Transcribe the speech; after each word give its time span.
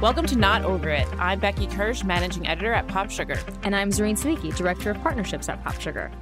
Welcome 0.00 0.26
to 0.26 0.38
Not 0.38 0.62
Over 0.62 0.90
It. 0.90 1.08
I'm 1.18 1.40
Becky 1.40 1.66
Kirsch, 1.66 2.04
managing 2.04 2.46
editor 2.46 2.72
at 2.72 2.86
Pop 2.86 3.10
Sugar. 3.10 3.36
And 3.64 3.74
I'm 3.74 3.90
Zareen 3.90 4.16
Siddiqui, 4.16 4.54
director 4.54 4.92
of 4.92 5.02
partnerships 5.02 5.48
at 5.48 5.60
Pop 5.64 5.80
Sugar. 5.80 6.12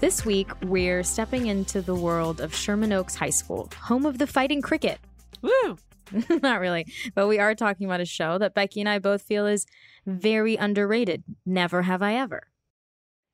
This 0.00 0.24
week, 0.24 0.50
we're 0.64 1.04
stepping 1.04 1.46
into 1.46 1.80
the 1.80 1.94
world 1.94 2.40
of 2.40 2.52
Sherman 2.52 2.92
Oaks 2.92 3.14
High 3.14 3.30
School, 3.30 3.70
home 3.82 4.04
of 4.04 4.18
the 4.18 4.26
fighting 4.26 4.60
cricket. 4.60 4.98
Woo! 5.42 5.78
Not 6.42 6.58
really, 6.58 6.92
but 7.14 7.28
we 7.28 7.38
are 7.38 7.54
talking 7.54 7.86
about 7.86 8.00
a 8.00 8.04
show 8.04 8.36
that 8.38 8.52
Becky 8.52 8.80
and 8.80 8.88
I 8.88 8.98
both 8.98 9.22
feel 9.22 9.46
is 9.46 9.64
very 10.04 10.56
underrated. 10.56 11.22
Never 11.46 11.82
Have 11.82 12.02
I 12.02 12.14
Ever. 12.14 12.48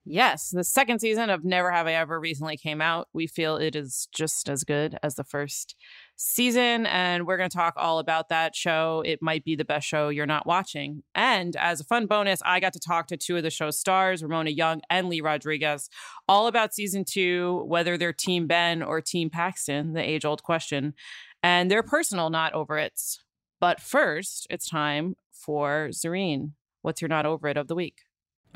Yes, 0.04 0.50
the 0.50 0.62
second 0.62 0.98
season 0.98 1.30
of 1.30 1.42
Never 1.42 1.72
Have 1.72 1.86
I 1.86 1.94
Ever 1.94 2.20
recently 2.20 2.58
came 2.58 2.82
out. 2.82 3.08
We 3.14 3.26
feel 3.26 3.56
it 3.56 3.74
is 3.74 4.08
just 4.12 4.50
as 4.50 4.62
good 4.62 4.98
as 5.02 5.14
the 5.14 5.24
first 5.24 5.74
season, 6.16 6.86
and 6.86 7.26
we're 7.26 7.36
going 7.36 7.50
to 7.50 7.56
talk 7.56 7.74
all 7.76 7.98
about 7.98 8.30
that 8.30 8.56
show. 8.56 9.02
It 9.04 9.20
might 9.22 9.44
be 9.44 9.54
the 9.54 9.64
best 9.64 9.86
show 9.86 10.08
you're 10.08 10.26
not 10.26 10.46
watching. 10.46 11.02
And 11.14 11.54
as 11.56 11.80
a 11.80 11.84
fun 11.84 12.06
bonus, 12.06 12.40
I 12.44 12.58
got 12.58 12.72
to 12.72 12.80
talk 12.80 13.06
to 13.08 13.16
two 13.16 13.36
of 13.36 13.42
the 13.42 13.50
show's 13.50 13.78
stars, 13.78 14.22
Ramona 14.22 14.50
Young 14.50 14.80
and 14.90 15.08
Lee 15.08 15.20
Rodriguez, 15.20 15.88
all 16.28 16.46
about 16.46 16.74
season 16.74 17.04
two, 17.04 17.62
whether 17.66 17.96
they're 17.96 18.12
Team 18.12 18.46
Ben 18.46 18.82
or 18.82 19.00
Team 19.00 19.30
Paxton, 19.30 19.92
the 19.92 20.02
age 20.02 20.24
old 20.24 20.42
question, 20.42 20.94
and 21.42 21.70
their 21.70 21.82
personal 21.82 22.30
not 22.30 22.54
over 22.54 22.78
it's. 22.78 23.22
But 23.60 23.80
first, 23.80 24.46
it's 24.50 24.68
time 24.68 25.16
for 25.32 25.88
Zareen. 25.90 26.52
What's 26.82 27.00
your 27.00 27.08
not 27.08 27.26
over 27.26 27.48
it 27.48 27.56
of 27.56 27.68
the 27.68 27.74
week? 27.74 28.05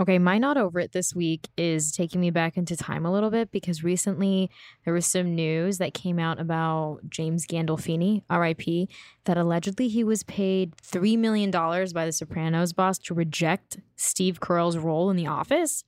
Okay, 0.00 0.18
my 0.18 0.38
not 0.38 0.56
over 0.56 0.80
it 0.80 0.92
this 0.92 1.14
week 1.14 1.46
is 1.58 1.92
taking 1.92 2.22
me 2.22 2.30
back 2.30 2.56
into 2.56 2.74
time 2.74 3.04
a 3.04 3.12
little 3.12 3.28
bit 3.28 3.50
because 3.50 3.84
recently 3.84 4.50
there 4.86 4.94
was 4.94 5.04
some 5.04 5.34
news 5.34 5.76
that 5.76 5.92
came 5.92 6.18
out 6.18 6.40
about 6.40 7.00
James 7.10 7.46
Gandolfini, 7.46 8.22
RIP, 8.30 8.88
that 9.24 9.36
allegedly 9.36 9.88
he 9.88 10.02
was 10.02 10.22
paid 10.22 10.74
$3 10.78 11.18
million 11.18 11.50
by 11.50 12.06
the 12.06 12.12
Sopranos 12.12 12.72
boss 12.72 12.96
to 13.00 13.12
reject 13.12 13.78
Steve 13.94 14.40
Carell's 14.40 14.78
role 14.78 15.10
in 15.10 15.18
The 15.18 15.26
Office, 15.26 15.84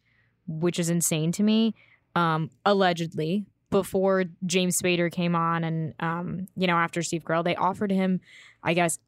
which 0.47 0.79
is 0.79 0.91
insane 0.91 1.33
to 1.33 1.43
me. 1.43 1.75
Um, 2.15 2.51
allegedly, 2.67 3.47
before 3.71 4.25
James 4.45 4.79
Spader 4.79 5.11
came 5.11 5.35
on 5.35 5.65
and, 5.65 5.95
um, 6.01 6.49
you 6.55 6.67
know, 6.67 6.77
after 6.77 7.03
Steve 7.03 7.25
Carell, 7.25 7.45
they 7.45 7.57
offered 7.57 7.91
him, 7.91 8.21
I 8.63 8.75
guess, 8.75 8.99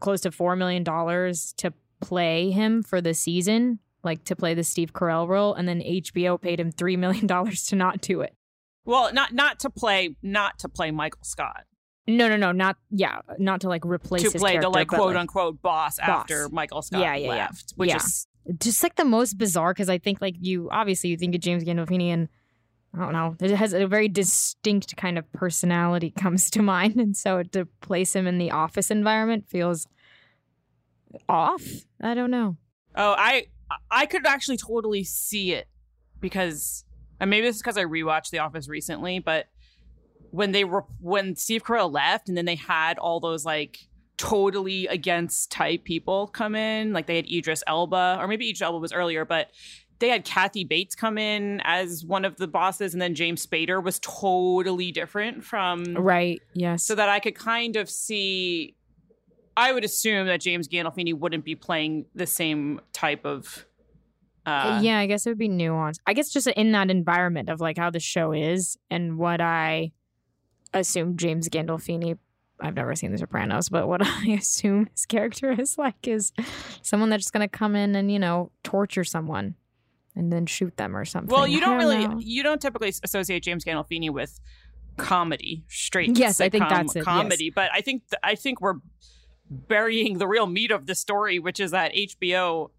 close 0.00 0.20
to 0.20 0.30
$4 0.30 0.56
million 0.56 0.84
to 0.84 1.74
play 2.00 2.52
him 2.52 2.84
for 2.84 3.00
the 3.00 3.12
season 3.12 3.80
like 4.04 4.24
to 4.24 4.36
play 4.36 4.54
the 4.54 4.64
Steve 4.64 4.92
Carell 4.92 5.28
role, 5.28 5.54
and 5.54 5.68
then 5.68 5.80
HBO 5.80 6.40
paid 6.40 6.60
him 6.60 6.70
three 6.70 6.96
million 6.96 7.26
dollars 7.28 7.64
to 7.66 7.76
not 7.76 8.00
do 8.00 8.20
it. 8.20 8.34
Well, 8.84 9.12
not 9.12 9.32
not 9.32 9.60
to 9.60 9.70
play, 9.70 10.16
not 10.22 10.58
to 10.60 10.68
play 10.68 10.90
Michael 10.90 11.24
Scott. 11.24 11.64
No, 12.08 12.28
no, 12.28 12.36
no, 12.36 12.50
not 12.50 12.76
yeah, 12.90 13.20
not 13.38 13.60
to 13.60 13.68
like 13.68 13.84
replace 13.84 14.30
to 14.30 14.38
play 14.38 14.58
the 14.58 14.68
like 14.68 14.88
quote 14.88 15.14
like, 15.14 15.16
unquote 15.16 15.62
boss, 15.62 15.98
boss, 15.98 16.08
after 16.08 16.48
Michael 16.48 16.82
Scott 16.82 17.00
yeah, 17.00 17.14
yeah, 17.14 17.28
left, 17.28 17.64
yeah. 17.68 17.74
which 17.76 17.90
yeah. 17.90 17.96
is 17.96 18.26
just 18.58 18.82
like 18.82 18.96
the 18.96 19.04
most 19.04 19.38
bizarre 19.38 19.72
because 19.72 19.88
I 19.88 19.98
think 19.98 20.20
like 20.20 20.34
you 20.40 20.68
obviously 20.70 21.10
you 21.10 21.16
think 21.16 21.34
of 21.36 21.40
James 21.40 21.62
Gandolfini 21.62 22.08
and 22.08 22.28
I 22.94 22.98
don't 22.98 23.12
know, 23.12 23.36
it 23.40 23.52
has 23.52 23.72
a 23.72 23.86
very 23.86 24.08
distinct 24.08 24.96
kind 24.96 25.16
of 25.16 25.30
personality 25.32 26.10
comes 26.18 26.50
to 26.50 26.62
mind, 26.62 26.96
and 26.96 27.16
so 27.16 27.42
to 27.42 27.66
place 27.80 28.14
him 28.16 28.26
in 28.26 28.38
the 28.38 28.50
office 28.50 28.90
environment 28.90 29.48
feels 29.48 29.86
off. 31.28 31.62
I 32.00 32.14
don't 32.14 32.30
know. 32.30 32.56
Oh, 32.96 33.14
I 33.16 33.46
I 33.90 34.06
could 34.06 34.26
actually 34.26 34.56
totally 34.56 35.04
see 35.04 35.52
it 35.52 35.68
because, 36.20 36.84
and 37.20 37.30
maybe 37.30 37.46
this 37.46 37.56
is 37.56 37.62
because 37.62 37.76
I 37.76 37.84
rewatched 37.84 38.30
The 38.30 38.38
Office 38.38 38.68
recently, 38.68 39.18
but 39.18 39.46
when 40.30 40.52
they 40.52 40.64
were 40.64 40.84
when 41.00 41.36
Steve 41.36 41.62
Carell 41.62 41.92
left, 41.92 42.28
and 42.28 42.36
then 42.36 42.46
they 42.46 42.54
had 42.54 42.98
all 42.98 43.20
those 43.20 43.44
like 43.44 43.78
totally 44.16 44.86
against 44.86 45.50
type 45.50 45.84
people 45.84 46.28
come 46.28 46.54
in, 46.54 46.92
like 46.92 47.06
they 47.06 47.16
had 47.16 47.26
Idris 47.30 47.62
Elba, 47.66 48.18
or 48.18 48.26
maybe 48.26 48.48
Idris 48.48 48.62
Elba 48.62 48.78
was 48.78 48.92
earlier, 48.92 49.24
but 49.24 49.50
they 49.98 50.08
had 50.08 50.24
Kathy 50.24 50.64
Bates 50.64 50.94
come 50.94 51.16
in 51.16 51.60
as 51.64 52.04
one 52.04 52.24
of 52.24 52.36
the 52.36 52.48
bosses, 52.48 52.92
and 52.92 53.00
then 53.00 53.14
James 53.14 53.46
Spader 53.46 53.82
was 53.82 54.00
totally 54.00 54.90
different 54.90 55.44
from 55.44 55.94
right. 55.94 56.40
Yes, 56.54 56.82
so 56.82 56.94
that 56.94 57.08
I 57.08 57.20
could 57.20 57.34
kind 57.34 57.76
of 57.76 57.88
see 57.90 58.74
I 59.56 59.72
would 59.72 59.84
assume 59.84 60.26
that 60.26 60.40
James 60.40 60.68
Gandolfini 60.68 61.14
wouldn't 61.14 61.44
be 61.44 61.54
playing 61.54 62.06
the 62.14 62.26
same 62.26 62.80
type 62.92 63.24
of. 63.24 63.66
Uh, 64.44 64.80
yeah, 64.82 64.98
I 64.98 65.06
guess 65.06 65.26
it 65.26 65.30
would 65.30 65.38
be 65.38 65.48
nuanced. 65.48 65.98
I 66.06 66.14
guess 66.14 66.30
just 66.30 66.46
in 66.48 66.72
that 66.72 66.90
environment 66.90 67.48
of 67.48 67.60
like 67.60 67.78
how 67.78 67.90
the 67.90 68.00
show 68.00 68.32
is 68.32 68.76
and 68.90 69.18
what 69.18 69.40
I 69.40 69.92
assume 70.74 71.16
James 71.16 71.48
Gandolfini. 71.48 72.18
I've 72.60 72.74
never 72.74 72.94
seen 72.94 73.10
The 73.10 73.18
Sopranos, 73.18 73.68
but 73.68 73.88
what 73.88 74.02
I 74.04 74.38
assume 74.38 74.88
his 74.92 75.06
character 75.06 75.52
is 75.52 75.78
like 75.78 76.06
is 76.06 76.32
someone 76.82 77.10
that's 77.10 77.24
just 77.24 77.32
going 77.32 77.48
to 77.48 77.48
come 77.48 77.76
in 77.76 77.94
and 77.94 78.10
you 78.10 78.18
know 78.18 78.50
torture 78.62 79.04
someone 79.04 79.56
and 80.14 80.32
then 80.32 80.46
shoot 80.46 80.76
them 80.76 80.96
or 80.96 81.04
something. 81.04 81.34
Well, 81.34 81.46
you 81.46 81.60
don't, 81.60 81.70
don't 81.70 81.78
really, 81.78 82.06
know. 82.06 82.18
you 82.20 82.42
don't 82.42 82.60
typically 82.60 82.92
associate 83.02 83.42
James 83.42 83.64
Gandolfini 83.64 84.10
with 84.10 84.40
comedy, 84.96 85.64
straight. 85.68 86.16
Yes, 86.18 86.40
I 86.40 86.48
think 86.48 86.68
that's 86.68 86.96
it, 86.96 87.04
Comedy, 87.04 87.46
yes. 87.46 87.52
but 87.54 87.70
I 87.72 87.80
think 87.80 88.08
th- 88.10 88.20
I 88.22 88.34
think 88.34 88.60
we're 88.60 88.74
burying 89.52 90.18
the 90.18 90.26
real 90.26 90.46
meat 90.46 90.70
of 90.70 90.86
the 90.86 90.94
story, 90.94 91.38
which 91.38 91.60
is 91.60 91.70
that 91.70 91.92
HBO 91.94 92.70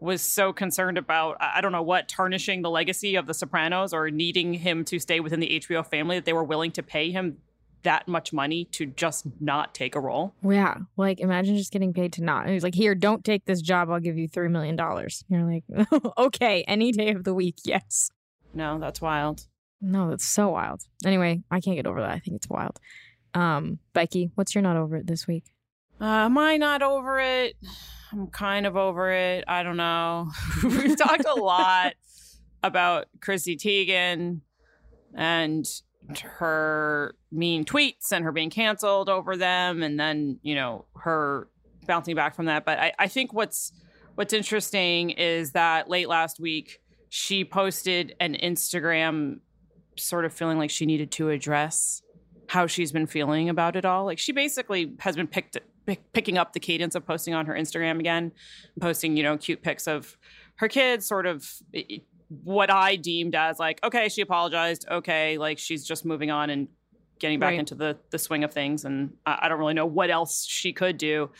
was 0.00 0.22
so 0.22 0.52
concerned 0.52 0.96
about 0.98 1.36
I 1.40 1.60
don't 1.60 1.72
know 1.72 1.82
what 1.82 2.08
tarnishing 2.08 2.62
the 2.62 2.70
legacy 2.70 3.16
of 3.16 3.26
the 3.26 3.34
Sopranos 3.34 3.92
or 3.92 4.10
needing 4.10 4.54
him 4.54 4.84
to 4.86 4.98
stay 4.98 5.20
within 5.20 5.40
the 5.40 5.60
HBO 5.60 5.84
family 5.84 6.16
that 6.16 6.24
they 6.24 6.32
were 6.32 6.44
willing 6.44 6.70
to 6.72 6.82
pay 6.82 7.10
him 7.10 7.38
that 7.82 8.08
much 8.08 8.32
money 8.32 8.64
to 8.64 8.86
just 8.86 9.24
not 9.40 9.74
take 9.74 9.94
a 9.94 10.00
role. 10.00 10.34
Yeah, 10.42 10.78
like 10.96 11.20
imagine 11.20 11.56
just 11.56 11.72
getting 11.72 11.92
paid 11.92 12.12
to 12.14 12.22
not. 12.22 12.44
And 12.44 12.52
he's 12.52 12.62
like, 12.62 12.74
"Here, 12.74 12.94
don't 12.94 13.24
take 13.24 13.44
this 13.44 13.60
job. 13.60 13.90
I'll 13.90 14.00
give 14.00 14.16
you 14.16 14.28
three 14.28 14.48
million 14.48 14.76
dollars." 14.76 15.24
You're 15.28 15.44
like, 15.44 15.64
"Okay, 16.18 16.64
any 16.68 16.92
day 16.92 17.10
of 17.10 17.24
the 17.24 17.34
week, 17.34 17.56
yes." 17.64 18.10
No, 18.54 18.78
that's 18.78 19.00
wild. 19.00 19.46
No, 19.80 20.10
that's 20.10 20.26
so 20.26 20.48
wild. 20.48 20.82
Anyway, 21.04 21.42
I 21.50 21.60
can't 21.60 21.76
get 21.76 21.86
over 21.86 22.00
that. 22.00 22.10
I 22.10 22.18
think 22.18 22.36
it's 22.36 22.48
wild. 22.48 22.78
Um, 23.34 23.78
Becky, 23.92 24.30
what's 24.34 24.54
your 24.54 24.62
not 24.62 24.76
over 24.76 24.96
it 24.96 25.06
this 25.06 25.26
week? 25.26 25.44
Uh, 26.00 26.04
am 26.04 26.38
I 26.38 26.56
not 26.56 26.82
over 26.82 27.18
it? 27.18 27.56
I'm 28.12 28.28
kind 28.28 28.66
of 28.66 28.76
over 28.76 29.10
it. 29.10 29.44
I 29.48 29.62
don't 29.62 29.76
know. 29.76 30.30
We've 30.62 30.96
talked 30.96 31.26
a 31.26 31.34
lot 31.34 31.94
about 32.62 33.06
Chrissy 33.20 33.56
Teigen 33.56 34.40
and 35.14 35.66
her 36.22 37.14
mean 37.30 37.64
tweets 37.64 38.12
and 38.12 38.24
her 38.24 38.32
being 38.32 38.50
canceled 38.50 39.08
over 39.08 39.36
them, 39.36 39.82
and 39.82 39.98
then 39.98 40.38
you 40.42 40.54
know 40.54 40.86
her 40.96 41.48
bouncing 41.86 42.14
back 42.14 42.34
from 42.34 42.46
that. 42.46 42.64
But 42.64 42.78
I, 42.78 42.92
I 42.98 43.08
think 43.08 43.32
what's 43.32 43.72
what's 44.14 44.32
interesting 44.32 45.10
is 45.10 45.52
that 45.52 45.90
late 45.90 46.08
last 46.08 46.40
week 46.40 46.80
she 47.08 47.44
posted 47.44 48.14
an 48.20 48.34
Instagram 48.34 49.40
sort 49.96 50.24
of 50.24 50.32
feeling 50.32 50.58
like 50.58 50.70
she 50.70 50.86
needed 50.86 51.10
to 51.10 51.30
address 51.30 52.02
how 52.46 52.66
she's 52.66 52.92
been 52.92 53.06
feeling 53.06 53.48
about 53.48 53.76
it 53.76 53.84
all. 53.84 54.04
Like 54.04 54.18
she 54.18 54.32
basically 54.32 54.94
has 55.00 55.16
been 55.16 55.26
picked 55.26 55.58
picking 56.12 56.38
up 56.38 56.52
the 56.52 56.60
cadence 56.60 56.94
of 56.94 57.06
posting 57.06 57.34
on 57.34 57.46
her 57.46 57.54
Instagram 57.54 57.98
again, 58.00 58.32
posting, 58.80 59.16
you 59.16 59.22
know, 59.22 59.36
cute 59.36 59.62
pics 59.62 59.86
of 59.86 60.16
her 60.56 60.68
kids, 60.68 61.06
sort 61.06 61.26
of 61.26 61.48
what 62.44 62.70
I 62.70 62.96
deemed 62.96 63.34
as 63.34 63.58
like, 63.58 63.80
okay, 63.84 64.08
she 64.08 64.20
apologized. 64.20 64.86
Okay, 64.90 65.38
like 65.38 65.58
she's 65.58 65.86
just 65.86 66.04
moving 66.04 66.30
on 66.30 66.50
and 66.50 66.68
getting 67.18 67.40
back 67.40 67.50
Right. 67.50 67.58
into 67.58 67.74
the 67.74 67.96
the 68.10 68.18
swing 68.18 68.44
of 68.44 68.52
things. 68.52 68.84
And 68.84 69.14
I, 69.26 69.38
I 69.42 69.48
don't 69.48 69.58
really 69.58 69.74
know 69.74 69.86
what 69.86 70.10
else 70.10 70.44
she 70.46 70.72
could 70.72 70.98
do. 70.98 71.30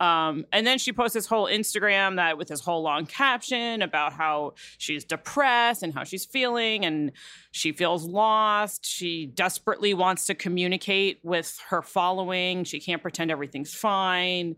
Um, 0.00 0.46
and 0.52 0.66
then 0.66 0.78
she 0.78 0.92
posts 0.92 1.14
this 1.14 1.26
whole 1.26 1.46
Instagram 1.46 2.16
that 2.16 2.38
with 2.38 2.48
this 2.48 2.60
whole 2.60 2.82
long 2.82 3.06
caption 3.06 3.82
about 3.82 4.12
how 4.12 4.54
she's 4.78 5.04
depressed 5.04 5.82
and 5.82 5.92
how 5.92 6.04
she's 6.04 6.24
feeling 6.24 6.84
and 6.84 7.12
she 7.50 7.72
feels 7.72 8.04
lost. 8.04 8.86
She 8.86 9.26
desperately 9.26 9.94
wants 9.94 10.26
to 10.26 10.34
communicate 10.34 11.18
with 11.24 11.58
her 11.68 11.82
following. 11.82 12.64
She 12.64 12.78
can't 12.78 13.02
pretend 13.02 13.30
everything's 13.30 13.74
fine. 13.74 14.56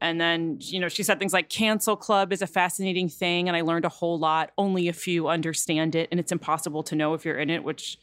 And 0.00 0.20
then, 0.20 0.58
you 0.60 0.80
know, 0.80 0.88
she 0.88 1.02
said 1.02 1.18
things 1.18 1.32
like 1.32 1.48
cancel 1.48 1.96
club 1.96 2.32
is 2.32 2.42
a 2.42 2.46
fascinating 2.46 3.08
thing 3.08 3.48
and 3.48 3.56
I 3.56 3.60
learned 3.60 3.84
a 3.84 3.90
whole 3.90 4.18
lot. 4.18 4.50
Only 4.56 4.88
a 4.88 4.92
few 4.94 5.28
understand 5.28 5.94
it 5.94 6.08
and 6.10 6.18
it's 6.18 6.32
impossible 6.32 6.82
to 6.84 6.94
know 6.94 7.12
if 7.14 7.24
you're 7.24 7.38
in 7.38 7.50
it, 7.50 7.64
which 7.64 7.98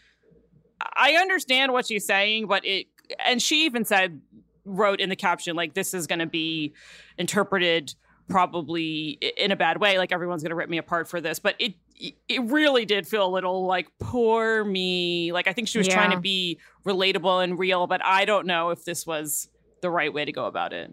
I 0.96 1.14
understand 1.14 1.74
what 1.74 1.88
she's 1.88 2.06
saying, 2.06 2.48
but 2.48 2.66
it 2.66 2.88
and 3.26 3.42
she 3.42 3.66
even 3.66 3.84
said 3.84 4.22
wrote 4.66 5.00
in 5.00 5.10
the 5.10 5.16
caption 5.16 5.56
like 5.56 5.74
this 5.74 5.94
is 5.94 6.08
going 6.08 6.20
to 6.20 6.26
be 6.26 6.74
interpreted 7.18 7.94
probably 8.30 9.20
in 9.38 9.52
a 9.52 9.56
bad 9.56 9.80
way 9.80 9.98
like 9.98 10.12
everyone's 10.12 10.42
going 10.42 10.52
to 10.52 10.56
rip 10.56 10.70
me 10.70 10.78
apart 10.78 11.08
for 11.08 11.22
this. 11.22 11.40
But 11.40 11.56
it 11.60 11.76
it 12.28 12.42
really 12.46 12.86
did 12.86 13.08
feel 13.08 13.26
a 13.26 13.30
little 13.30 13.66
like 13.66 13.88
poor 14.00 14.64
me. 14.64 15.32
Like 15.32 15.48
i 15.48 15.54
think 15.54 15.68
she 15.68 15.78
was 15.78 15.88
yeah. 15.88 15.96
trying 15.96 16.12
to 16.12 16.20
be 16.20 16.60
relatable 16.86 17.44
and 17.44 17.60
real 17.60 17.88
but 17.88 18.04
i 18.04 18.26
don't 18.26 18.48
know 18.48 18.70
if 18.70 18.84
this 18.86 19.06
was 19.06 19.50
the 19.82 19.90
right 19.90 20.14
way 20.14 20.26
to 20.26 20.32
go 20.32 20.46
about 20.46 20.74
it. 20.74 20.92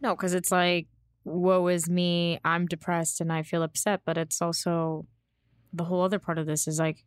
No 0.00 0.14
because 0.14 0.34
it's 0.34 0.50
like 0.50 0.86
woe 1.24 1.68
is 1.68 1.88
me. 1.88 2.40
I'm 2.44 2.66
depressed 2.66 3.20
and 3.20 3.32
i 3.32 3.42
feel 3.42 3.62
upset 3.62 4.00
but 4.04 4.16
it's 4.16 4.40
also 4.40 5.06
the 5.72 5.84
whole 5.84 6.02
other 6.02 6.18
part 6.18 6.38
of 6.38 6.46
this 6.46 6.66
is 6.66 6.78
like 6.78 7.04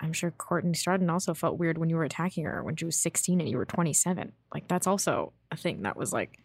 I'm 0.00 0.12
sure 0.12 0.30
Courtney 0.30 0.72
Stodden 0.72 1.10
also 1.10 1.34
felt 1.34 1.58
weird 1.58 1.76
when 1.76 1.90
you 1.90 1.96
were 1.96 2.04
attacking 2.04 2.44
her 2.44 2.62
when 2.62 2.76
she 2.76 2.84
was 2.86 2.96
16 2.96 3.40
and 3.40 3.48
you 3.48 3.58
were 3.58 3.66
27. 3.66 4.32
Like 4.52 4.66
that's 4.66 4.86
also 4.86 5.32
a 5.50 5.56
thing 5.56 5.82
that 5.82 5.96
was 5.96 6.12
like, 6.12 6.38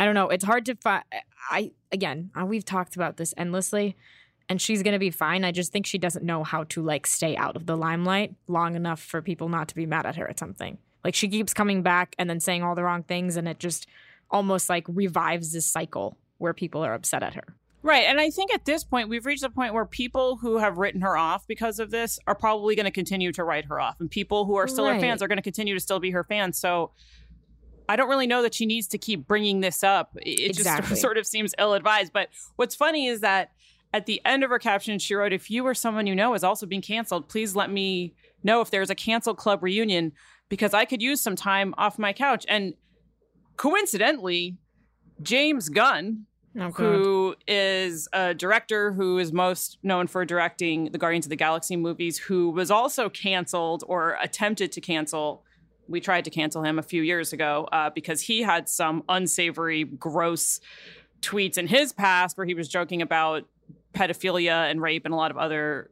I 0.00 0.04
don't 0.04 0.14
know. 0.14 0.28
It's 0.28 0.44
hard 0.44 0.66
to 0.66 0.74
find. 0.76 1.04
I 1.50 1.72
again, 1.92 2.30
uh, 2.40 2.44
we've 2.44 2.64
talked 2.64 2.96
about 2.96 3.16
this 3.16 3.34
endlessly, 3.36 3.96
and 4.48 4.60
she's 4.60 4.82
gonna 4.82 4.98
be 4.98 5.10
fine. 5.10 5.44
I 5.44 5.52
just 5.52 5.72
think 5.72 5.86
she 5.86 5.98
doesn't 5.98 6.24
know 6.24 6.44
how 6.44 6.64
to 6.64 6.82
like 6.82 7.06
stay 7.06 7.36
out 7.36 7.56
of 7.56 7.66
the 7.66 7.76
limelight 7.76 8.34
long 8.46 8.74
enough 8.74 9.00
for 9.00 9.22
people 9.22 9.48
not 9.48 9.68
to 9.68 9.74
be 9.74 9.86
mad 9.86 10.06
at 10.06 10.16
her 10.16 10.28
at 10.28 10.38
something. 10.38 10.78
Like 11.04 11.14
she 11.14 11.28
keeps 11.28 11.54
coming 11.54 11.82
back 11.82 12.14
and 12.18 12.28
then 12.28 12.40
saying 12.40 12.62
all 12.62 12.74
the 12.74 12.84
wrong 12.84 13.02
things, 13.02 13.36
and 13.36 13.48
it 13.48 13.58
just 13.58 13.86
almost 14.30 14.68
like 14.68 14.84
revives 14.88 15.52
this 15.52 15.66
cycle 15.66 16.16
where 16.38 16.54
people 16.54 16.84
are 16.84 16.94
upset 16.94 17.22
at 17.22 17.34
her. 17.34 17.54
Right. 17.82 18.04
And 18.06 18.20
I 18.20 18.30
think 18.30 18.52
at 18.52 18.64
this 18.64 18.82
point, 18.82 19.08
we've 19.08 19.24
reached 19.24 19.44
a 19.44 19.50
point 19.50 19.72
where 19.72 19.84
people 19.84 20.36
who 20.36 20.58
have 20.58 20.78
written 20.78 21.00
her 21.02 21.16
off 21.16 21.46
because 21.46 21.78
of 21.78 21.90
this 21.90 22.18
are 22.26 22.34
probably 22.34 22.74
going 22.74 22.84
to 22.84 22.90
continue 22.90 23.32
to 23.32 23.44
write 23.44 23.66
her 23.66 23.80
off. 23.80 24.00
And 24.00 24.10
people 24.10 24.46
who 24.46 24.56
are 24.56 24.66
still 24.66 24.84
right. 24.84 24.94
her 24.94 25.00
fans 25.00 25.22
are 25.22 25.28
going 25.28 25.38
to 25.38 25.42
continue 25.42 25.74
to 25.74 25.80
still 25.80 26.00
be 26.00 26.10
her 26.10 26.24
fans. 26.24 26.58
So 26.58 26.90
I 27.88 27.96
don't 27.96 28.08
really 28.08 28.26
know 28.26 28.42
that 28.42 28.52
she 28.52 28.66
needs 28.66 28.88
to 28.88 28.98
keep 28.98 29.26
bringing 29.26 29.60
this 29.60 29.84
up. 29.84 30.10
It 30.16 30.50
exactly. 30.58 30.90
just 30.90 31.00
sort 31.00 31.18
of 31.18 31.26
seems 31.26 31.54
ill 31.58 31.74
advised. 31.74 32.12
But 32.12 32.30
what's 32.56 32.74
funny 32.74 33.06
is 33.06 33.20
that 33.20 33.52
at 33.94 34.06
the 34.06 34.20
end 34.24 34.44
of 34.44 34.50
her 34.50 34.58
caption, 34.58 34.98
she 34.98 35.14
wrote, 35.14 35.32
If 35.32 35.50
you 35.50 35.64
or 35.64 35.74
someone 35.74 36.06
you 36.06 36.14
know 36.14 36.34
is 36.34 36.44
also 36.44 36.66
being 36.66 36.82
canceled, 36.82 37.28
please 37.28 37.54
let 37.54 37.70
me 37.70 38.14
know 38.42 38.60
if 38.60 38.70
there's 38.70 38.90
a 38.90 38.94
cancel 38.94 39.34
club 39.34 39.62
reunion 39.62 40.12
because 40.48 40.74
I 40.74 40.84
could 40.84 41.00
use 41.00 41.20
some 41.20 41.36
time 41.36 41.74
off 41.78 41.98
my 41.98 42.12
couch. 42.12 42.44
And 42.48 42.74
coincidentally, 43.56 44.56
James 45.22 45.68
Gunn, 45.68 46.26
Oh, 46.56 46.70
who 46.70 47.36
is 47.46 48.08
a 48.12 48.34
director 48.34 48.92
who 48.92 49.18
is 49.18 49.32
most 49.32 49.78
known 49.82 50.06
for 50.06 50.24
directing 50.24 50.90
the 50.92 50.98
Guardians 50.98 51.26
of 51.26 51.30
the 51.30 51.36
Galaxy 51.36 51.76
movies, 51.76 52.18
who 52.18 52.50
was 52.50 52.70
also 52.70 53.08
canceled 53.08 53.84
or 53.86 54.16
attempted 54.20 54.72
to 54.72 54.80
cancel. 54.80 55.44
We 55.88 56.00
tried 56.00 56.24
to 56.24 56.30
cancel 56.30 56.62
him 56.62 56.78
a 56.78 56.82
few 56.82 57.02
years 57.02 57.32
ago 57.32 57.68
uh, 57.70 57.90
because 57.90 58.22
he 58.22 58.42
had 58.42 58.68
some 58.68 59.04
unsavory, 59.08 59.84
gross 59.84 60.60
tweets 61.20 61.58
in 61.58 61.66
his 61.66 61.92
past 61.92 62.36
where 62.36 62.46
he 62.46 62.54
was 62.54 62.68
joking 62.68 63.02
about 63.02 63.44
pedophilia 63.94 64.70
and 64.70 64.80
rape 64.80 65.04
and 65.04 65.14
a 65.14 65.16
lot 65.16 65.30
of 65.30 65.36
other 65.36 65.90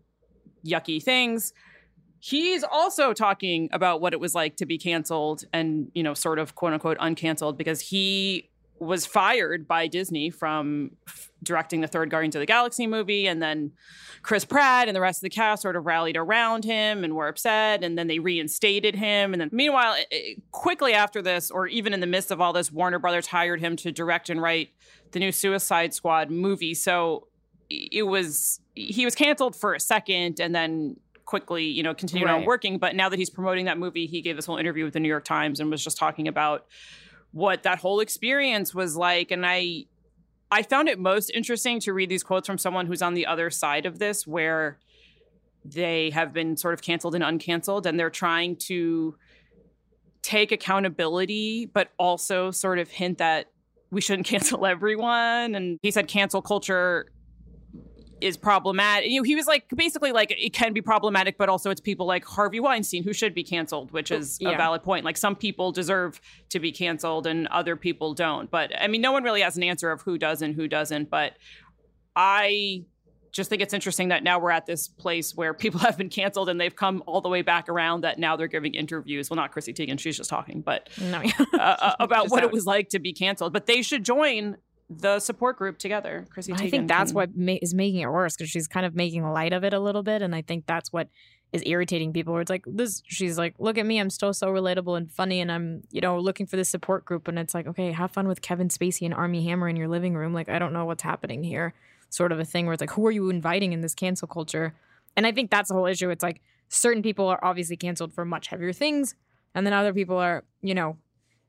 yucky 0.65 1.03
things. 1.03 1.53
He's 2.19 2.65
also 2.65 3.13
talking 3.13 3.69
about 3.73 4.01
what 4.01 4.13
it 4.13 4.21
was 4.21 4.35
like 4.35 4.57
to 4.57 4.67
be 4.67 4.79
canceled 4.79 5.45
and, 5.53 5.91
you 5.95 6.03
know, 6.03 6.15
sort 6.15 6.39
of 6.39 6.55
quote 6.55 6.73
unquote 6.73 6.99
uncanceled 6.99 7.57
because 7.57 7.81
he 7.81 8.51
was 8.79 9.07
fired 9.07 9.67
by 9.67 9.87
Disney 9.87 10.31
from 10.31 10.91
f- 11.09 11.31
directing 11.43 11.81
the 11.81 11.87
third 11.87 12.11
Guardians 12.11 12.35
of 12.35 12.41
the 12.41 12.47
Galaxy 12.47 12.87
movie. 12.87 13.27
And 13.27 13.41
then 13.41 13.73
Chris 14.23 14.45
Pratt 14.45 14.89
and 14.89 14.97
the 14.97 15.01
rest 15.01 15.19
of 15.19 15.23
the 15.23 15.31
cast 15.31 15.63
sort 15.63 15.77
of 15.77 15.87
rallied 15.87 16.17
around 16.17 16.65
him 16.65 17.05
and 17.05 17.15
were 17.15 17.29
upset. 17.29 17.83
And 17.83 17.97
then 17.97 18.07
they 18.07 18.19
reinstated 18.19 18.95
him. 18.95 19.33
And 19.33 19.41
then, 19.41 19.51
meanwhile, 19.53 19.95
it, 19.95 20.07
it, 20.11 20.43
quickly 20.51 20.93
after 20.93 21.23
this, 21.23 21.51
or 21.51 21.67
even 21.67 21.95
in 21.95 22.01
the 22.01 22.07
midst 22.07 22.31
of 22.31 22.41
all 22.41 22.53
this, 22.53 22.71
Warner 22.71 22.99
Brothers 22.99 23.29
hired 23.29 23.61
him 23.61 23.77
to 23.77 23.93
direct 23.93 24.29
and 24.29 24.43
write 24.43 24.71
the 25.13 25.19
new 25.19 25.33
Suicide 25.33 25.95
Squad 25.95 26.31
movie. 26.31 26.75
So 26.75 27.29
it 27.71 28.07
was, 28.07 28.61
he 28.75 29.05
was 29.05 29.15
canceled 29.15 29.57
for 29.57 29.75
a 29.75 29.81
second 29.81 30.41
and 30.41 30.55
then 30.55 30.97
quickly, 31.25 31.65
you 31.65 31.83
know, 31.83 31.95
continued 31.95 32.27
right. 32.27 32.37
on 32.37 32.45
working. 32.45 32.79
But 32.79 32.95
now 32.95 33.09
that 33.09 33.19
he's 33.19 33.31
promoting 33.31 33.65
that 33.67 33.79
movie, 33.79 34.07
he 34.07 34.23
gave 34.23 34.37
this 34.37 34.47
whole 34.47 34.57
interview 34.57 34.85
with 34.85 34.95
the 34.95 35.01
New 35.01 35.09
York 35.09 35.25
Times 35.25 35.61
and 35.61 35.71
was 35.71 35.83
just 35.83 35.99
talking 35.99 36.29
about 36.29 36.67
what 37.33 37.63
that 37.65 37.79
whole 37.79 38.01
experience 38.01 38.75
was 38.75 38.97
like. 38.97 39.31
And 39.31 39.47
i 39.47 39.85
i 40.51 40.63
found 40.63 40.89
it 40.89 40.99
most 40.99 41.31
interesting 41.31 41.81
to 41.81 41.93
read 41.93 42.09
these 42.09 42.23
quotes 42.23 42.47
from 42.47 42.59
someone 42.59 42.87
who's 42.87 43.03
on 43.03 43.15
the 43.15 43.27
other 43.27 43.51
side 43.51 43.87
of 43.87 43.99
this 43.99 44.27
where 44.27 44.79
they 45.65 46.11
have 46.11 46.33
been 46.33 46.57
sort 46.57 46.73
of 46.75 46.83
canceled 46.83 47.15
and 47.17 47.25
uncanceled 47.25 47.87
and 47.87 47.99
they're 47.99 48.11
trying 48.11 48.55
to 48.55 49.17
take 50.23 50.53
accountability 50.53 51.67
but 51.67 51.91
also 51.99 52.51
sort 52.51 52.79
of 52.79 52.89
hint 52.89 53.19
that 53.19 53.47
we 53.91 54.01
shouldn't 54.01 54.27
cancel 54.33 54.67
everyone. 54.67 55.55
And 55.55 55.79
he 55.83 55.91
said 55.91 56.09
cancel 56.09 56.43
culture 56.43 57.07
is 58.21 58.37
problematic. 58.37 59.11
You 59.11 59.21
know, 59.21 59.25
he 59.25 59.35
was 59.35 59.47
like 59.47 59.69
basically 59.75 60.13
like 60.13 60.31
it 60.31 60.53
can 60.53 60.73
be 60.73 60.81
problematic, 60.81 61.37
but 61.37 61.49
also 61.49 61.71
it's 61.71 61.81
people 61.81 62.07
like 62.07 62.25
Harvey 62.25 62.61
Weinstein 62.61 63.03
who 63.03 63.13
should 63.13 63.35
be 63.35 63.45
canceled, 63.45 63.93
which 63.93 64.11
is 64.11 64.39
yeah. 64.41 64.51
a 64.51 64.57
valid 64.57 64.83
point. 64.83 65.05
Like 65.05 65.17
some 65.17 65.37
people 65.37 65.73
deserve 65.73 66.21
to 66.51 66.61
be 66.61 66.73
canceled 66.73 67.27
and 67.27 67.47
other 67.49 67.77
people 67.77 68.15
don't. 68.15 68.51
But 68.51 68.73
I 68.81 68.89
mean, 68.89 69.01
no 69.01 69.13
one 69.13 69.23
really 69.23 69.43
has 69.43 69.57
an 69.57 69.63
answer 69.63 69.91
of 69.91 70.03
who 70.03 70.19
does 70.19 70.43
and 70.43 70.55
who 70.55 70.67
doesn't. 70.67 71.11
But 71.11 71.35
I 72.15 72.85
just 73.33 73.51
think 73.51 73.61
it's 73.61 73.75
interesting 73.75 74.09
that 74.09 74.25
now 74.25 74.39
we're 74.39 74.51
at 74.51 74.65
this 74.65 74.89
place 74.89 75.35
where 75.37 75.53
people 75.53 75.81
have 75.81 75.99
been 75.99 76.09
canceled 76.09 76.49
and 76.49 76.59
they've 76.59 76.75
come 76.75 77.03
all 77.07 77.21
the 77.21 77.29
way 77.29 77.43
back 77.43 77.69
around 77.69 78.01
that 78.01 78.19
now 78.19 78.35
they're 78.37 78.49
giving 78.49 78.75
interviews. 78.75 79.29
Well, 79.29 79.37
not 79.37 79.53
Chrissy 79.53 79.75
Teigen, 79.75 80.01
she's 80.01 80.17
just 80.17 80.31
talking, 80.31 80.63
but 80.63 80.89
no, 81.01 81.21
yeah. 81.21 81.33
uh, 81.53 81.57
uh 81.59 81.97
about 82.01 82.31
what 82.31 82.43
out. 82.43 82.47
it 82.47 82.53
was 82.53 82.67
like 82.67 82.89
to 82.91 82.99
be 82.99 83.13
canceled. 83.13 83.53
But 83.53 83.67
they 83.67 83.83
should 83.83 84.05
join 84.05 84.57
the 84.89 85.19
support 85.19 85.57
group 85.57 85.79
together. 85.79 86.27
Chrissy, 86.31 86.53
I 86.53 86.71
think 86.71 86.89
that's 86.89 87.11
can... 87.11 87.17
what 87.17 87.37
ma- 87.37 87.57
is 87.61 87.75
making 87.75 88.01
it 88.01 88.11
worse 88.11 88.37
because 88.37 88.51
she's 88.51 88.69
kind 88.69 88.87
of 88.87 88.95
making 88.95 89.25
light 89.25 89.53
of 89.53 89.65
it 89.65 89.73
a 89.73 89.81
little 89.81 90.03
bit, 90.03 90.23
and 90.23 90.35
I 90.35 90.43
think 90.43 90.67
that's 90.67 90.93
what 90.93 91.09
is 91.53 91.63
irritating 91.67 92.13
people. 92.13 92.33
Where 92.33 92.43
it's 92.43 92.51
like 92.51 92.65
this, 92.67 93.03
she's 93.07 93.37
like, 93.37 93.55
"Look 93.59 93.79
at 93.79 93.87
me, 93.87 93.99
I'm 93.99 94.11
still 94.11 94.33
so 94.33 94.49
relatable 94.49 94.97
and 94.97 95.11
funny, 95.11 95.41
and 95.41 95.51
I'm 95.51 95.83
you 95.91 96.01
know 96.01 96.19
looking 96.19 96.47
for 96.47 96.57
this 96.57 96.69
support 96.69 97.05
group." 97.05 97.27
And 97.27 97.39
it's 97.39 97.55
like, 97.55 97.67
okay, 97.67 97.91
have 97.93 98.13
fun 98.13 98.29
with 98.29 98.43
Kevin 98.43 98.69
Spacey 98.69 99.05
and 99.05 99.15
Armie 99.15 99.45
Hammer 99.45 99.69
in 99.69 99.77
your 99.77 99.89
living 99.89 100.15
room. 100.15 100.33
Like, 100.33 100.49
I 100.49 100.59
don't 100.59 100.73
know 100.73 100.85
what's 100.85 101.03
happening 101.03 101.43
here. 101.43 101.75
Sort 102.09 102.31
of 102.31 102.39
a 102.39 102.45
thing 102.45 102.67
where 102.67 102.75
it's 102.75 102.81
like, 102.81 102.93
who 102.93 103.07
are 103.07 103.11
you 103.11 103.31
inviting 103.31 103.73
in 103.73 103.81
this 103.81 103.95
cancel 103.95 104.29
culture? 104.29 104.75
And 105.17 105.27
I 105.27 105.33
think 105.33 105.51
that's 105.51 105.69
the 105.69 105.75
whole 105.75 105.87
issue. 105.87 106.11
It's 106.11 106.23
like 106.23 106.43
certain 106.69 107.03
people 107.03 107.27
are 107.27 107.45
obviously 107.45 107.77
canceled 107.77 108.13
for 108.13 108.25
much 108.25 108.49
heavier 108.49 108.73
things, 108.73 109.17
and 109.55 109.67
then 109.67 109.73
other 109.73 109.93
people 109.93 110.17
are, 110.17 110.45
you 110.63 110.75
know, 110.75 110.97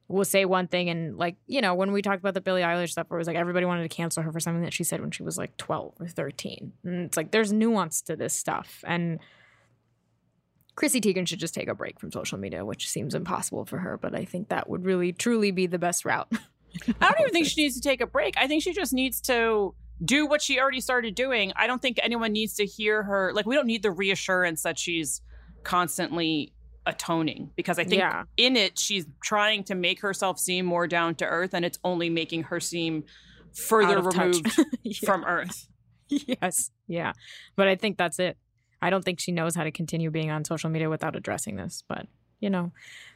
will 0.08 0.26
say 0.26 0.46
one 0.46 0.68
thing 0.68 0.90
and 0.90 1.18
like 1.18 1.36
you 1.48 1.62
know 1.62 1.74
when 1.74 1.92
we 1.92 2.02
talked 2.02 2.20
about 2.20 2.34
the 2.34 2.42
Billie 2.42 2.62
Eilish 2.62 2.92
stuff 2.92 3.08
it 3.12 3.16
was 3.16 3.28
like 3.28 3.36
everybody 3.36 3.66
wanted 3.66 3.84
to 3.84 3.94
cancel 3.96 4.24
her 4.24 4.32
for 4.32 4.40
something 4.40 4.64
that 4.64 4.74
she 4.74 4.84
said 4.84 5.02
when 5.02 5.12
she 5.12 5.24
was 5.24 5.38
like 5.38 5.56
12 5.58 5.96
or 6.00 6.08
13 6.08 6.74
and 6.84 7.06
it's 7.06 7.18
like 7.18 7.32
there's 7.32 7.52
nuance 7.52 8.02
to 8.04 8.16
this 8.16 8.34
stuff. 8.34 8.84
And 8.88 9.20
Chrissy 10.76 11.02
Teigen 11.02 11.28
should 11.28 11.40
just 11.40 11.56
take 11.56 11.68
a 11.68 11.76
break 11.76 12.00
from 12.00 12.12
social 12.12 12.38
media 12.38 12.64
which 12.64 12.90
seems 12.90 13.16
impossible 13.16 13.66
for 13.66 13.80
her 13.80 13.98
but 13.98 14.16
I 14.16 14.24
think 14.24 14.50
that 14.50 14.70
would 14.70 14.86
really 14.86 15.12
truly 15.12 15.52
be 15.52 15.68
the 15.68 15.80
best 15.80 16.06
route. 16.06 16.32
I 17.02 17.12
don't 17.12 17.22
even 17.22 17.32
think 17.32 17.48
she 17.48 17.64
needs 17.64 17.76
to 17.76 17.82
take 17.82 18.02
a 18.02 18.08
break. 18.08 18.36
I 18.38 18.48
think 18.48 18.64
she 18.64 18.74
just 18.74 18.94
needs 18.94 19.20
to 19.22 19.74
do 20.04 20.28
what 20.28 20.42
she 20.42 20.60
already 20.60 20.80
started 20.80 21.16
doing. 21.16 21.52
I 21.56 21.66
don't 21.66 21.82
think 21.82 22.00
anyone 22.04 22.32
needs 22.32 22.54
to 22.56 22.66
hear 22.66 23.04
her 23.04 23.34
like 23.34 23.46
we 23.46 23.56
don't 23.56 23.68
need 23.68 23.84
the 23.84 23.92
reassurance 23.92 24.64
that 24.64 24.80
she's 24.80 25.22
constantly 25.64 26.54
atoning 26.88 27.52
because 27.56 27.78
I 27.78 27.84
think 27.84 28.00
yeah. 28.00 28.24
in 28.38 28.56
it 28.56 28.80
she's 28.80 29.06
trying 29.22 29.64
to 29.66 29.76
make 29.76 30.02
herself 30.02 30.40
seem 30.40 30.66
more 30.66 30.88
down 30.88 31.16
to 31.16 31.26
earth 31.26 31.54
and 31.54 31.66
it's 31.66 31.78
only 31.84 32.10
making 32.10 32.44
her 32.44 32.60
seem 32.60 33.04
further 33.54 34.02
removed 34.02 34.58
yeah. 34.84 34.94
from 35.06 35.26
earth. 35.26 35.68
Yes. 36.10 36.72
Yeah. 36.88 37.12
But 37.56 37.68
I 37.68 37.76
think 37.76 37.98
that's 37.98 38.18
it. 38.18 38.38
I 38.82 38.90
don't 38.90 39.04
think 39.04 39.20
she 39.20 39.32
knows 39.32 39.56
how 39.56 39.64
to 39.64 39.72
continue 39.72 40.10
being 40.10 40.32
on 40.32 40.46
social 40.46 40.70
media 40.70 40.90
without 40.90 41.16
addressing 41.16 41.58
this, 41.58 41.84
but 41.88 42.08
you 42.40 42.50
know, 42.50 42.72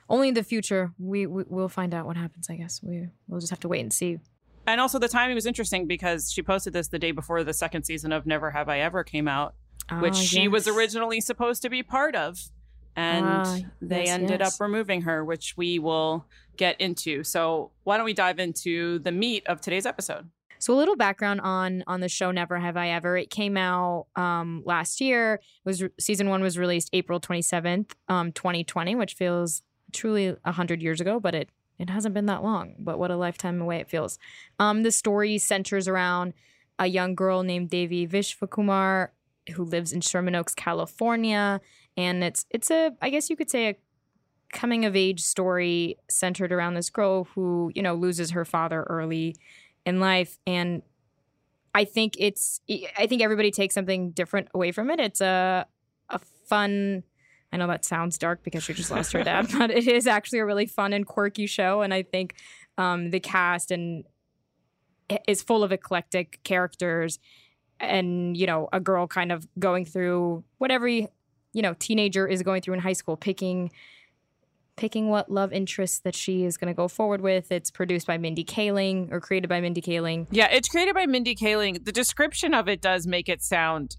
only 0.10 0.28
in 0.28 0.34
the 0.34 0.44
future 0.44 0.92
we, 1.00 1.26
we 1.26 1.44
will 1.48 1.70
find 1.70 1.94
out 1.94 2.06
what 2.06 2.18
happens, 2.18 2.50
I 2.50 2.56
guess. 2.56 2.82
We 2.84 3.08
we'll 3.28 3.40
just 3.40 3.52
have 3.52 3.60
to 3.62 3.70
wait 3.70 3.82
and 3.82 3.94
see. 3.94 4.20
And 4.68 4.82
also 4.82 5.00
the 5.00 5.08
timing 5.08 5.36
was 5.36 5.46
interesting 5.46 5.88
because 5.88 6.32
she 6.32 6.42
posted 6.42 6.74
this 6.74 6.90
the 6.90 7.00
day 7.00 7.12
before 7.12 7.44
the 7.44 7.54
second 7.54 7.84
season 7.84 8.12
of 8.12 8.26
Never 8.26 8.52
Have 8.52 8.68
I 8.68 8.80
Ever 8.80 9.04
came 9.04 9.28
out, 9.28 9.56
which 10.00 10.14
ah, 10.14 10.22
she 10.22 10.48
was 10.48 10.68
originally 10.68 11.22
supposed 11.22 11.62
to 11.62 11.70
be 11.70 11.84
part 11.84 12.16
of 12.16 12.40
and 12.96 13.26
Ah, 13.26 13.58
they 13.82 14.06
yes, 14.06 14.10
ended 14.14 14.40
yes. 14.42 14.56
up 14.56 14.62
removing 14.62 15.02
her, 15.04 15.24
which 15.24 15.56
we 15.58 15.80
will 15.80 16.26
get 16.58 16.80
into. 16.82 17.24
So, 17.24 17.72
why 17.84 17.98
don't 17.98 18.06
we 18.06 18.14
dive 18.14 18.40
into 18.40 19.00
the 19.00 19.12
meat 19.12 19.44
of 19.48 19.62
today's 19.62 19.86
episode? 19.86 20.30
So 20.60 20.76
a 20.76 20.78
little 20.78 20.96
background 20.96 21.42
on 21.42 21.84
on 21.88 22.02
the 22.02 22.08
show 22.10 22.30
Never 22.30 22.60
Have 22.60 22.78
I 22.78 22.90
Ever. 22.90 23.18
It 23.18 23.32
came 23.32 23.58
out 23.58 24.06
um 24.16 24.62
last 24.66 25.02
year. 25.02 25.36
It 25.36 25.42
was 25.66 25.84
season 26.00 26.30
1 26.30 26.44
was 26.44 26.56
released 26.58 26.90
April 26.94 27.20
27th, 27.20 27.94
um 28.08 28.32
2020, 28.32 28.94
which 28.94 29.16
feels 29.16 29.64
truly 29.92 30.36
100 30.44 30.82
years 30.84 31.02
ago, 31.02 31.20
but 31.20 31.34
it 31.34 31.50
it 31.80 31.90
hasn't 31.90 32.14
been 32.14 32.28
that 32.28 32.44
long, 32.44 32.76
but 32.78 33.00
what 33.00 33.10
a 33.10 33.16
lifetime 33.18 33.60
away 33.60 33.78
it 33.80 33.90
feels. 33.90 34.20
Um 34.60 34.84
the 34.84 34.92
story 34.92 35.40
centers 35.40 35.88
around 35.88 36.34
a 36.78 36.86
young 36.86 37.16
girl 37.16 37.42
named 37.42 37.72
Devi 37.72 38.08
Vishvakumar 38.08 39.10
who 39.56 39.64
lives 39.64 39.92
in 39.92 40.02
Sherman 40.02 40.36
Oaks, 40.36 40.54
California, 40.54 41.60
and 41.98 42.24
it's 42.24 42.46
it's 42.50 42.72
a 42.72 42.92
I 43.02 43.10
guess 43.10 43.30
you 43.30 43.36
could 43.36 43.50
say 43.50 43.70
a 43.70 43.76
coming 44.52 44.86
of 44.86 44.96
age 44.96 45.22
story 45.22 45.98
centered 46.10 46.52
around 46.52 46.74
this 46.74 46.90
girl 46.90 47.24
who, 47.36 47.72
you 47.74 47.82
know, 47.82 47.96
loses 47.96 48.32
her 48.32 48.44
father 48.44 48.84
early 48.84 49.36
in 49.86 50.00
life. 50.00 50.38
And 50.46 50.82
i 51.74 51.86
think 51.86 52.16
it's 52.20 52.60
i 52.98 53.08
think 53.08 53.22
everybody 53.22 53.50
takes 53.50 53.74
something 53.74 54.12
different 54.12 54.50
away 54.54 54.72
from 54.72 54.90
it. 54.90 55.00
It's 55.00 55.22
a 55.22 55.66
a 56.10 56.20
fun 56.48 57.04
i 57.54 57.58
know 57.58 57.68
that 57.68 57.86
sounds 57.86 58.18
dark 58.18 58.44
because 58.44 58.62
she 58.64 58.74
just 58.74 58.92
lost 58.92 59.14
her 59.14 59.24
dad 59.24 59.48
but 59.58 59.72
it 59.72 59.88
is 59.88 60.06
actually 60.06 60.40
a 60.40 60.46
really 60.46 60.66
fun 60.66 60.92
and 60.92 61.06
quirky 61.06 61.46
show. 61.46 61.82
And 61.82 61.94
i 61.94 62.04
think 62.04 62.36
um, 62.78 63.12
the 63.12 63.20
cast 63.20 63.72
and 63.72 64.04
is 65.28 65.42
full 65.42 65.64
of 65.64 65.72
eclectic 65.72 66.40
characters 66.44 67.20
and 67.80 68.38
you 68.38 68.46
know 68.46 68.70
a 68.74 68.80
girl 68.80 69.08
kind 69.08 69.32
of 69.32 69.48
going 69.60 69.86
through 69.86 70.44
what 70.58 70.72
every 70.72 71.08
you 71.54 71.62
know 71.62 71.76
teenager 71.80 72.28
is 72.28 72.44
going 72.44 72.62
through 72.62 72.76
in 72.76 72.80
high 72.80 72.94
school 72.94 73.18
picking 73.18 73.72
picking 74.78 75.10
what 75.10 75.30
love 75.30 75.54
interests 75.54 76.00
that 76.00 76.16
she 76.16 76.44
is 76.44 76.58
going 76.58 76.68
to 76.68 76.74
go 76.74 76.88
forward 76.88 77.22
with. 77.22 77.52
It's 77.52 77.70
produced 77.70 78.08
by 78.08 78.18
Mindy 78.18 78.44
Kaling 78.44 79.12
or 79.12 79.20
created 79.20 79.48
by 79.48 79.62
Mindy 79.62 79.82
Kaling. 79.82 80.28
Yeah, 80.32 80.48
it's 80.50 80.70
created 80.70 80.96
by 80.96 81.06
Mindy 81.06 81.36
Kaling. 81.36 81.86
The 81.86 81.92
description 81.92 82.54
of 82.54 82.68
it 82.68 82.82
does 82.82 83.06
make 83.06 83.30
it 83.30 83.44
sound 83.44 83.98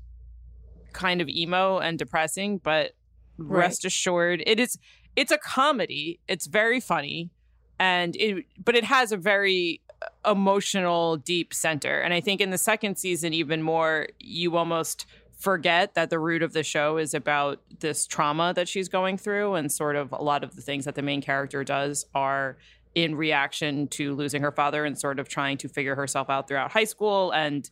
kind 0.92 1.20
of 1.20 1.28
emo 1.28 1.78
and 1.78 1.98
depressing, 1.98 2.58
but 2.58 2.92
rest 3.38 3.84
assured, 3.84 4.42
it 4.46 4.58
is 4.58 4.78
it's 5.14 5.30
a 5.30 5.38
comedy. 5.38 6.20
It's 6.26 6.46
very 6.46 6.80
funny 6.80 7.30
and 7.78 8.14
it 8.16 8.46
but 8.62 8.76
it 8.76 8.84
has 8.84 9.12
a 9.12 9.16
very 9.16 9.80
uh, 10.02 10.30
emotional 10.30 11.16
deep 11.16 11.52
center. 11.52 12.00
And 12.00 12.14
I 12.14 12.20
think 12.20 12.40
in 12.40 12.50
the 12.50 12.58
second 12.58 12.96
season 12.96 13.32
even 13.32 13.62
more 13.62 14.08
you 14.18 14.56
almost 14.56 15.06
forget 15.42 15.94
that 15.94 16.08
the 16.08 16.20
root 16.20 16.40
of 16.40 16.52
the 16.52 16.62
show 16.62 16.98
is 16.98 17.14
about 17.14 17.60
this 17.80 18.06
trauma 18.06 18.52
that 18.54 18.68
she's 18.68 18.88
going 18.88 19.18
through 19.18 19.54
and 19.54 19.72
sort 19.72 19.96
of 19.96 20.12
a 20.12 20.22
lot 20.22 20.44
of 20.44 20.54
the 20.54 20.62
things 20.62 20.84
that 20.84 20.94
the 20.94 21.02
main 21.02 21.20
character 21.20 21.64
does 21.64 22.06
are 22.14 22.56
in 22.94 23.16
reaction 23.16 23.88
to 23.88 24.14
losing 24.14 24.40
her 24.40 24.52
father 24.52 24.84
and 24.84 24.96
sort 24.96 25.18
of 25.18 25.28
trying 25.28 25.56
to 25.56 25.68
figure 25.68 25.96
herself 25.96 26.30
out 26.30 26.46
throughout 26.46 26.70
high 26.70 26.84
school 26.84 27.32
and 27.32 27.70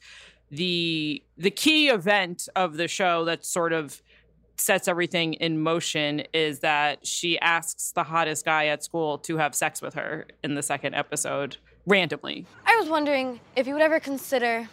the 0.51 1.23
the 1.39 1.51
key 1.51 1.89
event 1.89 2.49
of 2.57 2.77
the 2.77 2.89
show 2.89 3.25
that 3.25 3.45
sort 3.45 3.73
of 3.73 4.03
sets 4.57 4.89
everything 4.89 5.35
in 5.35 5.63
motion 5.63 6.25
is 6.35 6.59
that 6.61 7.07
she 7.07 7.39
asks 7.39 7.93
the 7.93 8.03
hottest 8.03 8.45
guy 8.45 8.67
at 8.67 8.83
school 8.83 9.17
to 9.17 9.37
have 9.37 9.55
sex 9.55 9.81
with 9.81 9.95
her 9.95 10.27
in 10.43 10.57
the 10.57 10.63
second 10.63 10.95
episode 10.95 11.57
randomly. 11.87 12.47
I 12.67 12.77
was 12.77 12.89
wondering 12.89 13.39
if 13.55 13.69
you 13.69 13.75
would 13.75 13.83
ever 13.83 14.01
consider 14.01 14.69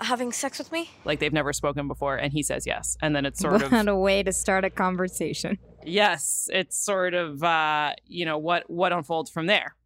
having 0.00 0.32
sex 0.32 0.58
with 0.58 0.72
me. 0.72 0.90
Like 1.04 1.18
they've 1.20 1.32
never 1.32 1.52
spoken 1.52 1.88
before 1.88 2.16
and 2.16 2.32
he 2.32 2.42
says 2.42 2.66
yes. 2.66 2.96
And 3.02 3.14
then 3.14 3.26
it's 3.26 3.40
sort 3.46 3.62
of 3.62 3.70
What 3.72 3.88
a 3.88 3.96
way 3.96 4.22
to 4.22 4.32
start 4.32 4.64
a 4.64 4.70
conversation. 4.70 5.58
yes, 5.84 6.48
it's 6.52 6.76
sort 6.82 7.14
of 7.14 7.42
uh, 7.42 7.92
you 8.06 8.24
know, 8.24 8.38
what 8.38 8.68
what 8.68 8.92
unfolds 8.92 9.30
from 9.30 9.46
there. 9.46 9.76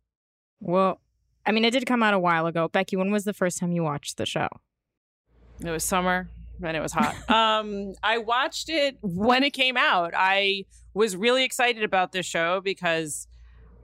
Well, 0.61 1.01
I 1.47 1.53
mean, 1.53 1.65
it 1.65 1.73
did 1.73 1.85
come 1.87 2.03
out 2.03 2.15
a 2.15 2.19
while 2.19 2.47
ago. 2.47 2.69
Becky, 2.69 2.97
when 2.97 3.11
was 3.11 3.25
the 3.25 3.35
first 3.35 3.59
time 3.59 3.73
you 3.73 3.83
watched 3.83 4.17
the 4.17 4.27
show? 4.27 4.49
It 5.61 5.71
was 5.71 5.85
summer 5.85 6.31
and 6.63 6.77
it 6.77 6.81
was 6.81 6.93
hot. 6.93 7.15
um, 7.31 7.93
I 8.03 8.19
watched 8.19 8.69
it 8.69 8.97
when 9.03 9.43
it 9.45 9.51
came 9.53 9.77
out. 9.77 10.13
I 10.17 10.65
was 10.95 11.17
really 11.17 11.45
excited 11.45 11.83
about 11.83 12.13
this 12.13 12.25
show 12.27 12.61
because 12.63 13.27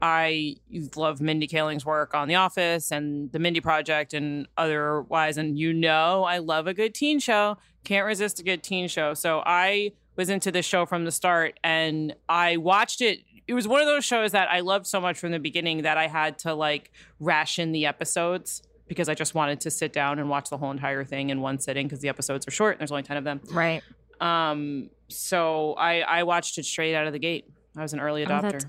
I 0.02 0.56
love 0.96 1.20
Mindy 1.20 1.46
Kaling's 1.46 1.84
work 1.84 2.14
on 2.14 2.28
The 2.28 2.36
Office 2.36 2.90
and 2.90 3.30
The 3.32 3.38
Mindy 3.38 3.60
Project 3.60 4.14
and 4.14 4.46
otherwise. 4.56 5.36
And 5.36 5.58
you 5.58 5.72
know, 5.72 6.24
I 6.24 6.38
love 6.38 6.66
a 6.66 6.74
good 6.74 6.94
teen 6.94 7.18
show. 7.18 7.58
Can't 7.84 8.06
resist 8.06 8.40
a 8.40 8.42
good 8.42 8.62
teen 8.62 8.88
show. 8.88 9.14
So 9.14 9.42
I 9.44 9.92
was 10.16 10.28
into 10.30 10.50
this 10.50 10.66
show 10.66 10.86
from 10.86 11.04
the 11.04 11.12
start 11.12 11.58
and 11.64 12.14
I 12.28 12.56
watched 12.56 13.00
it. 13.00 13.20
It 13.46 13.54
was 13.54 13.66
one 13.66 13.80
of 13.80 13.86
those 13.86 14.04
shows 14.04 14.32
that 14.32 14.48
I 14.50 14.60
loved 14.60 14.86
so 14.86 15.00
much 15.00 15.18
from 15.18 15.32
the 15.32 15.38
beginning 15.38 15.82
that 15.82 15.98
I 15.98 16.06
had 16.06 16.38
to 16.40 16.54
like 16.54 16.92
ration 17.18 17.72
the 17.72 17.86
episodes 17.86 18.62
because 18.86 19.08
I 19.08 19.14
just 19.14 19.34
wanted 19.34 19.60
to 19.62 19.70
sit 19.70 19.92
down 19.92 20.18
and 20.18 20.28
watch 20.28 20.50
the 20.50 20.56
whole 20.58 20.70
entire 20.70 21.04
thing 21.04 21.30
in 21.30 21.40
one 21.40 21.58
sitting 21.58 21.86
because 21.86 22.00
the 22.00 22.08
episodes 22.08 22.46
are 22.46 22.50
short 22.50 22.74
and 22.74 22.80
there's 22.80 22.90
only 22.92 23.02
10 23.02 23.16
of 23.16 23.24
them. 23.24 23.40
Right. 23.52 23.82
Um, 24.20 24.90
so 25.08 25.74
I, 25.74 26.00
I 26.00 26.22
watched 26.24 26.58
it 26.58 26.64
straight 26.64 26.94
out 26.94 27.06
of 27.06 27.12
the 27.12 27.18
gate. 27.18 27.50
I 27.76 27.82
was 27.82 27.92
an 27.92 28.00
early 28.00 28.24
Oh, 28.24 28.28
adopter. 28.28 28.52
that's, 28.52 28.66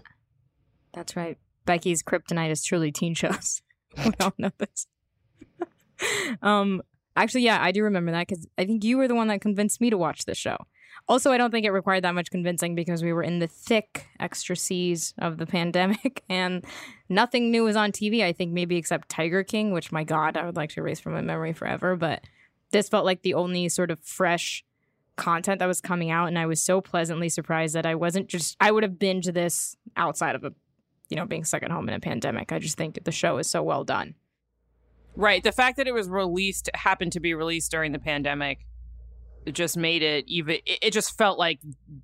that's 0.93 1.15
right. 1.15 1.38
Becky's 1.65 2.03
kryptonite 2.03 2.51
is 2.51 2.63
truly 2.63 2.91
teen 2.91 3.13
shows. 3.13 3.62
we 4.05 4.12
all 4.19 4.33
know 4.38 4.51
this. 4.57 4.88
um, 6.41 6.81
actually, 7.15 7.43
yeah, 7.43 7.60
I 7.62 7.71
do 7.71 7.83
remember 7.83 8.12
that 8.12 8.27
because 8.27 8.48
I 8.57 8.65
think 8.65 8.83
you 8.83 8.98
were 8.98 9.07
the 9.07 9.15
one 9.15 9.27
that 9.27 9.41
convinced 9.41 9.81
me 9.81 9.89
to 9.89 9.98
watch 9.98 10.25
this 10.25 10.38
show. 10.38 10.57
Also, 11.07 11.31
I 11.31 11.38
don't 11.38 11.51
think 11.51 11.65
it 11.65 11.71
required 11.71 12.03
that 12.03 12.15
much 12.15 12.31
convincing 12.31 12.75
because 12.75 13.03
we 13.03 13.13
were 13.13 13.24
in 13.24 13.39
the 13.39 13.48
thick 13.48 14.07
extra 14.19 14.55
seas 14.55 15.13
of 15.17 15.38
the 15.38 15.45
pandemic 15.48 16.24
and 16.29 16.63
nothing 17.10 17.51
new 17.51 17.63
was 17.63 17.75
on 17.75 17.91
TV. 17.91 18.24
I 18.24 18.33
think 18.33 18.51
maybe 18.51 18.77
except 18.77 19.10
Tiger 19.10 19.43
King, 19.43 19.71
which 19.71 19.91
my 19.91 20.03
God, 20.03 20.38
I 20.38 20.45
would 20.45 20.55
like 20.55 20.69
to 20.71 20.79
erase 20.79 21.00
from 21.00 21.13
my 21.13 21.21
memory 21.21 21.53
forever. 21.53 21.95
But 21.95 22.24
this 22.71 22.89
felt 22.89 23.05
like 23.05 23.21
the 23.21 23.33
only 23.33 23.67
sort 23.69 23.91
of 23.91 24.00
fresh 24.00 24.63
content 25.17 25.60
that 25.60 25.67
was 25.67 25.81
coming 25.81 26.10
out, 26.10 26.27
and 26.27 26.39
I 26.39 26.45
was 26.45 26.62
so 26.62 26.81
pleasantly 26.81 27.29
surprised 27.29 27.75
that 27.75 27.86
I 27.86 27.95
wasn't 27.95 28.27
just 28.27 28.55
I 28.60 28.71
would 28.71 28.83
have 28.83 28.93
binged 28.93 29.33
this 29.33 29.75
outside 29.95 30.36
of 30.36 30.43
a 30.43 30.53
you 31.12 31.18
know 31.18 31.25
being 31.25 31.44
stuck 31.44 31.63
at 31.63 31.72
home 31.72 31.88
in 31.88 31.94
a 31.94 32.00
pandemic. 32.00 32.51
I 32.51 32.60
just 32.60 32.77
think 32.77 33.03
the 33.03 33.12
show 33.12 33.38
is 33.38 33.50
so 33.50 33.62
well 33.62 33.84
done. 33.84 34.15
Right. 35.15 35.44
The 35.44 35.51
fact 35.51 35.77
that 35.77 35.88
it 35.88 35.94
was 35.94 36.08
released 36.08 36.70
happened 36.74 37.12
to 37.13 37.20
be 37.20 37.34
released 37.34 37.70
during 37.72 37.91
the 37.91 38.00
pandemic. 38.00 38.65
It 39.46 39.53
just 39.53 39.75
made 39.75 40.03
it 40.03 40.25
even. 40.27 40.58
It 40.65 40.91
just 40.91 41.18
felt 41.18 41.38
like 41.38 41.60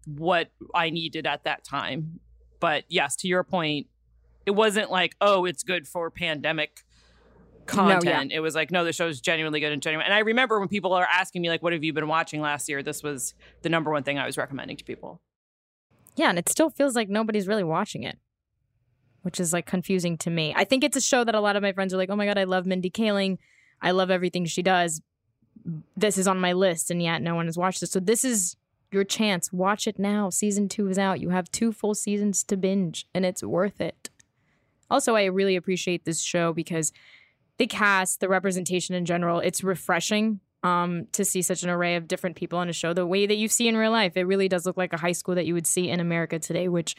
what 0.05 0.51
I 0.73 0.89
needed 0.89 1.25
at 1.25 1.43
that 1.45 1.63
time. 1.63 2.19
But 2.59 2.83
yes, 2.89 3.15
to 3.17 3.27
your 3.27 3.43
point, 3.43 3.87
it 4.45 4.51
wasn't 4.51 4.91
like 4.91 5.15
oh, 5.21 5.45
it's 5.45 5.63
good 5.63 5.87
for 5.87 6.09
pandemic 6.09 6.83
content. 7.67 8.31
It 8.31 8.39
was 8.39 8.55
like 8.55 8.71
no, 8.71 8.83
the 8.83 8.91
show 8.91 9.07
show's 9.07 9.21
genuinely 9.21 9.59
good 9.59 9.71
and 9.71 9.81
genuine. 9.81 10.05
And 10.05 10.13
I 10.13 10.19
remember 10.19 10.59
when 10.59 10.67
people 10.67 10.93
are 10.93 11.07
asking 11.11 11.41
me 11.41 11.49
like, 11.49 11.61
"What 11.61 11.73
have 11.73 11.83
you 11.83 11.93
been 11.93 12.07
watching 12.07 12.41
last 12.41 12.67
year?" 12.67 12.81
This 12.81 13.03
was 13.03 13.35
the 13.61 13.69
number 13.69 13.91
one 13.91 14.03
thing 14.03 14.17
I 14.17 14.25
was 14.25 14.37
recommending 14.37 14.77
to 14.77 14.83
people. 14.83 15.21
Yeah, 16.15 16.29
and 16.29 16.39
it 16.39 16.49
still 16.49 16.71
feels 16.71 16.95
like 16.95 17.09
nobody's 17.09 17.47
really 17.47 17.63
watching 17.63 18.01
it, 18.01 18.17
which 19.27 19.41
is 19.41 19.51
like 19.51 19.65
confusing 19.65 20.17
to 20.19 20.29
me. 20.29 20.53
I 20.55 20.63
think 20.63 20.85
it's 20.85 20.95
a 20.95 21.01
show 21.01 21.25
that 21.25 21.35
a 21.35 21.41
lot 21.41 21.57
of 21.57 21.61
my 21.61 21.73
friends 21.73 21.93
are 21.93 21.97
like, 21.97 22.09
"Oh 22.09 22.15
my 22.15 22.25
god, 22.25 22.37
I 22.37 22.45
love 22.45 22.65
Mindy 22.65 22.89
Kaling, 22.89 23.39
I 23.81 23.91
love 23.91 24.09
everything 24.09 24.45
she 24.45 24.63
does. 24.63 25.01
This 25.97 26.17
is 26.17 26.29
on 26.29 26.39
my 26.39 26.53
list, 26.53 26.89
and 26.89 27.03
yet 27.03 27.21
no 27.21 27.35
one 27.35 27.47
has 27.47 27.57
watched 27.57 27.83
it." 27.83 27.87
So 27.87 27.99
this 27.99 28.23
is 28.23 28.55
your 28.89 29.03
chance. 29.03 29.51
Watch 29.51 29.85
it 29.85 29.99
now. 29.99 30.29
Season 30.29 30.69
two 30.69 30.87
is 30.87 30.97
out. 30.97 31.19
You 31.19 31.31
have 31.31 31.51
two 31.51 31.73
full 31.73 31.93
seasons 31.93 32.41
to 32.45 32.55
binge, 32.55 33.05
and 33.13 33.25
it's 33.25 33.43
worth 33.43 33.81
it. 33.81 34.09
Also, 34.89 35.17
I 35.17 35.25
really 35.25 35.57
appreciate 35.57 36.05
this 36.05 36.21
show 36.21 36.53
because 36.53 36.93
the 37.57 37.67
cast, 37.67 38.21
the 38.21 38.29
representation 38.29 38.95
in 38.95 39.03
general, 39.03 39.39
it's 39.39 39.61
refreshing 39.61 40.39
um, 40.63 41.07
to 41.11 41.25
see 41.25 41.41
such 41.41 41.63
an 41.63 41.69
array 41.69 41.97
of 41.97 42.07
different 42.07 42.37
people 42.37 42.59
on 42.59 42.69
a 42.69 42.73
show 42.73 42.93
the 42.93 43.05
way 43.05 43.25
that 43.25 43.35
you 43.35 43.49
see 43.49 43.67
in 43.67 43.75
real 43.75 43.91
life. 43.91 44.15
It 44.15 44.23
really 44.23 44.47
does 44.47 44.65
look 44.65 44.77
like 44.77 44.93
a 44.93 44.97
high 44.97 45.11
school 45.11 45.35
that 45.35 45.45
you 45.45 45.53
would 45.53 45.67
see 45.67 45.89
in 45.89 45.99
America 45.99 46.39
today, 46.39 46.69
which 46.69 46.95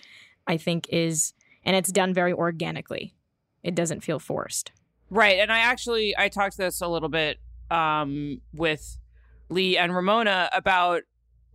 I 0.46 0.58
think 0.58 0.88
is, 0.90 1.32
and 1.64 1.76
it's 1.76 1.92
done 1.92 2.14
very 2.14 2.32
organically. 2.32 3.14
It 3.62 3.74
doesn't 3.74 4.00
feel 4.00 4.18
forced. 4.18 4.72
Right. 5.10 5.38
And 5.38 5.50
I 5.52 5.58
actually 5.58 6.14
I 6.16 6.28
talked 6.28 6.56
to 6.56 6.62
this 6.62 6.80
a 6.80 6.88
little 6.88 7.08
bit 7.08 7.38
um 7.70 8.40
with 8.54 8.98
Lee 9.48 9.76
and 9.76 9.94
Ramona 9.94 10.48
about 10.52 11.02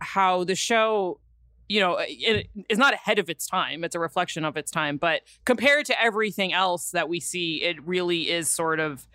how 0.00 0.44
the 0.44 0.54
show 0.54 1.20
you 1.68 1.80
know 1.80 1.96
it 2.00 2.48
is 2.68 2.78
not 2.78 2.92
ahead 2.92 3.18
of 3.18 3.30
its 3.30 3.46
time 3.46 3.84
it's 3.84 3.94
a 3.94 3.98
reflection 3.98 4.44
of 4.44 4.56
its 4.56 4.70
time 4.70 4.96
but 4.96 5.22
compared 5.44 5.86
to 5.86 6.00
everything 6.02 6.52
else 6.52 6.90
that 6.90 7.08
we 7.08 7.20
see 7.20 7.62
it 7.62 7.82
really 7.86 8.30
is 8.30 8.50
sort 8.50 8.80
of 8.80 9.06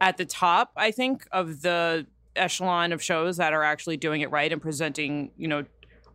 at 0.00 0.16
the 0.16 0.26
top 0.26 0.72
i 0.76 0.90
think 0.90 1.26
of 1.32 1.62
the 1.62 2.06
echelon 2.34 2.92
of 2.92 3.02
shows 3.02 3.38
that 3.38 3.54
are 3.54 3.62
actually 3.62 3.96
doing 3.96 4.20
it 4.20 4.30
right 4.30 4.52
and 4.52 4.60
presenting 4.60 5.30
you 5.38 5.48
know 5.48 5.64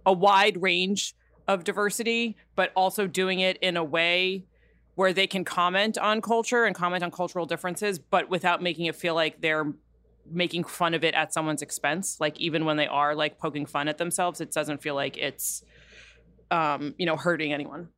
a 0.05 0.13
wide 0.13 0.61
range 0.61 1.15
of 1.47 1.63
diversity 1.63 2.35
but 2.55 2.71
also 2.75 3.07
doing 3.07 3.39
it 3.39 3.57
in 3.57 3.77
a 3.77 3.83
way 3.83 4.45
where 4.95 5.13
they 5.13 5.27
can 5.27 5.43
comment 5.43 5.97
on 5.97 6.21
culture 6.21 6.65
and 6.65 6.75
comment 6.75 7.03
on 7.03 7.11
cultural 7.11 7.45
differences 7.45 7.99
but 7.99 8.29
without 8.29 8.61
making 8.61 8.85
it 8.85 8.95
feel 8.95 9.15
like 9.15 9.41
they're 9.41 9.73
making 10.29 10.63
fun 10.63 10.93
of 10.93 11.03
it 11.03 11.13
at 11.13 11.33
someone's 11.33 11.61
expense. 11.61 12.19
Like 12.19 12.39
even 12.39 12.65
when 12.65 12.77
they 12.77 12.87
are 12.87 13.15
like 13.15 13.37
poking 13.39 13.65
fun 13.65 13.87
at 13.87 13.97
themselves, 13.97 14.41
it 14.41 14.51
doesn't 14.51 14.81
feel 14.81 14.95
like 14.95 15.17
it's 15.17 15.63
um, 16.49 16.95
you 16.97 17.05
know, 17.05 17.15
hurting 17.15 17.53
anyone. 17.53 17.89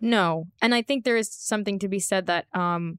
No. 0.00 0.48
And 0.60 0.74
I 0.74 0.82
think 0.82 1.04
there 1.04 1.16
is 1.16 1.32
something 1.32 1.78
to 1.78 1.88
be 1.88 2.00
said 2.00 2.26
that 2.26 2.46
um 2.54 2.98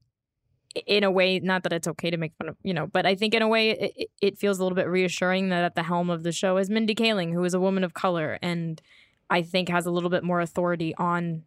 in 0.86 1.06
a 1.06 1.12
way 1.12 1.39
not 1.39 1.63
that 1.63 1.72
it's 1.72 1.88
okay 1.88 2.10
to 2.10 2.18
make 2.18 2.34
fun 2.38 2.50
of 2.50 2.58
you 2.62 2.74
know 2.74 2.86
but 2.86 3.06
i 3.06 3.15
think 3.15 3.34
in 3.34 3.42
a 3.42 3.48
way 3.48 3.70
it, 3.70 4.10
it 4.22 4.38
feels 4.38 4.60
a 4.60 4.62
little 4.62 4.75
bit 4.75 4.89
reassuring 4.89 5.48
that 5.48 5.63
at 5.63 5.74
the 5.74 5.84
helm 5.84 6.10
of 6.10 6.24
the 6.24 6.34
show 6.34 6.58
is 6.58 6.70
mindy 6.70 6.94
kaling 6.94 7.32
who 7.32 7.42
is 7.46 7.54
a 7.54 7.62
woman 7.62 7.82
of 7.82 7.94
color 7.94 8.38
and 8.42 8.82
i 9.29 9.41
think 9.41 9.70
has 9.70 9.86
a 9.86 9.91
little 9.91 10.10
bit 10.10 10.24
more 10.24 10.41
authority 10.41 10.94
on 10.96 11.44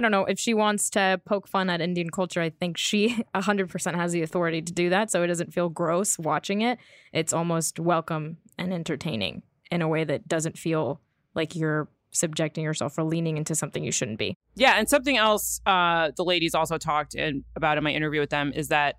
I 0.00 0.02
don't 0.02 0.12
know 0.12 0.24
if 0.24 0.38
she 0.38 0.54
wants 0.54 0.88
to 0.90 1.20
poke 1.26 1.46
fun 1.46 1.68
at 1.68 1.82
Indian 1.82 2.08
culture. 2.08 2.40
I 2.40 2.48
think 2.48 2.78
she 2.78 3.22
100% 3.34 3.94
has 3.96 4.12
the 4.12 4.22
authority 4.22 4.62
to 4.62 4.72
do 4.72 4.88
that. 4.88 5.10
So 5.10 5.22
it 5.22 5.26
doesn't 5.26 5.52
feel 5.52 5.68
gross 5.68 6.18
watching 6.18 6.62
it. 6.62 6.78
It's 7.12 7.34
almost 7.34 7.78
welcome 7.78 8.38
and 8.56 8.72
entertaining 8.72 9.42
in 9.70 9.82
a 9.82 9.88
way 9.88 10.04
that 10.04 10.26
doesn't 10.26 10.56
feel 10.56 11.02
like 11.34 11.54
you're 11.54 11.86
subjecting 12.12 12.64
yourself 12.64 12.96
or 12.96 13.04
leaning 13.04 13.36
into 13.36 13.54
something 13.54 13.84
you 13.84 13.92
shouldn't 13.92 14.18
be. 14.18 14.34
Yeah. 14.54 14.78
And 14.78 14.88
something 14.88 15.18
else 15.18 15.60
uh, 15.66 16.12
the 16.16 16.24
ladies 16.24 16.54
also 16.54 16.78
talked 16.78 17.14
in, 17.14 17.44
about 17.54 17.76
in 17.76 17.84
my 17.84 17.92
interview 17.92 18.20
with 18.20 18.30
them 18.30 18.54
is 18.54 18.68
that 18.68 18.96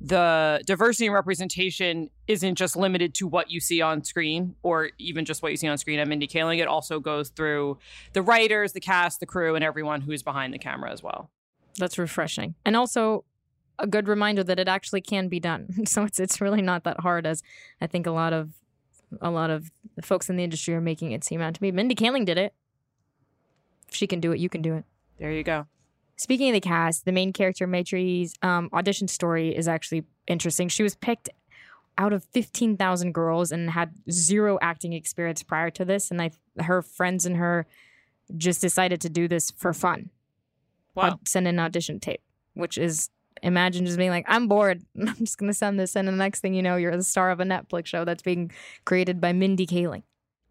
the 0.00 0.62
diversity 0.64 1.06
and 1.06 1.14
representation 1.14 2.10
isn't 2.28 2.54
just 2.54 2.76
limited 2.76 3.14
to 3.14 3.26
what 3.26 3.50
you 3.50 3.58
see 3.58 3.80
on 3.80 4.04
screen 4.04 4.54
or 4.62 4.90
even 4.98 5.24
just 5.24 5.42
what 5.42 5.50
you 5.50 5.56
see 5.56 5.66
on 5.66 5.76
screen 5.76 5.98
at 5.98 6.06
Mindy 6.06 6.28
Kaling. 6.28 6.60
It 6.60 6.68
also 6.68 7.00
goes 7.00 7.30
through 7.30 7.78
the 8.12 8.22
writers, 8.22 8.72
the 8.72 8.80
cast, 8.80 9.18
the 9.18 9.26
crew, 9.26 9.56
and 9.56 9.64
everyone 9.64 10.00
who's 10.00 10.22
behind 10.22 10.54
the 10.54 10.58
camera 10.58 10.92
as 10.92 11.02
well. 11.02 11.30
That's 11.78 11.98
refreshing. 11.98 12.54
And 12.64 12.76
also 12.76 13.24
a 13.78 13.86
good 13.86 14.08
reminder 14.08 14.44
that 14.44 14.58
it 14.58 14.68
actually 14.68 15.00
can 15.00 15.28
be 15.28 15.40
done. 15.40 15.68
So 15.86 16.04
it's 16.04 16.20
it's 16.20 16.40
really 16.40 16.62
not 16.62 16.84
that 16.84 17.00
hard 17.00 17.26
as 17.26 17.42
I 17.80 17.86
think 17.86 18.06
a 18.06 18.10
lot 18.10 18.32
of 18.32 18.50
a 19.20 19.30
lot 19.30 19.50
of 19.50 19.70
the 19.96 20.02
folks 20.02 20.28
in 20.28 20.36
the 20.36 20.44
industry 20.44 20.74
are 20.74 20.80
making 20.80 21.12
it 21.12 21.24
seem 21.24 21.40
out 21.40 21.54
to 21.54 21.60
be. 21.60 21.72
Mindy 21.72 21.94
Kaling 21.94 22.24
did 22.24 22.38
it. 22.38 22.54
If 23.88 23.94
she 23.94 24.06
can 24.06 24.20
do 24.20 24.32
it, 24.32 24.38
you 24.38 24.48
can 24.48 24.60
do 24.62 24.74
it. 24.74 24.84
There 25.18 25.32
you 25.32 25.42
go. 25.42 25.66
Speaking 26.18 26.50
of 26.50 26.54
the 26.54 26.60
cast, 26.60 27.04
the 27.04 27.12
main 27.12 27.32
character 27.32 27.66
Maitreyi's 27.68 28.34
um, 28.42 28.68
audition 28.72 29.06
story 29.06 29.56
is 29.56 29.68
actually 29.68 30.04
interesting. 30.26 30.68
She 30.68 30.82
was 30.82 30.96
picked 30.96 31.30
out 31.96 32.12
of 32.12 32.24
15,000 32.32 33.12
girls 33.12 33.52
and 33.52 33.70
had 33.70 33.92
zero 34.10 34.58
acting 34.60 34.92
experience 34.92 35.44
prior 35.44 35.70
to 35.70 35.84
this. 35.84 36.10
And 36.10 36.20
I, 36.20 36.32
her 36.58 36.82
friends 36.82 37.24
and 37.24 37.36
her 37.36 37.66
just 38.36 38.60
decided 38.60 39.00
to 39.02 39.08
do 39.08 39.28
this 39.28 39.52
for 39.52 39.72
fun. 39.72 40.10
Wow. 40.96 41.20
Send 41.24 41.46
an 41.46 41.60
audition 41.60 42.00
tape, 42.00 42.22
which 42.54 42.78
is 42.78 43.10
imagine 43.40 43.86
just 43.86 43.96
being 43.96 44.10
like, 44.10 44.24
I'm 44.26 44.48
bored. 44.48 44.82
I'm 45.00 45.14
just 45.18 45.38
going 45.38 45.50
to 45.50 45.56
send 45.56 45.78
this 45.78 45.94
in. 45.94 46.08
And 46.08 46.18
the 46.18 46.24
next 46.24 46.40
thing 46.40 46.52
you 46.52 46.62
know, 46.62 46.74
you're 46.74 46.96
the 46.96 47.04
star 47.04 47.30
of 47.30 47.38
a 47.38 47.44
Netflix 47.44 47.86
show 47.86 48.04
that's 48.04 48.22
being 48.22 48.50
created 48.84 49.20
by 49.20 49.32
Mindy 49.32 49.68
Kaling. 49.68 50.02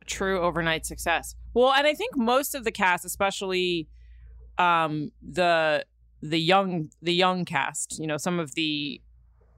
True 0.06 0.40
overnight 0.40 0.86
success. 0.86 1.36
Well, 1.54 1.74
and 1.74 1.86
I 1.86 1.94
think 1.94 2.16
most 2.16 2.56
of 2.56 2.64
the 2.64 2.72
cast, 2.72 3.04
especially 3.04 3.90
um, 4.58 5.12
the 5.22 5.86
the 6.22 6.40
young 6.40 6.90
the 7.02 7.14
young 7.14 7.46
cast, 7.46 8.00
you 8.00 8.08
know, 8.08 8.18
some 8.18 8.40
of 8.40 8.56
the 8.56 9.02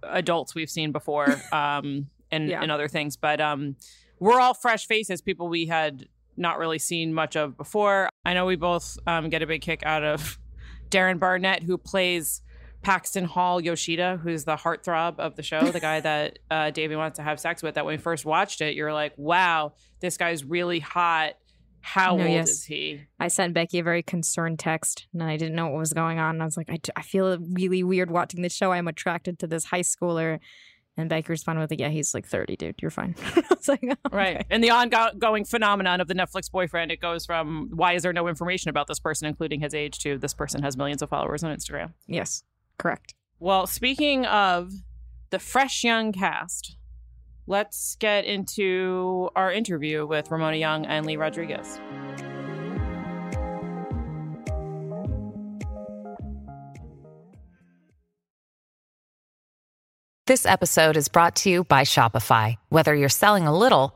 adults 0.03 0.55
we've 0.55 0.69
seen 0.69 0.91
before 0.91 1.29
um, 1.51 2.07
and, 2.31 2.49
Yeah. 2.49 2.61
and 2.61 2.71
other 2.71 2.87
things, 2.87 3.17
but 3.17 3.39
um, 3.41 3.75
we're 4.19 4.39
all 4.39 4.53
fresh 4.53 4.85
faces, 4.87 5.21
people 5.21 5.47
we 5.49 5.65
had 5.67 6.07
not 6.37 6.57
really 6.59 6.79
seen 6.79 7.13
much 7.13 7.35
of 7.35 7.57
before. 7.57 8.09
I 8.25 8.33
know 8.33 8.45
we 8.45 8.55
both 8.55 8.97
um, 9.07 9.29
get 9.29 9.41
a 9.41 9.47
big 9.47 9.61
kick 9.61 9.83
out 9.85 10.03
of 10.03 10.37
Darren 10.89 11.19
Barnett, 11.19 11.63
who 11.63 11.77
plays 11.77 12.41
Paxton 12.81 13.25
Hall 13.25 13.59
Yoshida, 13.59 14.17
who's 14.23 14.45
the 14.45 14.55
heartthrob 14.55 15.19
of 15.19 15.35
the 15.35 15.43
show, 15.43 15.59
the 15.71 15.79
guy 15.81 15.99
that 16.11 16.39
uh, 16.49 16.69
Devi 16.71 16.95
wants 16.95 17.17
to 17.17 17.23
have 17.23 17.39
sex 17.39 17.61
with. 17.61 17.75
That 17.75 17.85
when 17.85 17.93
we 17.95 18.01
first 18.01 18.25
watched 18.25 18.61
it, 18.61 18.75
you're 18.75 18.93
like, 18.93 19.13
wow, 19.17 19.73
this 19.99 20.15
guy's 20.17 20.45
really 20.45 20.79
hot. 20.79 21.33
How 21.81 22.15
No, 22.15 22.23
old 22.23 22.31
yes. 22.31 22.49
is 22.49 22.63
he? 22.65 23.01
I 23.19 23.27
sent 23.29 23.53
Becky 23.53 23.79
a 23.79 23.83
very 23.83 24.03
concerned 24.03 24.59
text 24.59 25.07
and 25.13 25.23
I 25.23 25.37
didn't 25.37 25.55
know 25.55 25.67
what 25.69 25.79
was 25.79 25.93
going 25.93 26.19
on. 26.19 26.35
And 26.35 26.41
I 26.41 26.45
was 26.45 26.57
like, 26.57 26.69
I, 26.69 26.79
I 26.95 27.01
feel 27.01 27.37
really 27.39 27.83
weird 27.83 28.11
watching 28.11 28.41
this 28.41 28.53
show. 28.53 28.71
I'm 28.71 28.87
attracted 28.87 29.39
to 29.39 29.47
this 29.47 29.65
high 29.65 29.81
schooler. 29.81 30.39
And 30.97 31.07
Becky 31.09 31.27
responded 31.29 31.61
with, 31.61 31.79
Yeah, 31.79 31.87
he's 31.87 32.13
like 32.13 32.25
30, 32.25 32.57
dude. 32.57 32.75
You're 32.81 32.91
fine. 32.91 33.15
I 33.35 33.43
was 33.49 33.69
like, 33.69 33.79
"Oh, 33.83 33.95
Right. 34.11 34.35
okay." 34.37 34.45
And 34.49 34.61
the 34.61 34.71
ongoing 34.71 35.45
phenomenon 35.45 36.01
of 36.01 36.09
the 36.09 36.13
Netflix 36.13 36.51
boyfriend, 36.51 36.91
it 36.91 36.99
goes 36.99 37.25
from 37.25 37.69
why 37.73 37.93
is 37.93 38.03
there 38.03 38.11
no 38.11 38.27
information 38.27 38.67
about 38.69 38.87
this 38.87 38.99
person, 38.99 39.25
including 39.27 39.61
his 39.61 39.73
age, 39.73 39.99
to 39.99 40.17
this 40.17 40.33
person 40.33 40.61
has 40.63 40.75
millions 40.75 41.01
of 41.01 41.07
followers 41.09 41.41
on 41.41 41.55
Instagram. 41.55 41.93
Yes, 42.05 42.43
correct. 42.77 43.13
Well, 43.39 43.65
speaking 43.65 44.25
of 44.25 44.73
the 45.29 45.39
fresh 45.39 45.85
young 45.85 46.11
cast, 46.11 46.75
let's 47.49 47.95
get 47.95 48.25
into 48.25 49.27
our 49.35 49.51
interview 49.51 50.05
with 50.05 50.29
Ramona 50.29 50.57
Young 50.57 50.85
and 50.85 51.03
Lee 51.05 51.17
Rodriguez. 51.17 51.79
This 60.27 60.45
episode 60.45 60.95
is 60.95 61.07
brought 61.07 61.35
to 61.37 61.49
you 61.49 61.63
by 61.63 61.81
Shopify. 61.81 62.55
Whether 62.69 62.93
you're 62.93 63.09
selling 63.09 63.47
a 63.47 63.57
little 63.57 63.95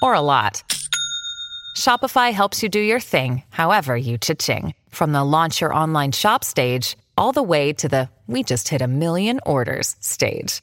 or 0.00 0.14
a 0.14 0.22
lot, 0.22 0.62
Shopify 1.76 2.32
helps 2.32 2.62
you 2.62 2.70
do 2.70 2.80
your 2.80 3.00
thing, 3.00 3.42
however 3.50 3.94
you 3.94 4.16
cha-ching. 4.16 4.72
From 4.88 5.12
the 5.12 5.22
launch 5.22 5.60
your 5.60 5.74
online 5.74 6.12
shop 6.12 6.42
stage, 6.42 6.96
all 7.18 7.32
the 7.32 7.42
way 7.42 7.74
to 7.74 7.86
the 7.86 8.08
we 8.26 8.42
just 8.42 8.70
hit 8.70 8.80
a 8.80 8.88
million 8.88 9.40
orders 9.44 9.94
stage. 10.00 10.62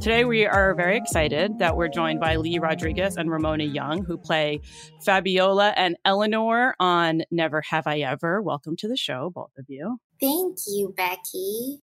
Today, 0.00 0.24
we 0.24 0.44
are 0.44 0.74
very 0.74 0.96
excited 0.98 1.58
that 1.60 1.76
we're 1.76 1.88
joined 1.88 2.20
by 2.20 2.36
Lee 2.36 2.58
Rodriguez 2.58 3.16
and 3.16 3.30
Ramona 3.30 3.64
Young, 3.64 4.04
who 4.04 4.18
play 4.18 4.60
Fabiola 5.02 5.72
and 5.76 5.96
Eleanor 6.04 6.74
on 6.78 7.22
Never 7.30 7.62
Have 7.70 7.86
I 7.86 8.00
Ever. 8.00 8.42
Welcome 8.42 8.76
to 8.76 8.88
the 8.88 8.98
show, 8.98 9.30
both 9.34 9.52
of 9.56 9.64
you. 9.68 9.98
Thank 10.20 10.58
you, 10.66 10.92
Becky. 10.94 11.80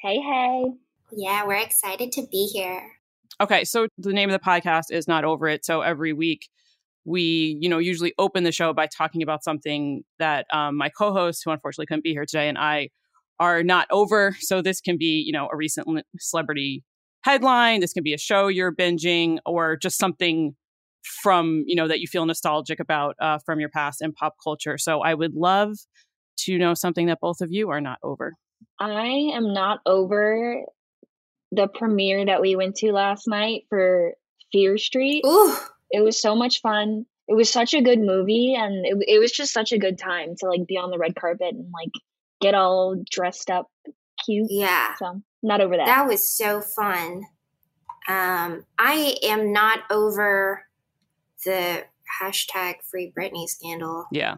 Hey, 0.00 0.18
hey. 0.18 0.64
Yeah, 1.12 1.46
we're 1.46 1.62
excited 1.62 2.12
to 2.12 2.26
be 2.30 2.46
here. 2.52 2.82
Okay, 3.40 3.64
so 3.64 3.86
the 3.96 4.12
name 4.12 4.28
of 4.28 4.38
the 4.38 4.44
podcast 4.44 4.90
is 4.90 5.08
Not 5.08 5.24
Over 5.24 5.48
It. 5.48 5.64
So 5.64 5.80
every 5.80 6.12
week, 6.12 6.48
we, 7.04 7.56
you 7.60 7.68
know, 7.68 7.78
usually 7.78 8.12
open 8.18 8.44
the 8.44 8.52
show 8.52 8.74
by 8.74 8.86
talking 8.86 9.22
about 9.22 9.42
something 9.42 10.02
that 10.18 10.46
um, 10.52 10.76
my 10.76 10.90
co-host, 10.90 11.42
who 11.44 11.50
unfortunately 11.50 11.86
couldn't 11.86 12.04
be 12.04 12.12
here 12.12 12.26
today, 12.26 12.48
and 12.48 12.58
I 12.58 12.90
are 13.40 13.62
not 13.62 13.86
over. 13.90 14.36
So 14.40 14.62
this 14.62 14.80
can 14.80 14.98
be, 14.98 15.22
you 15.24 15.32
know, 15.32 15.48
a 15.50 15.56
recent 15.56 15.88
celebrity 16.18 16.84
headline. 17.22 17.80
This 17.80 17.92
can 17.92 18.02
be 18.02 18.14
a 18.14 18.18
show 18.18 18.48
you're 18.48 18.74
binging, 18.74 19.38
or 19.46 19.76
just 19.76 19.98
something 19.98 20.54
from, 21.22 21.64
you 21.66 21.74
know, 21.74 21.88
that 21.88 22.00
you 22.00 22.06
feel 22.06 22.24
nostalgic 22.26 22.78
about 22.80 23.16
uh, 23.20 23.38
from 23.44 23.60
your 23.60 23.68
past 23.68 24.02
in 24.02 24.12
pop 24.12 24.34
culture. 24.42 24.78
So 24.78 25.00
I 25.00 25.14
would 25.14 25.34
love 25.34 25.76
to 26.38 26.58
know 26.58 26.74
something 26.74 27.06
that 27.06 27.20
both 27.20 27.40
of 27.40 27.50
you 27.50 27.70
are 27.70 27.80
not 27.80 27.98
over. 28.02 28.34
I 28.78 29.30
am 29.34 29.52
not 29.52 29.80
over 29.86 30.62
the 31.50 31.68
premiere 31.68 32.24
that 32.26 32.40
we 32.40 32.56
went 32.56 32.76
to 32.76 32.92
last 32.92 33.28
night 33.28 33.64
for 33.68 34.14
Fear 34.52 34.78
Street. 34.78 35.22
Ooh, 35.26 35.56
It 35.90 36.02
was 36.02 36.20
so 36.20 36.34
much 36.34 36.60
fun. 36.62 37.04
It 37.28 37.34
was 37.34 37.50
such 37.50 37.74
a 37.74 37.82
good 37.82 38.00
movie, 38.00 38.54
and 38.58 38.86
it, 38.86 38.96
it 39.06 39.18
was 39.18 39.30
just 39.30 39.52
such 39.52 39.72
a 39.72 39.78
good 39.78 39.98
time 39.98 40.34
to 40.38 40.48
like 40.48 40.66
be 40.66 40.76
on 40.76 40.90
the 40.90 40.98
red 40.98 41.14
carpet 41.14 41.54
and 41.54 41.70
like 41.72 41.92
get 42.40 42.54
all 42.54 42.96
dressed 43.10 43.50
up, 43.50 43.68
cute. 44.24 44.48
yeah. 44.50 44.94
So 44.98 45.22
not 45.42 45.60
over 45.60 45.76
that. 45.76 45.86
That 45.86 46.06
was 46.06 46.28
so 46.28 46.60
fun. 46.60 47.24
Um, 48.08 48.64
I 48.78 49.16
am 49.22 49.52
not 49.52 49.80
over 49.90 50.66
the 51.44 51.84
hashtag 52.20 52.76
free 52.90 53.12
Britney 53.16 53.46
scandal. 53.46 54.06
Yeah. 54.12 54.36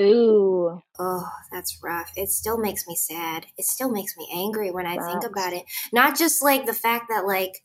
Ooh. 0.00 0.80
Oh, 0.98 1.28
that's 1.52 1.78
rough. 1.82 2.10
It 2.16 2.28
still 2.30 2.58
makes 2.58 2.86
me 2.88 2.96
sad. 2.96 3.46
It 3.56 3.64
still 3.64 3.90
makes 3.90 4.16
me 4.16 4.28
angry 4.34 4.70
when 4.70 4.86
I 4.86 4.96
think 4.96 5.24
about 5.24 5.52
it. 5.52 5.64
Not 5.92 6.18
just 6.18 6.42
like 6.42 6.66
the 6.66 6.74
fact 6.74 7.06
that 7.10 7.26
like 7.26 7.64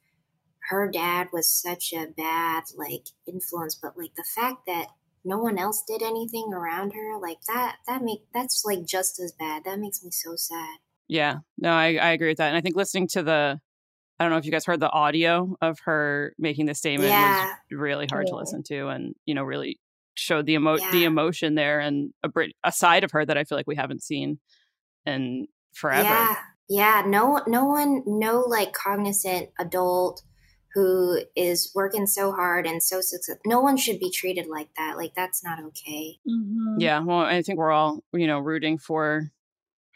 her 0.70 0.90
dad 0.92 1.30
was 1.34 1.52
such 1.52 1.92
a 1.94 2.06
bad 2.16 2.64
like 2.78 3.08
influence, 3.28 3.76
but 3.76 3.98
like 3.98 4.14
the 4.16 4.24
fact 4.24 4.68
that 4.68 4.88
no 5.24 5.38
one 5.38 5.58
else 5.58 5.84
did 5.88 6.02
anything 6.02 6.52
around 6.54 6.94
her, 6.94 7.20
like 7.20 7.42
that 7.48 7.78
that 7.88 8.04
make 8.04 8.22
that's 8.34 8.64
like 8.66 8.86
just 8.86 9.20
as 9.20 9.32
bad. 9.32 9.64
That 9.66 9.80
makes 9.80 10.04
me 10.04 10.12
so 10.12 10.36
sad. 10.36 10.80
Yeah. 11.08 11.38
No, 11.58 11.72
I, 11.72 11.96
I 11.96 12.10
agree 12.12 12.30
with 12.30 12.38
that. 12.38 12.50
And 12.50 12.58
I 12.58 12.62
think 12.62 12.76
listening 12.76 13.08
to 13.10 13.24
the 13.24 13.60
I 14.20 14.24
don't 14.24 14.32
know 14.32 14.38
if 14.38 14.46
you 14.46 14.52
guys 14.52 14.66
heard 14.66 14.80
the 14.80 14.92
audio 14.92 15.56
of 15.62 15.80
her 15.86 16.34
making 16.38 16.66
the 16.66 16.76
statement 16.76 17.10
Yeah. 17.10 17.46
was 17.46 17.80
really 17.80 18.06
hard 18.10 18.28
to 18.28 18.36
listen 18.36 18.64
to 18.64 18.88
and, 18.90 19.16
you 19.26 19.34
know, 19.34 19.44
really 19.44 19.80
showed 20.16 20.46
the 20.46 20.54
emo- 20.56 20.78
the 20.92 21.06
emotion 21.06 21.56
there 21.56 21.80
and 21.80 22.14
a, 22.24 22.28
br- 22.28 22.44
a 22.66 22.72
side 22.72 23.06
of 23.06 23.12
her 23.12 23.26
that 23.26 23.38
I 23.38 23.46
feel 23.46 23.58
like 23.58 23.68
we 23.68 23.78
haven't 23.78 24.04
seen 24.04 24.40
in 25.06 25.48
forever. 25.74 26.04
Yeah. 26.04 26.36
Yeah. 26.70 27.04
No 27.08 27.42
no 27.48 27.66
one 27.66 28.04
no 28.06 28.42
like 28.42 28.74
cognizant 28.74 29.50
adult 29.60 30.22
who 30.74 31.20
is 31.36 31.72
working 31.74 32.06
so 32.06 32.32
hard 32.32 32.68
and 32.68 32.82
so 32.82 33.02
successful. 33.02 33.42
No 33.46 33.60
one 33.60 33.76
should 33.76 34.00
be 34.00 34.12
treated 34.12 34.48
like 34.48 34.70
that. 34.78 34.98
Like 34.98 35.16
that's 35.16 35.44
not 35.44 35.60
okay. 35.60 36.20
Mhm. 36.28 36.76
Yeah, 36.78 37.00
well, 37.00 37.20
I 37.20 37.42
think 37.42 37.58
we're 37.58 37.72
all, 37.72 38.04
you 38.14 38.28
know, 38.28 38.40
rooting 38.40 38.78
for 38.78 39.32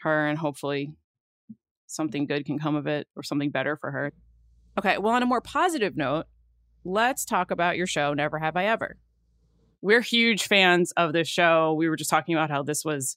her 0.00 0.26
and 0.26 0.38
hopefully 0.38 0.92
something 1.86 2.26
good 2.26 2.44
can 2.44 2.58
come 2.58 2.74
of 2.74 2.86
it 2.86 3.06
or 3.14 3.22
something 3.22 3.50
better 3.50 3.76
for 3.76 3.90
her. 3.90 4.12
Okay, 4.78 4.98
well, 4.98 5.14
on 5.14 5.22
a 5.22 5.26
more 5.26 5.40
positive 5.40 5.96
note, 5.96 6.26
let's 6.84 7.24
talk 7.24 7.52
about 7.52 7.76
your 7.76 7.86
show, 7.86 8.12
Never 8.12 8.38
Have 8.38 8.56
I 8.56 8.66
Ever. 8.66 8.96
We're 9.80 10.00
huge 10.00 10.46
fans 10.46 10.92
of 10.96 11.12
this 11.12 11.28
show. 11.28 11.74
We 11.74 11.88
were 11.88 11.96
just 11.96 12.10
talking 12.10 12.34
about 12.34 12.50
how 12.50 12.62
this 12.62 12.84
was 12.84 13.16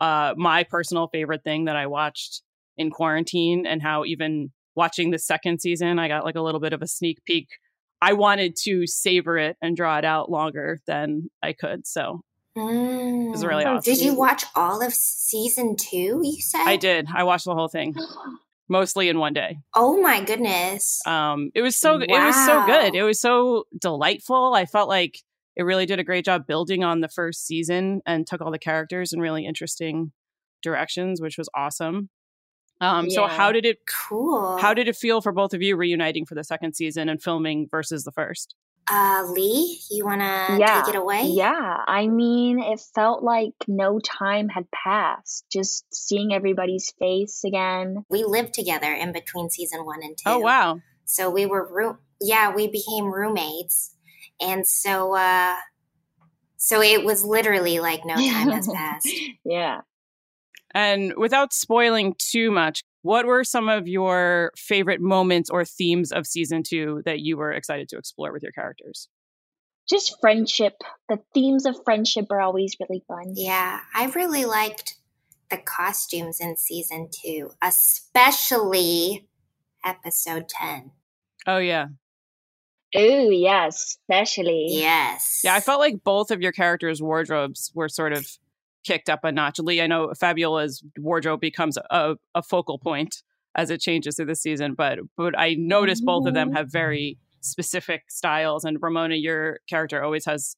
uh, 0.00 0.34
my 0.36 0.64
personal 0.64 1.08
favorite 1.08 1.44
thing 1.44 1.66
that 1.66 1.76
I 1.76 1.86
watched 1.86 2.42
in 2.76 2.90
quarantine, 2.90 3.66
and 3.66 3.80
how 3.80 4.04
even 4.04 4.50
watching 4.74 5.10
the 5.10 5.18
second 5.18 5.60
season, 5.60 5.98
I 5.98 6.08
got 6.08 6.24
like 6.24 6.36
a 6.36 6.40
little 6.42 6.60
bit 6.60 6.72
of 6.72 6.82
a 6.82 6.86
sneak 6.86 7.24
peek. 7.24 7.48
I 8.00 8.14
wanted 8.14 8.56
to 8.64 8.86
savor 8.86 9.38
it 9.38 9.56
and 9.62 9.76
draw 9.76 9.98
it 9.98 10.04
out 10.04 10.30
longer 10.30 10.80
than 10.86 11.30
I 11.42 11.52
could. 11.52 11.86
So 11.86 12.22
it 12.56 13.30
was 13.30 13.44
really 13.44 13.64
Mm. 13.64 13.76
awesome. 13.78 13.94
Did 13.94 14.02
you 14.02 14.14
watch 14.14 14.44
all 14.54 14.82
of 14.84 14.92
season 14.92 15.76
two? 15.76 16.20
You 16.22 16.36
said 16.40 16.64
I 16.66 16.76
did. 16.76 17.06
I 17.14 17.22
watched 17.24 17.44
the 17.44 17.54
whole 17.54 17.68
thing 17.68 17.94
mostly 18.68 19.08
in 19.08 19.18
one 19.18 19.32
day. 19.32 19.58
Oh 19.74 20.00
my 20.00 20.22
goodness! 20.24 21.00
Um, 21.06 21.50
it 21.54 21.62
was 21.62 21.76
so 21.76 22.00
it 22.00 22.10
was 22.10 22.46
so 22.46 22.66
good. 22.66 22.94
It 22.94 23.02
was 23.04 23.20
so 23.20 23.64
delightful. 23.80 24.52
I 24.54 24.66
felt 24.66 24.88
like 24.88 25.18
it 25.56 25.62
really 25.64 25.86
did 25.86 25.98
a 26.00 26.04
great 26.04 26.24
job 26.24 26.46
building 26.46 26.82
on 26.82 27.00
the 27.00 27.08
first 27.08 27.46
season 27.46 28.00
and 28.06 28.26
took 28.26 28.40
all 28.40 28.50
the 28.50 28.58
characters 28.58 29.12
in 29.12 29.20
really 29.20 29.44
interesting 29.46 30.12
directions, 30.62 31.20
which 31.20 31.36
was 31.38 31.48
awesome. 31.54 32.08
Um, 32.82 33.08
so 33.08 33.26
how 33.26 33.52
did 33.52 33.64
it 33.64 33.78
cool. 34.08 34.58
how 34.58 34.74
did 34.74 34.88
it 34.88 34.96
feel 34.96 35.20
for 35.20 35.30
both 35.30 35.54
of 35.54 35.62
you 35.62 35.76
reuniting 35.76 36.26
for 36.26 36.34
the 36.34 36.42
second 36.42 36.74
season 36.74 37.08
and 37.08 37.22
filming 37.22 37.68
versus 37.70 38.02
the 38.02 38.10
first? 38.10 38.56
uh 38.90 39.24
Lee? 39.30 39.80
You 39.88 40.04
wanna 40.04 40.56
yeah. 40.58 40.82
take 40.82 40.94
it 40.94 40.98
away? 40.98 41.26
Yeah. 41.26 41.76
I 41.86 42.08
mean, 42.08 42.58
it 42.58 42.80
felt 42.94 43.22
like 43.22 43.54
no 43.68 44.00
time 44.00 44.48
had 44.48 44.68
passed. 44.72 45.44
Just 45.50 45.84
seeing 45.94 46.34
everybody's 46.34 46.92
face 46.98 47.44
again. 47.44 48.04
We 48.10 48.24
lived 48.24 48.52
together 48.52 48.92
in 48.92 49.12
between 49.12 49.48
season 49.48 49.84
one 49.84 50.02
and 50.02 50.16
two. 50.18 50.24
Oh 50.26 50.38
wow. 50.40 50.80
So 51.04 51.30
we 51.30 51.46
were 51.46 51.64
room. 51.72 51.98
Yeah, 52.20 52.52
we 52.52 52.66
became 52.66 53.12
roommates, 53.12 53.94
and 54.40 54.66
so 54.66 55.14
uh, 55.14 55.56
so 56.56 56.82
it 56.82 57.04
was 57.04 57.22
literally 57.22 57.78
like 57.78 58.04
no 58.04 58.14
time 58.14 58.50
has 58.50 58.68
passed. 58.74 59.08
Yeah. 59.44 59.82
And 60.74 61.14
without 61.16 61.52
spoiling 61.52 62.14
too 62.18 62.50
much, 62.50 62.82
what 63.02 63.26
were 63.26 63.44
some 63.44 63.68
of 63.68 63.88
your 63.88 64.52
favorite 64.56 65.00
moments 65.00 65.50
or 65.50 65.64
themes 65.64 66.12
of 66.12 66.26
season 66.26 66.62
two 66.62 67.02
that 67.04 67.20
you 67.20 67.36
were 67.36 67.52
excited 67.52 67.88
to 67.90 67.98
explore 67.98 68.32
with 68.32 68.42
your 68.42 68.52
characters? 68.52 69.08
Just 69.88 70.16
friendship. 70.20 70.74
The 71.08 71.18
themes 71.34 71.66
of 71.66 71.76
friendship 71.84 72.26
are 72.30 72.40
always 72.40 72.76
really 72.80 73.02
fun. 73.08 73.34
Yeah, 73.34 73.80
I 73.94 74.06
really 74.06 74.44
liked 74.44 74.96
the 75.50 75.58
costumes 75.58 76.40
in 76.40 76.56
season 76.56 77.10
two, 77.10 77.50
especially 77.60 79.28
episode 79.84 80.48
10. 80.48 80.92
Oh 81.46 81.58
yeah. 81.58 81.86
Oh, 82.94 83.30
yes, 83.30 83.96
especially. 84.02 84.66
Yes. 84.68 85.40
Yeah, 85.42 85.54
I 85.54 85.60
felt 85.60 85.80
like 85.80 86.04
both 86.04 86.30
of 86.30 86.42
your 86.42 86.52
characters' 86.52 87.02
wardrobes 87.02 87.72
were 87.74 87.88
sort 87.88 88.12
of 88.12 88.26
kicked 88.84 89.08
up 89.08 89.24
a 89.24 89.32
notch. 89.32 89.58
Lee, 89.58 89.80
I 89.80 89.86
know 89.86 90.08
Fabiola's 90.20 90.82
wardrobe 90.98 91.40
becomes 91.40 91.78
a, 91.90 92.16
a 92.34 92.42
focal 92.42 92.78
point 92.78 93.22
as 93.54 93.70
it 93.70 93.80
changes 93.80 94.16
through 94.16 94.26
the 94.26 94.34
season, 94.34 94.74
but 94.74 94.98
but 95.16 95.38
I 95.38 95.54
noticed 95.58 96.04
both 96.04 96.26
of 96.26 96.34
them 96.34 96.48
mm-hmm. 96.48 96.56
have 96.56 96.72
very 96.72 97.18
specific 97.40 98.04
styles. 98.10 98.64
And 98.64 98.78
Ramona, 98.80 99.16
your 99.16 99.60
character 99.68 100.02
always 100.02 100.24
has 100.24 100.56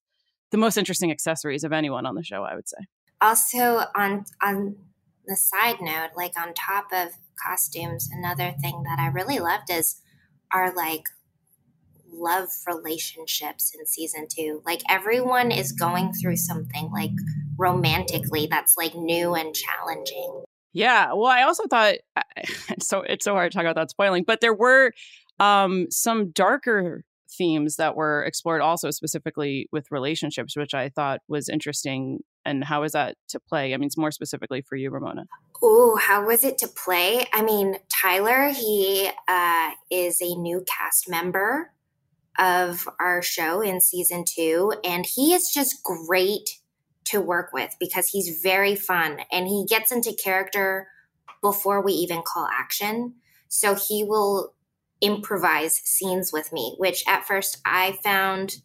the 0.51 0.59
most 0.59 0.77
interesting 0.77 1.11
accessories 1.11 1.65
of 1.65 1.73
anyone 1.73 2.07
on 2.07 2.15
the 2.15 2.23
show, 2.23 2.43
I 2.43 2.55
would 2.55 2.69
say. 2.69 2.79
also 3.21 3.85
on 3.95 4.25
on 4.43 4.77
the 5.27 5.37
side 5.37 5.77
note 5.81 6.11
like 6.17 6.39
on 6.39 6.53
top 6.55 6.87
of 6.93 7.11
costumes 7.43 8.09
another 8.13 8.55
thing 8.61 8.83
that 8.85 8.99
i 8.99 9.07
really 9.07 9.39
loved 9.39 9.71
is 9.71 10.01
our 10.53 10.75
like 10.75 11.09
love 12.13 12.49
relationships 12.67 13.73
in 13.77 13.87
season 13.87 14.27
two 14.29 14.63
like 14.65 14.83
everyone 14.89 15.51
is 15.51 15.73
going 15.73 16.13
through 16.13 16.37
something 16.37 16.91
like 16.93 17.11
romantically 17.57 18.47
that's 18.47 18.77
like 18.77 18.95
new 18.95 19.35
and 19.35 19.55
challenging 19.55 20.45
Yeah. 20.73 21.13
Well, 21.13 21.27
I 21.27 21.43
also 21.43 21.65
thought 21.67 21.97
so. 22.81 23.01
It's 23.03 23.25
so 23.25 23.35
hard 23.35 23.53
to 23.53 23.57
talk 23.57 23.65
about 23.65 23.77
that 23.77 23.91
spoiling, 23.91 24.25
but 24.25 24.41
there 24.41 24.55
were 24.55 24.93
um, 25.41 25.87
some 25.91 26.31
darker 26.31 27.05
themes 27.37 27.77
that 27.77 27.97
were 27.97 28.23
explored 28.25 28.61
also 28.61 28.91
specifically 28.91 29.69
with 29.73 29.91
relationships, 29.91 30.57
which 30.57 30.75
I 30.75 30.89
thought 30.89 31.21
was 31.29 31.49
interesting. 31.49 32.21
And 32.45 32.65
how 32.65 32.83
is 32.83 32.93
that 32.93 33.17
to 33.29 33.41
play? 33.41 33.73
I 33.73 33.77
mean, 33.77 33.87
it's 33.87 33.97
more 33.97 34.11
specifically 34.11 34.63
for 34.63 34.77
you, 34.77 34.91
Ramona. 34.91 35.27
Oh, 35.63 35.97
how 35.97 36.27
was 36.27 36.45
it 36.45 36.59
to 36.59 36.69
play? 36.69 37.25
I 37.33 37.43
mean, 37.43 37.77
Tyler, 37.89 38.49
he 38.49 39.11
uh, 39.29 39.71
is 39.91 40.21
a 40.21 40.35
new 40.35 40.65
cast 40.67 41.09
member 41.09 41.73
of 42.39 42.89
our 43.01 43.23
show 43.23 43.61
in 43.61 43.81
season 43.81 44.25
two, 44.27 44.75
and 44.85 45.07
he 45.07 45.33
is 45.33 45.53
just 45.53 45.83
great 45.83 46.61
to 47.07 47.21
work 47.21 47.53
with 47.53 47.77
because 47.79 48.09
he's 48.09 48.41
very 48.43 48.75
fun 48.75 49.21
and 49.31 49.47
he 49.47 49.67
gets 49.69 49.93
into 49.93 50.13
character 50.13 50.89
before 51.43 51.83
we 51.83 51.93
even 51.93 52.23
call 52.27 52.49
action. 52.51 53.15
So 53.49 53.75
he 53.75 54.05
will 54.05 54.55
improvise 55.01 55.77
scenes 55.85 56.33
with 56.33 56.53
me, 56.53 56.75
which 56.79 57.05
at 57.07 57.27
first 57.27 57.59
I 57.65 57.99
found 58.03 58.57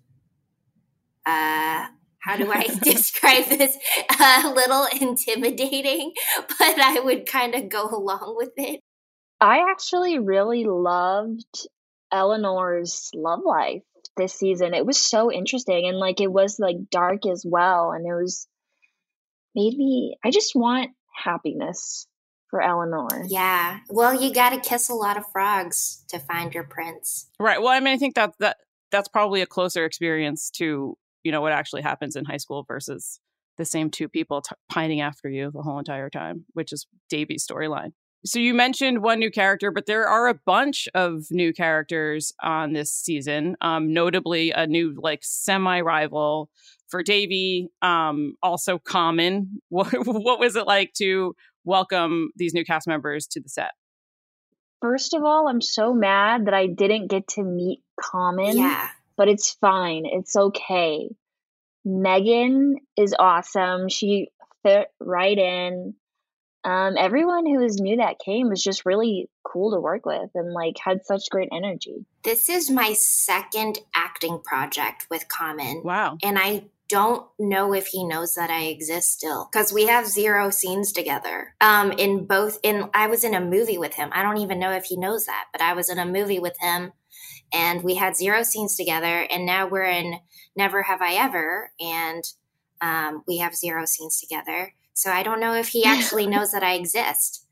uh 1.25 1.88
how 2.19 2.36
do 2.36 2.52
I 2.52 2.63
describe 2.84 3.45
this? 3.45 3.78
A 4.19 4.49
little 4.54 4.88
intimidating, 4.99 6.13
but 6.38 6.80
I 6.80 6.99
would 6.99 7.25
kind 7.25 7.56
of 7.56 7.69
go 7.69 7.89
along 7.89 8.36
with 8.38 8.52
it. 8.58 8.82
I 9.41 9.69
actually 9.71 10.19
really 10.19 10.65
loved 10.65 11.67
Eleanor's 12.12 13.10
love 13.13 13.41
life 13.45 13.84
this 14.19 14.34
season. 14.34 14.73
It 14.73 14.86
was 14.86 14.97
so 14.97 15.32
interesting 15.32 15.88
and 15.88 15.97
like 15.97 16.21
it 16.21 16.32
was 16.32 16.60
like 16.60 16.75
dark 16.91 17.25
as 17.25 17.43
well 17.47 17.91
and 17.91 18.05
it 18.05 18.13
was 18.13 18.47
made 19.55 19.75
me 19.75 20.17
I 20.23 20.29
just 20.32 20.55
want 20.55 20.91
happiness 21.15 22.08
for 22.49 22.62
Eleanor. 22.62 23.25
Yeah. 23.27 23.79
Well, 23.89 24.19
you 24.19 24.34
got 24.34 24.51
to 24.51 24.60
kiss 24.60 24.89
a 24.89 24.93
lot 24.93 25.17
of 25.17 25.23
frogs 25.32 26.03
to 26.10 26.19
find 26.19 26.53
your 26.53 26.63
prince. 26.63 27.29
Right. 27.39 27.62
Well, 27.62 27.71
I 27.71 27.79
mean, 27.79 27.93
I 27.93 27.97
think 27.97 28.15
that 28.15 28.34
that 28.39 28.58
that's 28.91 29.08
probably 29.08 29.41
a 29.41 29.45
closer 29.45 29.86
experience 29.86 30.49
to 30.55 30.97
you 31.23 31.32
know 31.32 31.41
what 31.41 31.51
actually 31.51 31.82
happens 31.82 32.15
in 32.15 32.25
high 32.25 32.38
school 32.38 32.65
versus 32.67 33.19
the 33.58 33.65
same 33.65 33.89
two 33.89 34.08
people 34.08 34.41
t- 34.41 34.55
pining 34.69 35.01
after 35.01 35.29
you 35.29 35.51
the 35.51 35.62
whole 35.62 35.79
entire 35.79 36.10
time, 36.10 36.45
which 36.53 36.71
is 36.71 36.88
Devi's 37.10 37.45
storyline. 37.45 37.91
So 38.25 38.38
you 38.39 38.53
mentioned 38.53 39.01
one 39.01 39.19
new 39.19 39.32
character, 39.32 39.71
but 39.71 39.86
there 39.86 40.05
are 40.05 40.27
a 40.27 40.34
bunch 40.34 40.89
of 40.93 41.27
new 41.32 41.53
characters 41.53 42.34
on 42.41 42.73
this 42.73 42.93
season. 42.93 43.55
Um, 43.62 43.93
notably, 43.93 44.51
a 44.51 44.67
new 44.67 44.93
like 45.01 45.19
semi-rival 45.23 46.49
for 46.89 47.01
Devi. 47.01 47.69
Um, 47.82 48.36
also, 48.43 48.77
Common. 48.77 49.62
What, 49.69 49.93
what 50.05 50.39
was 50.39 50.55
it 50.55 50.67
like 50.67 50.93
to 50.95 51.36
welcome 51.63 52.32
these 52.36 52.53
new 52.53 52.65
cast 52.65 52.88
members 52.88 53.27
to 53.27 53.39
the 53.39 53.47
set? 53.47 53.71
First 54.82 55.13
of 55.13 55.23
all, 55.23 55.47
I'm 55.47 55.62
so 55.62 55.93
mad 55.93 56.45
that 56.45 56.53
I 56.53 56.67
didn't 56.67 57.08
get 57.08 57.27
to 57.29 57.43
meet 57.43 57.82
Common. 57.99 58.58
Yeah. 58.58 58.89
But 59.15 59.27
it's 59.29 59.51
fine. 59.51 60.03
It's 60.05 60.36
okay. 60.36 61.10
Megan 61.86 62.75
is 62.97 63.15
awesome. 63.17 63.89
She 63.89 64.29
fit 64.63 64.88
right 64.99 65.38
in. 65.38 65.95
Um, 66.63 66.95
everyone 66.98 67.45
who 67.45 67.60
was 67.60 67.80
new 67.80 67.98
that 67.98 68.19
came 68.19 68.50
was 68.50 68.63
just 68.63 68.86
really 68.86 69.30
cool 69.43 69.72
to 69.72 69.80
work 69.80 70.06
with 70.06 70.30
and 70.36 70.54
like 70.54 70.78
had 70.78 71.06
such 71.06 71.30
great 71.30 71.50
energy. 71.52 72.06
This 72.24 72.50
is 72.50 72.69
my 72.69 72.93
second 72.93 73.80
acting 73.95 74.41
project 74.43 75.08
with 75.10 75.28
Common. 75.30 75.82
Wow. 75.84 76.17
And 76.22 76.38
I 76.38 76.65
don't 76.89 77.28
know 77.38 77.74
if 77.74 77.88
he 77.88 78.04
knows 78.04 78.34
that 78.34 78.50
I 78.50 78.63
exist 78.63 79.13
still 79.13 79.48
because 79.50 79.72
we 79.72 79.86
have 79.86 80.08
zero 80.08 80.50
scenes 80.50 80.91
together. 80.91 81.54
Um, 81.62 81.91
in 81.93 82.26
both 82.26 82.60
in 82.63 82.89
I 82.93 83.08
was 83.08 83.24
in 83.24 83.36
a 83.36 83.41
movie 83.41 83.78
with 83.78 83.93
him. 83.93 84.10
I 84.12 84.24
don't 84.24 84.39
even 84.39 84.60
know 84.60 84.72
if 84.72 84.86
he 84.86 84.98
knows 84.98 85.26
that, 85.28 85.45
but 85.52 85.62
I 85.62 85.74
was 85.74 85.89
in 85.89 86.00
a 86.00 86.06
movie 86.06 86.39
with 86.39 86.58
him, 86.60 86.91
and 87.54 87.84
we 87.84 87.95
had 87.95 88.17
zero 88.17 88.41
scenes 88.41 88.76
together. 88.76 89.28
And 89.30 89.45
now 89.45 89.67
we're 89.67 89.84
in 89.84 90.19
Never 90.56 90.82
Have 90.82 91.02
I 91.02 91.13
Ever, 91.13 91.72
and 91.80 92.24
um, 92.82 93.24
we 93.28 93.38
have 93.38 93.56
zero 93.56 93.86
scenes 93.86 94.19
together. 94.19 94.74
So 94.99 95.12
I 95.12 95.23
don't 95.23 95.39
know 95.39 95.53
if 95.53 95.69
he 95.69 95.85
actually 95.85 96.27
knows 96.27 96.51
that 96.51 96.62
I 96.62 96.73
exist. 96.73 97.45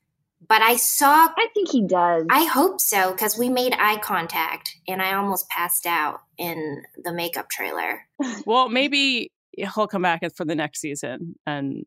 But 0.45 0.61
I 0.61 0.75
saw. 0.75 1.29
I 1.35 1.47
think 1.53 1.69
he 1.69 1.81
does. 1.87 2.25
I 2.29 2.43
hope 2.43 2.81
so 2.81 3.13
because 3.13 3.37
we 3.37 3.47
made 3.47 3.73
eye 3.79 3.97
contact 3.97 4.75
and 4.85 5.01
I 5.01 5.13
almost 5.13 5.47
passed 5.47 5.85
out 5.85 6.19
in 6.37 6.83
the 7.01 7.13
makeup 7.13 7.49
trailer. 7.49 8.01
well, 8.45 8.67
maybe 8.67 9.31
he'll 9.53 9.87
come 9.87 10.01
back 10.01 10.21
for 10.35 10.43
the 10.43 10.55
next 10.55 10.81
season 10.81 11.35
and 11.45 11.85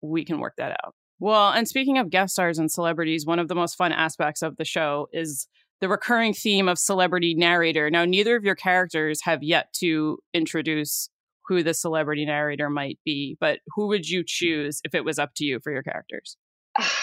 we 0.00 0.24
can 0.24 0.38
work 0.38 0.54
that 0.58 0.78
out. 0.84 0.94
Well, 1.18 1.50
and 1.50 1.66
speaking 1.66 1.98
of 1.98 2.08
guest 2.08 2.34
stars 2.34 2.60
and 2.60 2.70
celebrities, 2.70 3.26
one 3.26 3.40
of 3.40 3.48
the 3.48 3.54
most 3.56 3.74
fun 3.74 3.90
aspects 3.90 4.42
of 4.42 4.56
the 4.58 4.64
show 4.64 5.08
is 5.12 5.48
the 5.80 5.88
recurring 5.88 6.34
theme 6.34 6.68
of 6.68 6.78
celebrity 6.78 7.34
narrator. 7.34 7.90
Now, 7.90 8.04
neither 8.04 8.36
of 8.36 8.44
your 8.44 8.54
characters 8.54 9.22
have 9.24 9.42
yet 9.42 9.72
to 9.80 10.18
introduce 10.32 11.10
who 11.46 11.62
the 11.62 11.74
celebrity 11.74 12.24
narrator 12.24 12.70
might 12.70 12.98
be, 13.04 13.36
but 13.40 13.58
who 13.74 13.88
would 13.88 14.08
you 14.08 14.24
choose 14.26 14.80
if 14.84 14.94
it 14.94 15.04
was 15.04 15.18
up 15.18 15.32
to 15.36 15.44
you 15.44 15.60
for 15.62 15.72
your 15.72 15.82
characters? 15.82 16.36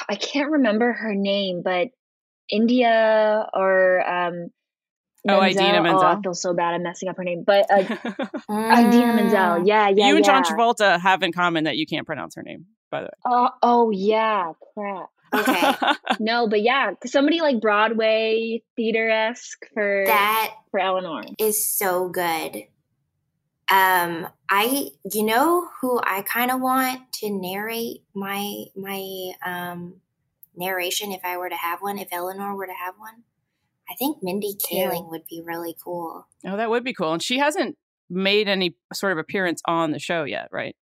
I 0.09 0.15
can't 0.15 0.51
remember 0.51 0.91
her 0.91 1.15
name, 1.15 1.61
but 1.63 1.89
India 2.49 3.47
or 3.53 4.07
um, 4.07 4.49
Menzel. 5.25 5.41
Oh, 5.41 5.45
Idina 5.45 5.81
Menzel. 5.81 6.03
Oh, 6.03 6.07
I 6.07 6.21
feel 6.21 6.33
so 6.33 6.53
bad. 6.53 6.73
I'm 6.73 6.83
messing 6.83 7.09
up 7.09 7.17
her 7.17 7.23
name, 7.23 7.43
but 7.45 7.65
uh, 7.71 7.77
Idina 8.49 9.13
Menzel. 9.13 9.65
Yeah, 9.65 9.89
yeah. 9.89 10.07
You 10.07 10.15
and 10.17 10.25
yeah. 10.25 10.41
John 10.41 10.43
Travolta 10.43 10.99
have 10.99 11.23
in 11.23 11.31
common 11.31 11.65
that 11.65 11.77
you 11.77 11.85
can't 11.85 12.05
pronounce 12.05 12.35
her 12.35 12.43
name. 12.43 12.65
By 12.89 13.01
the 13.01 13.05
way. 13.05 13.31
Uh, 13.33 13.49
oh 13.61 13.91
yeah, 13.91 14.51
crap. 14.73 15.09
Okay. 15.33 15.71
no, 16.19 16.47
but 16.47 16.61
yeah, 16.61 16.91
somebody 17.05 17.39
like 17.39 17.61
Broadway 17.61 18.63
theater 18.75 19.09
esque 19.09 19.65
for 19.73 20.03
that 20.05 20.53
for 20.71 20.79
Eleanor 20.79 21.23
is 21.39 21.69
so 21.69 22.09
good. 22.09 22.63
Um, 23.71 24.27
I, 24.49 24.89
you 25.11 25.23
know, 25.23 25.69
who 25.79 25.99
I 26.03 26.23
kind 26.23 26.51
of 26.51 26.59
want 26.59 27.11
to 27.13 27.29
narrate 27.29 28.03
my 28.13 28.65
my 28.75 29.31
um 29.45 30.01
narration 30.55 31.11
if 31.11 31.21
I 31.23 31.37
were 31.37 31.49
to 31.49 31.55
have 31.55 31.81
one, 31.81 31.97
if 31.97 32.09
Eleanor 32.11 32.55
were 32.55 32.67
to 32.67 32.73
have 32.73 32.95
one. 32.97 33.23
I 33.89 33.95
think 33.95 34.17
Mindy 34.21 34.55
Kaling 34.55 35.09
would 35.09 35.25
be 35.29 35.41
really 35.43 35.75
cool. 35.83 36.27
Oh, 36.45 36.57
that 36.57 36.69
would 36.69 36.83
be 36.83 36.93
cool. 36.93 37.13
And 37.13 37.23
she 37.23 37.39
hasn't 37.39 37.77
made 38.09 38.47
any 38.47 38.75
sort 38.93 39.13
of 39.13 39.17
appearance 39.17 39.61
on 39.65 39.91
the 39.91 39.99
show 39.99 40.23
yet, 40.23 40.49
right? 40.51 40.75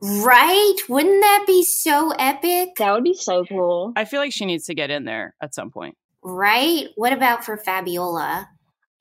Right? 0.00 0.76
Wouldn't 0.88 1.20
that 1.20 1.44
be 1.46 1.62
so 1.62 2.10
epic? 2.18 2.70
That 2.78 2.92
would 2.92 3.04
be 3.04 3.14
so 3.14 3.44
cool. 3.44 3.92
I 3.96 4.04
feel 4.04 4.20
like 4.20 4.32
she 4.32 4.46
needs 4.46 4.64
to 4.64 4.74
get 4.74 4.90
in 4.90 5.04
there 5.04 5.34
at 5.40 5.54
some 5.54 5.70
point. 5.70 5.96
Right? 6.22 6.88
What 6.96 7.12
about 7.12 7.44
for 7.44 7.56
Fabiola? 7.56 8.48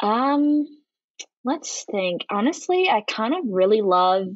Um, 0.02 0.68
let's 1.44 1.86
think. 1.90 2.26
Honestly, 2.30 2.90
I 2.90 3.02
kind 3.08 3.34
of 3.34 3.42
really 3.48 3.82
love, 3.82 4.28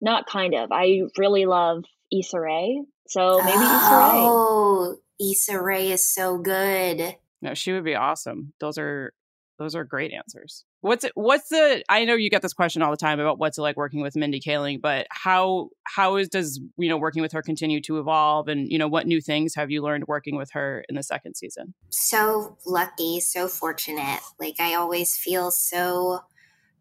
not 0.00 0.26
kind 0.26 0.54
of, 0.54 0.70
I 0.72 1.02
really 1.18 1.46
love 1.46 1.84
Issa 2.12 2.40
Rae. 2.40 2.82
So 3.08 3.38
maybe 3.38 3.52
oh, 3.56 3.76
Issa 3.76 3.96
Rae. 3.96 4.20
Oh, 4.22 4.96
Issa 5.20 5.62
Rae 5.62 5.90
is 5.90 6.06
so 6.06 6.38
good. 6.38 7.16
No, 7.40 7.54
she 7.54 7.72
would 7.72 7.84
be 7.84 7.94
awesome. 7.94 8.52
Those 8.60 8.78
are 8.78 9.12
those 9.58 9.76
are 9.76 9.84
great 9.84 10.12
answers. 10.12 10.64
What's 10.80 11.04
it, 11.04 11.12
what's 11.14 11.48
the 11.48 11.84
I 11.88 12.04
know 12.04 12.14
you 12.14 12.30
get 12.30 12.42
this 12.42 12.52
question 12.52 12.82
all 12.82 12.90
the 12.90 12.96
time 12.96 13.20
about 13.20 13.38
what's 13.38 13.58
it 13.58 13.62
like 13.62 13.76
working 13.76 14.00
with 14.00 14.16
Mindy 14.16 14.40
Kaling, 14.40 14.80
but 14.80 15.06
how 15.10 15.68
how 15.84 16.16
is 16.16 16.28
does 16.28 16.60
you 16.76 16.88
know 16.88 16.96
working 16.96 17.22
with 17.22 17.32
her 17.32 17.42
continue 17.42 17.80
to 17.82 17.98
evolve 17.98 18.48
and 18.48 18.70
you 18.70 18.78
know 18.78 18.88
what 18.88 19.06
new 19.06 19.20
things 19.20 19.54
have 19.54 19.70
you 19.70 19.82
learned 19.82 20.04
working 20.08 20.36
with 20.36 20.50
her 20.52 20.84
in 20.88 20.96
the 20.96 21.02
second 21.02 21.36
season? 21.36 21.74
So 21.90 22.56
lucky, 22.66 23.20
so 23.20 23.46
fortunate. 23.46 24.20
Like 24.40 24.56
I 24.58 24.74
always 24.74 25.16
feel 25.16 25.50
so 25.50 26.22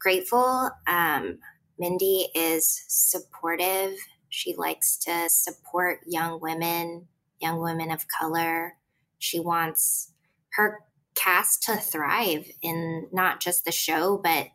grateful. 0.02 0.72
Um 0.88 1.40
Mindy 1.80 2.28
is 2.36 2.84
supportive. 2.88 3.98
She 4.30 4.56
likes 4.56 4.98
to 5.00 5.28
support 5.30 6.02
young 6.06 6.40
women, 6.40 7.08
young 7.40 7.60
women 7.60 7.90
of 7.92 8.06
color. 8.08 8.76
She 9.18 9.40
wants 9.40 10.14
her 10.54 10.82
cast 11.16 11.64
to 11.64 11.76
thrive 11.76 12.46
in 12.62 13.08
not 13.12 13.40
just 13.40 13.66
the 13.66 13.72
show, 13.72 14.18
but 14.18 14.48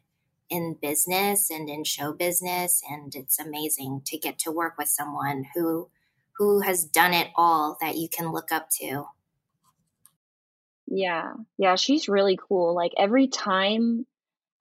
in 0.49 0.77
business 0.81 1.51
and 1.51 1.69
in 1.69 1.85
show 1.85 2.13
business. 2.13 2.81
And 2.89 3.15
it's 3.15 3.41
amazing 3.41 4.03
to 4.07 4.19
get 4.19 4.39
to 4.41 4.53
work 4.53 4.75
with 4.79 4.89
someone 4.89 5.47
who 5.55 5.91
who 6.39 6.61
has 6.61 6.85
done 6.85 7.15
it 7.15 7.29
all 7.35 7.77
that 7.81 7.97
you 7.97 8.09
can 8.09 8.31
look 8.31 8.53
up 8.53 8.69
to. 8.79 9.05
Yeah. 10.87 11.33
Yeah, 11.59 11.77
she's 11.77 12.09
really 12.09 12.39
cool. 12.49 12.75
Like 12.75 12.93
every 12.97 13.27
time 13.27 14.07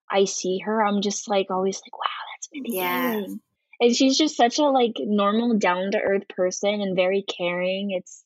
I 0.10 0.26
see 0.26 0.60
her, 0.60 0.84
I'm 0.86 1.02
just 1.02 1.30
like 1.30 1.48
always 1.50 1.82
like, 1.84 1.98
wow, 1.98 2.06
that's 2.34 2.50
Mindy 2.54 2.74
yeah. 2.74 3.26
And 3.82 3.96
she's 3.96 4.18
just 4.18 4.38
such 4.38 4.58
a 4.58 4.64
like 4.64 4.96
normal, 5.00 5.58
down 5.58 5.92
to 5.92 6.00
earth 6.00 6.28
person 6.30 6.82
and 6.82 6.96
very 6.96 7.24
caring. 7.24 7.92
It's 7.92 8.24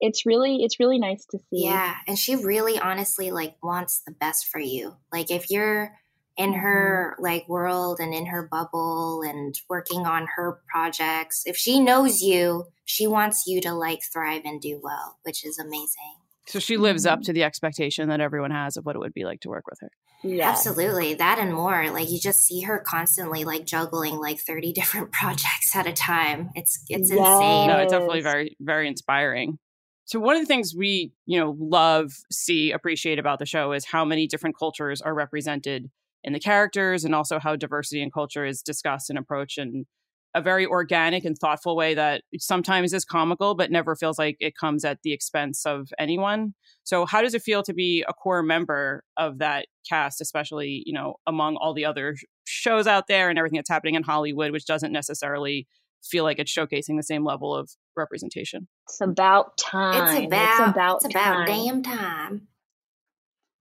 it's 0.00 0.26
really 0.26 0.62
it's 0.62 0.78
really 0.78 0.98
nice 0.98 1.24
to 1.26 1.38
see. 1.38 1.64
Yeah, 1.64 1.94
and 2.06 2.18
she 2.18 2.36
really 2.36 2.78
honestly 2.78 3.30
like 3.30 3.56
wants 3.62 4.02
the 4.06 4.12
best 4.12 4.48
for 4.48 4.60
you. 4.60 4.96
Like 5.12 5.30
if 5.30 5.50
you're 5.50 5.92
in 6.36 6.52
her 6.54 7.14
mm-hmm. 7.14 7.22
like 7.22 7.48
world 7.48 7.98
and 8.00 8.14
in 8.14 8.26
her 8.26 8.48
bubble 8.50 9.22
and 9.22 9.54
working 9.68 10.06
on 10.06 10.28
her 10.36 10.60
projects, 10.68 11.42
if 11.46 11.56
she 11.56 11.80
knows 11.80 12.20
you, 12.20 12.66
she 12.84 13.06
wants 13.06 13.44
you 13.46 13.60
to 13.60 13.72
like 13.72 14.00
thrive 14.12 14.42
and 14.44 14.60
do 14.60 14.80
well, 14.82 15.18
which 15.22 15.44
is 15.44 15.58
amazing. 15.58 16.21
So 16.52 16.58
she 16.58 16.76
lives 16.76 17.06
up 17.06 17.20
mm-hmm. 17.20 17.24
to 17.24 17.32
the 17.32 17.44
expectation 17.44 18.10
that 18.10 18.20
everyone 18.20 18.50
has 18.50 18.76
of 18.76 18.84
what 18.84 18.94
it 18.94 18.98
would 18.98 19.14
be 19.14 19.24
like 19.24 19.40
to 19.40 19.48
work 19.48 19.64
with 19.70 19.78
her. 19.80 19.90
Yeah. 20.22 20.50
Absolutely. 20.50 21.14
That 21.14 21.38
and 21.38 21.54
more. 21.54 21.90
Like 21.90 22.10
you 22.10 22.20
just 22.20 22.42
see 22.42 22.60
her 22.60 22.78
constantly 22.78 23.44
like 23.44 23.64
juggling 23.64 24.18
like 24.18 24.38
30 24.38 24.70
different 24.74 25.12
projects 25.12 25.74
at 25.74 25.86
a 25.86 25.94
time. 25.94 26.50
It's 26.54 26.84
it's 26.90 27.10
yes. 27.10 27.18
insane. 27.18 27.68
No, 27.68 27.78
it's 27.78 27.92
definitely 27.92 28.20
very, 28.20 28.54
very 28.60 28.86
inspiring. 28.86 29.58
So 30.04 30.20
one 30.20 30.36
of 30.36 30.42
the 30.42 30.46
things 30.46 30.74
we, 30.76 31.14
you 31.24 31.40
know, 31.40 31.56
love, 31.58 32.12
see, 32.30 32.70
appreciate 32.70 33.18
about 33.18 33.38
the 33.38 33.46
show 33.46 33.72
is 33.72 33.86
how 33.86 34.04
many 34.04 34.26
different 34.26 34.58
cultures 34.58 35.00
are 35.00 35.14
represented 35.14 35.90
in 36.22 36.34
the 36.34 36.40
characters 36.40 37.02
and 37.06 37.14
also 37.14 37.38
how 37.38 37.56
diversity 37.56 38.02
and 38.02 38.12
culture 38.12 38.44
is 38.44 38.60
discussed 38.60 39.08
and 39.08 39.18
approached 39.18 39.56
in 39.56 39.86
a 40.34 40.40
very 40.40 40.66
organic 40.66 41.24
and 41.24 41.36
thoughtful 41.36 41.76
way 41.76 41.94
that 41.94 42.22
sometimes 42.38 42.92
is 42.92 43.04
comical 43.04 43.54
but 43.54 43.70
never 43.70 43.94
feels 43.94 44.18
like 44.18 44.36
it 44.40 44.56
comes 44.56 44.84
at 44.84 44.98
the 45.02 45.12
expense 45.12 45.66
of 45.66 45.88
anyone. 45.98 46.54
So 46.84 47.04
how 47.04 47.20
does 47.20 47.34
it 47.34 47.42
feel 47.42 47.62
to 47.64 47.74
be 47.74 48.04
a 48.08 48.14
core 48.14 48.42
member 48.42 49.04
of 49.16 49.38
that 49.38 49.66
cast 49.88 50.20
especially, 50.20 50.82
you 50.86 50.92
know, 50.92 51.16
among 51.26 51.56
all 51.56 51.74
the 51.74 51.84
other 51.84 52.16
shows 52.44 52.86
out 52.86 53.08
there 53.08 53.28
and 53.28 53.38
everything 53.38 53.58
that's 53.58 53.68
happening 53.68 53.94
in 53.94 54.02
Hollywood 54.02 54.52
which 54.52 54.66
doesn't 54.66 54.92
necessarily 54.92 55.66
feel 56.02 56.24
like 56.24 56.38
it's 56.38 56.52
showcasing 56.52 56.96
the 56.96 57.02
same 57.02 57.24
level 57.24 57.54
of 57.54 57.70
representation. 57.96 58.68
It's 58.88 59.00
about 59.00 59.56
time. 59.58 60.16
It's 60.16 60.26
about, 60.26 60.60
it's 60.60 60.70
about, 60.70 60.96
it's 60.96 61.14
about 61.14 61.46
damn 61.46 61.82
time. 61.82 62.48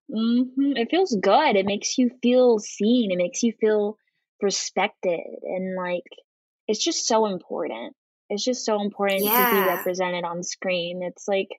Mm-hmm. 0.09 0.77
It 0.77 0.89
feels 0.89 1.15
good. 1.21 1.55
It 1.55 1.65
makes 1.65 1.97
you 1.97 2.09
feel 2.21 2.59
seen. 2.59 3.11
It 3.11 3.17
makes 3.17 3.43
you 3.43 3.53
feel 3.59 3.97
respected. 4.41 5.19
And 5.43 5.75
like, 5.75 6.03
it's 6.67 6.83
just 6.83 7.07
so 7.07 7.25
important. 7.25 7.95
It's 8.29 8.43
just 8.43 8.65
so 8.65 8.81
important 8.81 9.23
yeah. 9.25 9.49
to 9.49 9.55
be 9.55 9.67
represented 9.67 10.23
on 10.23 10.43
screen. 10.43 11.01
It's 11.03 11.27
like 11.27 11.49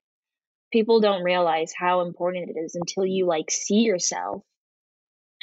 people 0.73 1.01
don't 1.01 1.23
realize 1.23 1.73
how 1.77 2.01
important 2.01 2.51
it 2.51 2.59
is 2.59 2.75
until 2.75 3.05
you 3.05 3.27
like 3.27 3.51
see 3.51 3.81
yourself 3.81 4.43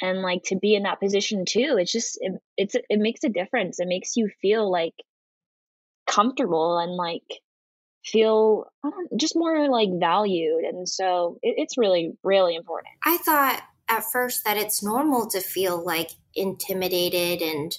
and 0.02 0.22
like 0.22 0.42
to 0.44 0.56
be 0.56 0.74
in 0.74 0.82
that 0.82 1.00
position 1.00 1.44
too 1.46 1.76
it's 1.78 1.92
just 1.92 2.18
it, 2.20 2.32
it's 2.56 2.74
it 2.74 2.98
makes 2.98 3.22
a 3.22 3.28
difference 3.28 3.78
it 3.78 3.86
makes 3.88 4.16
you 4.16 4.28
feel 4.42 4.70
like 4.70 4.94
comfortable 6.06 6.78
and 6.78 6.92
like 6.92 7.22
feel 8.04 8.66
just 9.16 9.36
more 9.36 9.68
like 9.68 9.88
valued 9.98 10.64
and 10.64 10.88
so 10.88 11.38
it, 11.42 11.54
it's 11.58 11.78
really 11.78 12.12
really 12.24 12.56
important 12.56 12.92
i 13.04 13.16
thought 13.18 13.62
at 13.88 14.04
first 14.04 14.44
that 14.44 14.56
it's 14.56 14.82
normal 14.82 15.28
to 15.28 15.40
feel 15.40 15.84
like 15.84 16.10
intimidated 16.34 17.42
and 17.42 17.76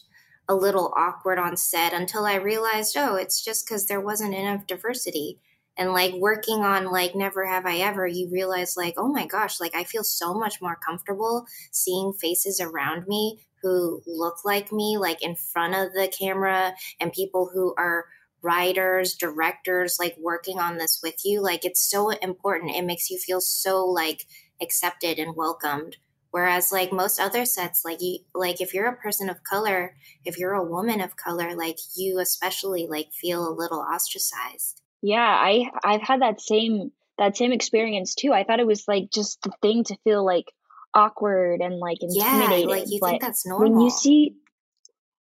a 0.52 0.56
little 0.56 0.94
awkward 0.98 1.40
on 1.40 1.56
set 1.56 1.94
until 1.94 2.26
i 2.26 2.36
realized 2.36 2.96
oh 2.98 3.16
it's 3.16 3.44
just 3.44 3.66
because 3.66 3.88
there 3.88 4.02
wasn't 4.02 4.34
enough 4.34 4.68
diversity 4.68 5.40
and 5.78 5.94
like 5.94 6.14
working 6.16 6.60
on 6.60 6.92
like 6.92 7.16
never 7.16 7.46
have 7.46 7.66
i 7.66 7.78
ever 7.78 8.06
you 8.06 8.30
realize 8.30 8.76
like 8.76 8.96
oh 8.98 9.08
my 9.08 9.26
gosh 9.26 9.62
like 9.62 9.74
i 9.74 9.84
feel 9.84 10.04
so 10.04 10.34
much 10.34 10.62
more 10.62 10.78
comfortable 10.86 11.46
seeing 11.72 12.12
faces 12.14 12.60
around 12.60 13.08
me 13.08 13.40
who 13.62 14.02
look 14.06 14.44
like 14.44 14.72
me 14.72 14.98
like 14.98 15.24
in 15.24 15.36
front 15.36 15.74
of 15.74 15.94
the 15.94 16.12
camera 16.18 16.74
and 17.00 17.14
people 17.14 17.50
who 17.54 17.74
are 17.78 18.06
writers, 18.42 19.16
directors 19.16 19.98
like 20.00 20.16
working 20.20 20.60
on 20.60 20.78
this 20.78 21.00
with 21.04 21.24
you. 21.24 21.42
Like 21.42 21.66
it's 21.66 21.82
so 21.82 22.10
important. 22.10 22.76
It 22.76 22.86
makes 22.86 23.10
you 23.10 23.18
feel 23.18 23.42
so 23.42 23.86
like 23.86 24.26
accepted 24.62 25.20
and 25.20 25.36
welcomed 25.36 25.98
Whereas 26.32 26.72
like 26.72 26.94
most 26.94 27.20
other 27.20 27.46
sets, 27.46 27.84
like 27.84 28.02
you 28.02 28.20
like 28.34 28.62
if 28.62 28.74
you're 28.74 28.88
a 28.88 28.96
person 28.96 29.30
of 29.30 29.44
color, 29.44 29.96
if 30.26 30.38
you're 30.38 30.54
a 30.54 30.64
woman 30.64 31.02
of 31.02 31.18
color, 31.18 31.56
like 31.56 31.78
you 31.96 32.20
especially 32.20 32.88
like 32.90 33.10
feel 33.12 33.48
a 33.48 33.54
little 33.54 33.80
ostracized. 33.80 34.82
Yeah, 35.02 35.20
I 35.20 35.66
I've 35.84 36.02
had 36.02 36.22
that 36.22 36.40
same 36.40 36.92
that 37.18 37.36
same 37.36 37.52
experience 37.52 38.16
too. 38.16 38.32
I 38.32 38.46
thought 38.46 38.62
it 38.62 38.68
was 38.68 38.88
like 38.88 39.12
just 39.12 39.42
the 39.42 39.52
thing 39.62 39.84
to 39.86 39.98
feel 40.06 40.26
like 40.26 40.46
awkward 40.94 41.60
and 41.62 41.80
like 41.80 41.98
intimidated. 42.02 42.70
Yeah, 42.70 42.76
like 42.76 42.90
you 42.90 43.00
but 43.02 43.10
think 43.10 43.22
that's 43.22 43.46
normal. 43.46 43.70
when 43.70 43.82
you 43.82 43.90
see 43.90 44.36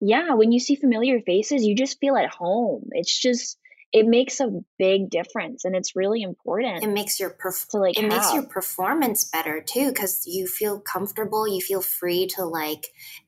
yeah, 0.00 0.34
when 0.34 0.52
you 0.52 0.60
see 0.60 0.76
familiar 0.76 1.20
faces, 1.20 1.64
you 1.64 1.74
just 1.74 1.98
feel 2.00 2.16
at 2.16 2.30
home. 2.30 2.88
It's 2.92 3.18
just 3.20 3.58
it 3.92 4.06
makes 4.06 4.38
a 4.40 4.48
big 4.78 5.10
difference 5.10 5.64
and 5.64 5.74
it's 5.74 5.96
really 5.96 6.22
important. 6.22 6.84
it 6.84 6.88
makes 6.90 7.18
your 7.18 7.30
perf- 7.30 7.68
to, 7.68 7.78
like, 7.78 7.98
it 7.98 8.06
makes 8.08 8.32
your 8.32 8.44
performance 8.44 9.24
better 9.24 9.60
too 9.60 9.88
because 9.88 10.24
you 10.26 10.46
feel 10.46 10.78
comfortable 10.80 11.46
you 11.48 11.60
feel 11.60 11.82
free 11.82 12.26
to 12.26 12.44
like 12.44 12.86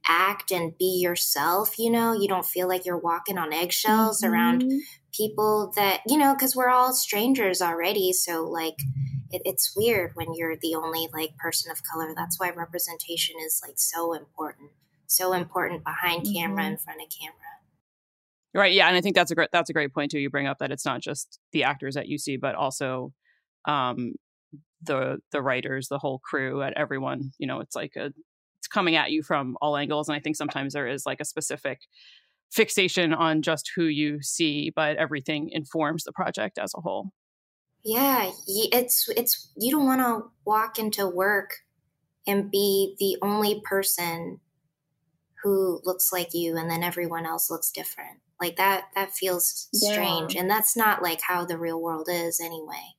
act 0.09 0.51
and 0.53 0.77
be 0.79 1.01
yourself 1.03 1.79
you 1.79 1.91
know 1.91 2.13
you 2.13 2.29
don't 2.29 2.47
feel 2.47 2.69
like 2.69 2.85
you're 2.87 2.99
walking 2.99 3.39
on 3.39 3.53
eggshells 3.53 4.23
around 4.25 4.63
Mhm. 4.63 4.79
people 5.13 5.73
that 5.77 6.01
you 6.07 6.17
know 6.19 6.35
because 6.35 6.55
we're 6.57 6.69
all 6.71 6.93
strangers 6.93 7.61
already 7.61 8.13
so 8.13 8.45
like 8.45 8.81
it, 9.31 9.43
it's 9.45 9.75
weird 9.77 10.13
when 10.15 10.35
you're 10.35 10.57
the 10.57 10.75
only 10.75 11.09
like 11.13 11.37
person 11.39 11.71
of 11.71 11.83
color 11.85 12.13
that's 12.15 12.39
why 12.39 12.51
representation 12.51 13.35
is 13.45 13.61
like 13.67 13.79
so 13.79 14.13
important 14.15 14.71
so 15.07 15.33
important 15.33 15.85
behind 15.85 16.27
camera 16.33 16.65
Mhm. 16.65 16.73
in 16.73 16.77
front 16.79 17.01
of 17.03 17.09
camera 17.11 17.42
Right. 18.55 18.73
Yeah, 18.73 18.87
and 18.89 18.97
I 18.97 19.01
think 19.01 19.15
that's 19.15 19.31
a 19.31 19.35
great 19.35 19.49
that's 19.53 19.71
a 19.71 19.73
great 19.73 19.95
point 19.95 20.11
too. 20.11 20.19
You 20.19 20.29
bring 20.29 20.47
up 20.47 20.59
that 20.59 20.71
it's 20.71 20.85
not 20.85 21.01
just 21.01 21.39
the 21.53 21.65
actors 21.65 21.95
that 21.95 22.09
you 22.09 22.19
see, 22.19 22.37
but 22.37 22.55
also 22.55 23.13
um, 23.67 24.15
the 24.83 25.19
the 25.31 25.41
writers, 25.41 25.89
the 25.89 25.99
whole 25.99 26.19
crew, 26.19 26.63
at 26.63 26.75
everyone. 26.75 27.33
You 27.39 27.47
know, 27.47 27.61
it's 27.61 27.75
like 27.75 27.97
a 27.97 28.13
it's 28.59 28.69
coming 28.69 28.95
at 28.97 29.11
you 29.11 29.23
from 29.23 29.57
all 29.63 29.77
angles, 29.77 30.09
and 30.09 30.17
I 30.17 30.21
think 30.21 30.37
sometimes 30.37 30.75
there 30.75 30.87
is 30.87 31.07
like 31.07 31.21
a 31.21 31.25
specific 31.25 31.81
fixation 32.51 33.15
on 33.15 33.41
just 33.41 33.71
who 33.75 33.85
you 33.85 34.21
see, 34.23 34.71
but 34.77 34.97
everything 34.97 35.49
informs 35.51 36.05
the 36.05 36.13
project 36.13 36.59
as 36.59 36.73
a 36.77 36.81
whole. 36.83 37.11
Yeah, 37.85 38.31
it's 38.47 39.09
it's 39.17 39.51
you 39.57 39.71
don't 39.73 39.87
want 39.87 40.01
to 40.03 40.31
walk 40.45 40.79
into 40.79 41.09
work 41.09 41.61
and 42.27 42.51
be 42.51 42.95
the 42.99 43.17
only 43.23 43.61
person 43.65 44.41
who 45.43 45.81
looks 45.85 46.13
like 46.13 46.35
you 46.35 46.57
and 46.57 46.71
then 46.71 46.85
everyone 46.85 47.27
else 47.27 47.51
looks 47.51 47.73
different. 47.73 48.21
Like 48.43 48.57
that 48.57 48.87
that 48.97 49.13
feels 49.13 49.69
strange 49.73 50.35
Yeah. 50.35 50.41
and 50.41 50.51
that's 50.51 50.77
not 50.77 51.01
like 51.01 51.21
how 51.21 51.45
the 51.45 51.57
real 51.57 51.81
world 51.81 52.09
is 52.11 52.41
anyway. 52.41 52.97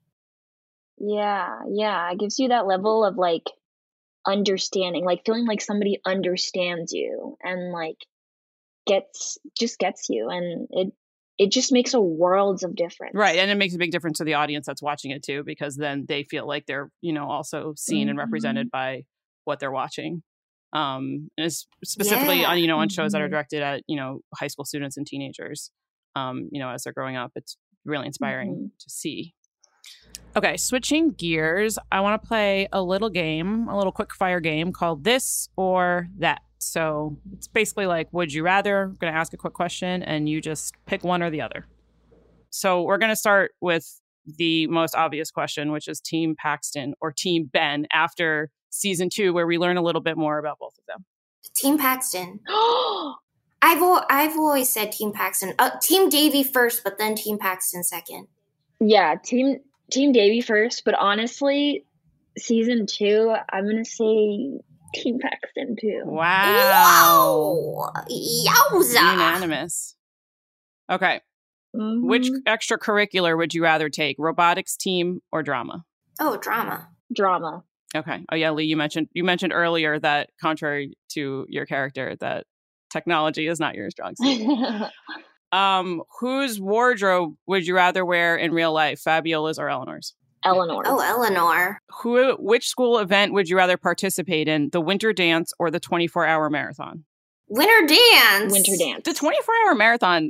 Yeah, 0.98 1.60
yeah. 1.70 2.10
It 2.12 2.20
gives 2.20 2.40
you 2.40 2.48
that 2.48 2.66
level 2.66 3.04
of 3.04 3.18
like 3.18 3.44
understanding, 4.26 5.04
like 5.04 5.26
feeling 5.26 5.46
like 5.46 5.60
somebody 5.60 6.00
understands 6.06 6.94
you 6.94 7.36
and 7.44 7.74
like 7.74 7.98
gets 8.88 9.38
just 9.60 9.80
gets 9.80 10.10
you 10.10 10.30
and 10.30 10.68
it 10.72 10.94
it 11.38 11.52
just 11.52 11.74
makes 11.74 11.94
a 11.94 12.00
worlds 12.00 12.64
of 12.64 12.74
difference. 12.74 13.14
Right, 13.14 13.38
and 13.38 13.52
it 13.52 13.56
makes 13.56 13.76
a 13.76 13.78
big 13.78 13.92
difference 13.92 14.20
to 14.20 14.24
the 14.24 14.36
audience 14.36 14.66
that's 14.66 14.82
watching 14.82 15.12
it 15.12 15.24
too, 15.24 15.44
because 15.44 15.76
then 15.76 16.06
they 16.08 16.24
feel 16.24 16.48
like 16.48 16.68
they're 16.68 16.90
you 17.02 17.12
know 17.12 17.30
also 17.30 17.74
seen 17.76 18.08
and 18.08 18.18
represented 18.18 18.68
mm-hmm. 18.68 18.78
by 18.78 19.04
what 19.44 19.60
they're 19.60 19.72
watching. 19.72 20.24
Um, 20.74 21.30
and 21.38 21.46
it's 21.46 21.68
specifically 21.86 22.42
Yeah. 22.42 22.50
on 22.52 22.60
you 22.60 22.68
know 22.68 22.80
on 22.80 22.90
shows 22.90 23.12
that 23.14 23.22
are 23.22 23.28
Mhm. 23.28 23.32
directed 23.32 23.62
at 23.62 23.84
you 23.88 23.96
know 23.96 24.22
high 24.36 24.48
school 24.48 24.66
students 24.66 24.98
and 24.98 25.06
teenagers. 25.08 25.72
Um, 26.16 26.50
you 26.52 26.60
know 26.60 26.70
as 26.70 26.84
they're 26.84 26.94
growing 26.94 27.16
up, 27.16 27.32
it's 27.36 27.58
really 27.86 28.08
inspiring 28.08 28.72
to 28.80 28.90
see. 28.90 29.34
Okay, 30.36 30.58
switching 30.58 31.12
gears, 31.12 31.78
I 31.92 32.00
want 32.02 32.20
to 32.22 32.28
play 32.28 32.68
a 32.74 32.82
little 32.82 33.10
game, 33.10 33.68
a 33.68 33.78
little 33.78 33.92
quick 33.92 34.14
fire 34.16 34.40
game 34.40 34.72
called 34.72 35.04
This 35.04 35.50
or 35.56 36.08
That. 36.18 36.42
So 36.58 37.18
it's 37.34 37.48
basically 37.48 37.86
like, 37.86 38.12
would 38.14 38.34
you 38.34 38.42
rather? 38.44 38.84
I'm 38.84 38.96
going 38.96 39.14
to 39.14 39.20
ask 39.20 39.34
a 39.34 39.38
quick 39.38 39.54
question 39.54 40.02
and 40.02 40.28
you 40.28 40.42
just 40.42 40.74
pick 40.88 41.04
one 41.04 41.22
or 41.22 41.30
the 41.30 41.42
other. 41.42 41.68
So 42.50 42.82
we're 42.84 42.98
going 42.98 43.12
to 43.12 43.16
start 43.18 43.52
with 43.62 44.00
the 44.26 44.66
most 44.68 44.96
obvious 44.96 45.30
question, 45.30 45.72
which 45.72 45.88
is 45.88 46.00
Team 46.00 46.36
Paxton 46.42 46.94
or 47.02 47.12
Team 47.12 47.50
Ben 47.52 47.86
after 47.92 48.50
season 48.74 49.10
two, 49.10 49.34
where 49.34 49.48
we 49.48 49.58
learn 49.58 49.78
a 49.78 49.82
little 49.82 50.02
bit 50.02 50.18
more 50.18 50.38
about 50.40 50.60
both 50.60 50.74
of 50.78 50.86
them. 50.88 51.06
Team 51.56 51.78
Paxton. 51.78 52.40
I've 52.50 53.82
al- 53.82 54.06
I've 54.10 54.38
always 54.38 54.74
said 54.74 54.92
Team 54.92 55.14
Paxton. 55.14 55.54
Uh, 55.58 55.72
team 55.82 56.10
Devi 56.10 56.44
first, 56.44 56.84
but 56.84 56.98
then 56.98 57.16
Team 57.16 57.38
Paxton 57.38 57.84
second. 57.84 58.28
Yeah, 58.80 59.16
team 59.24 59.58
Team 59.92 60.12
Devi 60.12 60.42
first, 60.42 60.84
but 60.84 60.96
honestly, 60.96 61.86
season 62.38 62.86
two, 62.88 63.34
I'm 63.52 63.66
gonna 63.66 63.86
say 63.86 64.60
Team 64.96 65.20
Paxton 65.20 65.76
too. 65.80 66.02
Wow. 66.06 66.24
Wow! 67.86 67.92
Yowza! 68.10 69.12
Unanimous. 69.14 69.96
Okay. 70.90 71.22
Which 71.74 72.28
Mhm. 72.30 72.44
extracurricular 72.44 73.36
would 73.38 73.54
you 73.54 73.64
rather 73.64 73.90
take? 73.90 74.18
Robotics 74.20 74.76
team 74.78 75.22
or 75.32 75.42
drama? 75.42 75.86
Oh, 76.20 76.38
drama. 76.38 76.90
drama? 77.12 77.64
Okay. 77.96 78.26
Oh 78.32 78.36
yeah, 78.36 78.52
Lee, 78.52 78.66
you 78.66 78.78
mentioned 78.78 79.08
you 79.14 79.24
mentioned 79.24 79.54
earlier 79.54 80.00
that 80.00 80.30
contrary 80.42 80.98
to 81.10 81.46
your 81.48 81.66
character, 81.66 82.16
that 82.20 82.46
technology 82.92 83.48
is 83.48 83.60
not 83.60 83.76
your 83.76 83.90
strong 83.92 84.14
suit. 84.16 84.90
um, 85.58 86.02
whose 86.20 86.60
wardrobe 86.60 87.36
would 87.46 87.68
you 87.68 87.76
rather 87.76 88.04
wear 88.04 88.36
in 88.36 88.52
real 88.52 88.74
life, 88.74 89.02
Fabiola's 89.04 89.60
or 89.60 89.70
Eleanor's? 89.70 90.16
Eleanor. 90.46 90.84
Oh, 90.86 91.00
Eleanor. 91.00 91.80
Who 92.02 92.36
which 92.40 92.68
school 92.68 92.98
event 93.00 93.34
would 93.34 93.48
you 93.48 93.56
rather 93.56 93.78
participate 93.78 94.48
in, 94.48 94.70
the 94.72 94.82
winter 94.82 95.14
dance 95.14 95.54
or 95.60 95.72
the 95.72 95.80
24-hour 95.80 96.50
marathon? 96.50 97.06
Winter 97.48 97.88
dance. 97.88 98.52
Winter 98.52 98.78
dance. 98.78 99.04
The 99.06 99.12
24-hour 99.12 99.76
marathon 99.76 100.30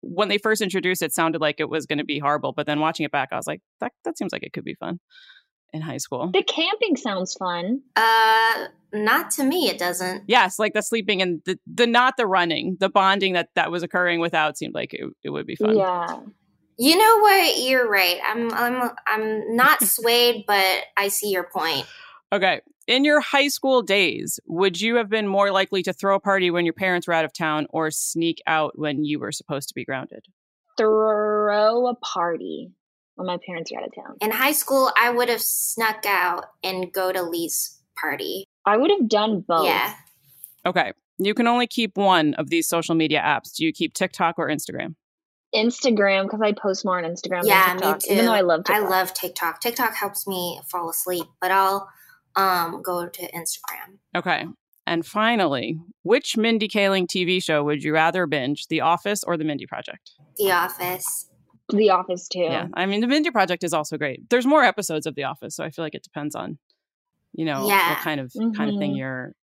when 0.00 0.28
they 0.28 0.38
first 0.38 0.60
introduced 0.60 1.00
it 1.00 1.12
sounded 1.12 1.40
like 1.40 1.60
it 1.60 1.68
was 1.68 1.86
going 1.86 1.98
to 1.98 2.04
be 2.04 2.18
horrible, 2.18 2.52
but 2.52 2.66
then 2.66 2.80
watching 2.80 3.04
it 3.04 3.12
back 3.12 3.28
I 3.30 3.36
was 3.36 3.46
like 3.46 3.60
that 3.80 3.92
that 4.04 4.18
seems 4.18 4.32
like 4.32 4.42
it 4.42 4.52
could 4.52 4.64
be 4.64 4.74
fun 4.74 4.98
in 5.72 5.80
high 5.80 5.96
school. 5.96 6.30
The 6.32 6.42
camping 6.42 6.96
sounds 6.96 7.34
fun. 7.34 7.82
Uh, 7.96 8.66
not 8.92 9.30
to 9.32 9.44
me. 9.44 9.68
It 9.68 9.78
doesn't. 9.78 10.24
Yes, 10.26 10.58
like 10.58 10.74
the 10.74 10.82
sleeping 10.82 11.22
and 11.22 11.40
the, 11.44 11.58
the 11.66 11.86
not 11.86 12.16
the 12.16 12.26
running, 12.26 12.76
the 12.78 12.88
bonding 12.88 13.32
that 13.34 13.48
that 13.54 13.70
was 13.70 13.82
occurring 13.82 14.20
without 14.20 14.58
seemed 14.58 14.74
like 14.74 14.92
it, 14.92 15.10
it 15.22 15.30
would 15.30 15.46
be 15.46 15.56
fun. 15.56 15.76
Yeah. 15.76 16.20
You 16.78 16.96
know 16.96 17.18
what? 17.20 17.60
You're 17.60 17.88
right. 17.88 18.18
I'm 18.24 18.52
I'm 18.52 18.90
I'm 19.06 19.56
not 19.56 19.82
swayed, 19.86 20.44
but 20.46 20.84
I 20.96 21.08
see 21.08 21.30
your 21.30 21.44
point. 21.44 21.86
Okay. 22.32 22.60
In 22.88 23.04
your 23.04 23.20
high 23.20 23.48
school 23.48 23.82
days, 23.82 24.40
would 24.46 24.80
you 24.80 24.96
have 24.96 25.08
been 25.08 25.28
more 25.28 25.52
likely 25.52 25.82
to 25.84 25.92
throw 25.92 26.16
a 26.16 26.20
party 26.20 26.50
when 26.50 26.64
your 26.64 26.74
parents 26.74 27.06
were 27.06 27.12
out 27.12 27.24
of 27.24 27.32
town 27.32 27.66
or 27.70 27.90
sneak 27.90 28.42
out 28.46 28.76
when 28.76 29.04
you 29.04 29.20
were 29.20 29.30
supposed 29.30 29.68
to 29.68 29.74
be 29.74 29.84
grounded? 29.84 30.24
Throw 30.76 31.86
a 31.86 31.94
party 31.94 32.72
when 33.16 33.26
my 33.26 33.38
parents 33.44 33.70
are 33.72 33.78
out 33.78 33.86
of 33.86 33.94
town. 33.94 34.16
In 34.20 34.30
high 34.30 34.52
school, 34.52 34.90
I 35.00 35.10
would 35.10 35.28
have 35.28 35.42
snuck 35.42 36.04
out 36.06 36.46
and 36.62 36.92
go 36.92 37.12
to 37.12 37.22
Lee's 37.22 37.80
party. 38.00 38.46
I 38.66 38.76
would 38.76 38.90
have 38.90 39.08
done 39.08 39.40
both. 39.40 39.66
Yeah. 39.66 39.94
Okay. 40.66 40.92
You 41.18 41.34
can 41.34 41.46
only 41.46 41.66
keep 41.66 41.96
one 41.96 42.34
of 42.34 42.50
these 42.50 42.68
social 42.68 42.94
media 42.94 43.20
apps. 43.20 43.54
Do 43.54 43.64
you 43.64 43.72
keep 43.72 43.94
TikTok 43.94 44.38
or 44.38 44.48
Instagram? 44.48 44.94
Instagram 45.54 46.24
because 46.24 46.40
I 46.40 46.52
post 46.52 46.84
more 46.84 46.98
on 46.98 47.04
Instagram 47.04 47.42
yeah, 47.44 47.68
than 47.68 47.76
TikTok. 47.76 47.96
me 47.96 48.08
too. 48.08 48.12
Even 48.14 48.26
though 48.26 48.32
I 48.32 48.40
love 48.40 48.64
TikTok. 48.64 48.84
I 48.84 48.88
love 48.88 49.14
TikTok. 49.14 49.60
TikTok 49.60 49.94
helps 49.94 50.26
me 50.26 50.60
fall 50.66 50.88
asleep, 50.88 51.26
but 51.40 51.50
I'll 51.50 51.88
um 52.36 52.80
go 52.82 53.06
to 53.06 53.32
Instagram. 53.32 53.98
Okay. 54.16 54.46
And 54.86 55.06
finally, 55.06 55.78
which 56.02 56.36
Mindy 56.36 56.68
Kaling 56.68 57.06
TV 57.06 57.42
show 57.42 57.62
would 57.62 57.84
you 57.84 57.94
rather 57.94 58.26
binge, 58.26 58.66
The 58.66 58.80
Office 58.80 59.22
or 59.22 59.36
The 59.36 59.44
Mindy 59.44 59.66
Project? 59.66 60.12
The 60.38 60.50
Office. 60.50 61.28
The 61.76 61.90
Office 61.90 62.28
too. 62.28 62.40
Yeah. 62.40 62.68
I 62.74 62.86
mean, 62.86 63.00
The 63.00 63.06
Mindy 63.06 63.30
Project 63.30 63.64
is 63.64 63.72
also 63.72 63.96
great. 63.98 64.28
There's 64.30 64.46
more 64.46 64.62
episodes 64.62 65.06
of 65.06 65.14
The 65.14 65.24
Office, 65.24 65.56
so 65.56 65.64
I 65.64 65.70
feel 65.70 65.84
like 65.84 65.94
it 65.94 66.02
depends 66.02 66.34
on, 66.34 66.58
you 67.32 67.44
know, 67.44 67.66
Yeah. 67.68 67.90
what 67.90 67.98
kind 67.98 68.20
of 68.20 68.32
kind 68.56 68.70
of 68.70 68.78
thing 68.78 68.92
Mhm. 68.94 68.98
you're 68.98 69.34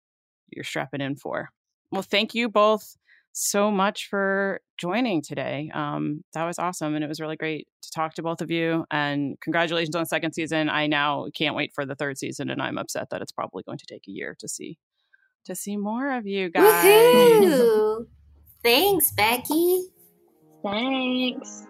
you're 0.51 0.63
strapping 0.63 1.01
in 1.01 1.15
for. 1.15 1.49
Well, 1.91 2.01
thank 2.01 2.33
you 2.33 2.49
both 2.49 2.97
so 3.31 3.69
much 3.69 4.07
for 4.09 4.61
joining 4.77 5.21
today. 5.21 5.69
Um, 5.73 6.23
that 6.33 6.43
was 6.45 6.57
awesome, 6.57 6.95
and 6.95 7.03
it 7.03 7.07
was 7.07 7.19
really 7.19 7.35
great 7.37 7.67
to 7.83 7.91
talk 7.91 8.15
to 8.15 8.23
both 8.23 8.41
of 8.41 8.49
you. 8.49 8.85
And 8.89 9.39
congratulations 9.41 9.95
on 9.95 10.01
the 10.01 10.07
second 10.07 10.33
season. 10.33 10.67
I 10.69 10.87
now 10.87 11.27
can't 11.35 11.55
wait 11.55 11.71
for 11.75 11.85
the 11.85 11.93
third 11.95 12.17
season, 12.17 12.49
and 12.49 12.61
I'm 12.61 12.77
upset 12.79 13.11
that 13.11 13.21
it's 13.21 13.31
probably 13.31 13.61
going 13.63 13.77
to 13.77 13.85
take 13.85 14.07
a 14.07 14.11
year 14.11 14.35
to 14.39 14.47
see 14.47 14.77
to 15.45 15.55
see 15.55 15.77
more 15.77 16.11
of 16.11 16.25
you 16.27 16.49
guys. 16.49 16.83
Woohoo! 16.83 18.07
Thanks, 18.63 19.11
Becky. 19.13 19.83
Thanks. 20.63 21.65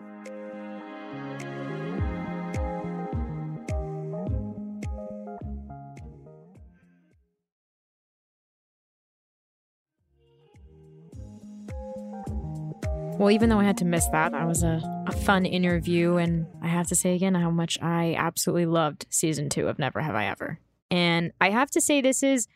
Well, 13.20 13.32
even 13.32 13.50
though 13.50 13.60
I 13.60 13.66
had 13.66 13.76
to 13.80 13.86
miss 13.86 14.08
that, 14.14 14.32
that 14.32 14.48
was 14.48 14.64
a, 14.64 14.82
a 15.06 15.12
fun 15.12 15.46
interview. 15.46 16.16
And 16.16 16.48
I 16.62 16.68
have 16.68 16.88
to 16.88 16.96
say 16.96 17.16
again 17.16 17.36
how 17.36 17.50
much 17.50 17.78
I 17.82 18.16
absolutely 18.18 18.66
loved 18.66 19.08
season 19.10 19.50
two 19.50 19.68
of 19.68 19.78
Never 19.78 20.00
Have 20.00 20.16
I 20.16 20.28
Ever. 20.28 20.58
And 20.90 21.34
I 21.42 21.50
have 21.50 21.70
to 21.72 21.82
say, 21.82 22.00
this 22.00 22.24
is 22.24 22.48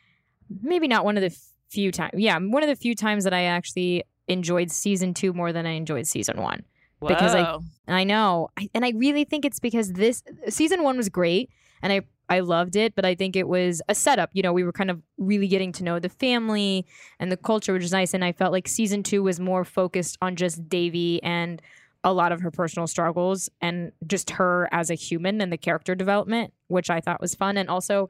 maybe 0.62 0.88
not 0.88 1.04
one 1.04 1.18
of 1.18 1.22
the 1.22 1.38
few 1.70 1.92
times. 1.92 2.14
Yeah, 2.16 2.40
one 2.40 2.64
of 2.64 2.70
the 2.70 2.78
few 2.78 2.96
times 2.96 3.26
that 3.26 3.34
I 3.34 3.44
actually 3.44 4.06
enjoyed 4.30 4.72
season 4.72 5.14
two 5.14 5.34
more 5.34 5.52
than 5.52 5.66
I 5.66 5.72
enjoyed 5.72 6.08
season 6.08 6.42
one. 6.42 6.64
Whoa. 7.04 7.10
Because 7.10 7.36
I, 7.36 7.60
I 7.88 8.04
know, 8.04 8.50
I, 8.58 8.70
and 8.74 8.86
I 8.86 8.92
really 8.96 9.24
think 9.24 9.46
it's 9.46 9.60
because 9.60 9.94
this 9.94 10.24
season 10.50 10.84
one 10.84 10.98
was 10.98 11.10
great, 11.10 11.50
and 11.82 11.92
I 11.94 12.02
I 12.30 12.40
loved 12.40 12.76
it, 12.76 12.96
but 12.96 13.06
I 13.06 13.16
think 13.16 13.36
it 13.36 13.48
was 13.48 13.82
a 13.90 13.96
setup. 13.96 14.30
You 14.34 14.42
know, 14.42 14.54
we 14.54 14.64
were 14.64 14.72
kind 14.72 14.90
of 14.90 15.02
really 15.18 15.48
getting 15.48 15.72
to 15.74 15.84
know 15.84 16.00
the 16.00 16.10
family 16.10 16.86
and 17.20 17.32
the 17.32 17.38
culture, 17.38 17.74
which 17.74 17.84
is 17.84 17.92
nice. 17.92 18.14
And 18.14 18.24
I 18.24 18.32
felt 18.32 18.52
like 18.52 18.68
season 18.68 19.04
two 19.04 19.22
was 19.24 19.40
more 19.40 19.66
focused 19.66 20.18
on 20.22 20.36
just 20.36 20.68
Devi 20.70 21.22
and 21.22 21.62
a 22.04 22.14
lot 22.14 22.32
of 22.32 22.42
her 22.42 22.52
personal 22.52 22.88
struggles 22.88 23.50
and 23.62 23.92
just 24.08 24.32
her 24.32 24.68
as 24.72 24.90
a 24.90 24.96
human 24.96 25.42
and 25.42 25.52
the 25.52 25.58
character 25.58 25.96
development, 25.96 26.54
which 26.68 26.90
I 26.90 27.02
thought 27.02 27.22
was 27.22 27.36
fun. 27.36 27.58
And 27.58 27.70
also, 27.70 28.10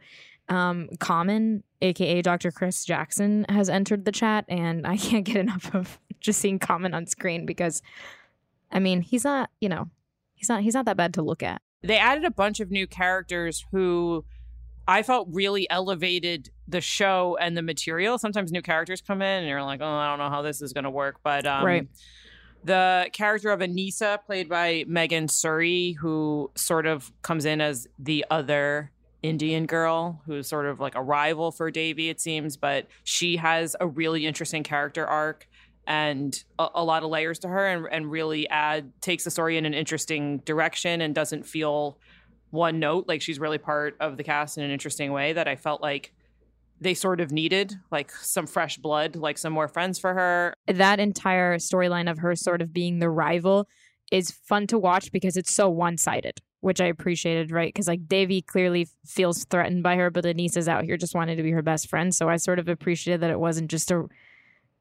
um, 0.50 0.90
Common, 1.00 1.64
aka 1.82 2.22
Dr. 2.22 2.52
Chris 2.52 2.86
Jackson, 2.86 3.46
has 3.50 3.70
entered 3.70 4.06
the 4.06 4.12
chat, 4.12 4.46
and 4.48 4.86
I 4.86 4.98
can't 4.98 5.26
get 5.26 5.38
enough 5.38 5.74
of 5.74 6.00
just 6.20 6.40
seeing 6.40 6.60
Common 6.60 6.94
on 6.94 7.08
screen 7.08 7.46
because, 7.46 7.82
I 8.74 8.80
mean, 8.80 9.02
he's 9.02 9.24
not, 9.24 9.50
you 9.62 9.70
know, 9.70 9.90
he's 10.34 10.50
not 10.50 10.64
he's 10.64 10.74
not 10.74 10.86
that 10.86 10.98
bad 10.98 11.14
to 11.14 11.22
look 11.22 11.42
at. 11.44 11.62
they 11.84 11.98
added 11.98 12.26
a 12.26 12.32
bunch 12.32 12.60
of 12.60 12.72
new 12.72 12.88
characters 12.88 13.66
who 13.72 14.26
I 14.88 15.02
felt 15.04 15.30
really 15.32 15.70
elevated 15.70 16.50
the 16.68 16.82
show 16.82 17.38
and 17.40 17.56
the 17.56 17.62
material. 17.62 18.18
Sometimes 18.18 18.52
new 18.52 18.62
characters 18.62 19.02
come 19.02 19.22
in 19.22 19.40
and 19.44 19.48
you're 19.48 19.64
like, 19.64 19.80
oh, 19.82 19.86
I 19.88 20.10
don't 20.10 20.20
know 20.20 20.30
how 20.30 20.42
this 20.42 20.62
is 20.62 20.74
going 20.74 20.84
to 20.84 20.90
work. 20.90 21.18
But 21.24 21.46
um, 21.46 21.64
Right. 21.66 21.88
the 22.66 23.10
character 23.14 23.52
of 23.52 23.60
Aneesa, 23.62 24.20
played 24.26 24.50
by 24.50 24.84
Megan 24.88 25.28
Suri, 25.28 25.96
who 25.98 26.52
sort 26.56 26.86
of 26.86 27.12
comes 27.22 27.46
in 27.46 27.62
as 27.62 27.88
the 28.00 28.26
other 28.30 28.92
Indian 29.22 29.66
girl 29.66 30.22
who's 30.26 30.48
sort 30.48 30.66
of 30.66 30.82
like 30.82 30.96
a 30.96 31.02
rival 31.02 31.52
for 31.52 31.72
Devi, 31.72 32.10
it 32.10 32.20
seems, 32.20 32.58
but 32.58 32.88
she 33.06 33.38
has 33.38 33.76
a 33.80 33.88
really 33.88 34.26
interesting 34.26 34.64
character 34.64 35.06
arc 35.06 35.48
and 35.88 36.44
a, 36.60 36.68
a 36.76 36.84
lot 36.84 37.04
of 37.04 37.10
layers 37.10 37.40
to 37.40 37.48
her 37.48 37.68
and, 37.68 37.88
and 37.92 38.12
really 38.12 38.48
add 38.50 38.92
takes 39.02 39.24
the 39.24 39.32
story 39.32 39.58
in 39.58 39.66
an 39.66 39.74
interesting 39.74 40.38
direction 40.40 41.02
and 41.02 41.14
doesn't 41.14 41.46
feel 41.46 41.98
one 42.52 42.80
note. 42.80 43.06
Like 43.08 43.22
she's 43.22 43.40
really 43.40 43.58
part 43.58 43.98
of 44.00 44.18
the 44.18 44.24
cast 44.24 44.58
in 44.58 44.64
an 44.64 44.72
interesting 44.72 45.12
way 45.12 45.34
that 45.34 45.48
I 45.48 45.56
felt 45.56 45.82
like 45.82 46.14
they 46.80 46.94
sort 46.94 47.22
of 47.22 47.32
needed 47.32 47.76
like 47.92 48.12
some 48.12 48.46
fresh 48.46 48.78
blood 48.78 49.16
like 49.16 49.38
some 49.38 49.54
more 49.54 49.68
friends 49.68 50.00
for 50.00 50.14
her. 50.14 50.54
That 50.68 51.00
entire 51.00 51.58
storyline 51.58 52.10
of 52.10 52.20
her 52.20 52.36
sort 52.36 52.62
of 52.62 52.74
being 52.74 53.00
the 53.00 53.10
rival 53.10 53.68
is 54.12 54.32
fun 54.32 54.68
to 54.68 54.78
watch 54.78 55.12
because 55.12 55.38
it's 55.38 55.54
so 55.54 55.70
one-sided 55.70 56.40
which 56.60 56.80
i 56.80 56.86
appreciated 56.86 57.52
right? 57.52 57.74
Because 57.74 57.88
like 57.90 58.08
devi 58.08 58.42
clearly 58.42 58.88
feels 59.06 59.44
threatened 59.46 59.84
by 59.84 59.96
her 59.96 60.10
but 60.10 60.24
denise 60.24 60.56
is 60.56 60.70
out 60.70 60.84
here 60.86 60.96
just 60.96 61.16
wanting 61.16 61.36
to 61.38 61.44
be 61.44 61.52
her 61.52 61.62
best 61.62 61.90
friend. 61.90 62.14
So 62.14 62.30
i 62.30 62.38
sort 62.38 62.60
of 62.60 62.70
appreciated 62.70 63.22
that 63.22 63.32
it 63.32 63.40
wasn't 63.40 63.72
just 63.72 63.92
a 63.92 64.06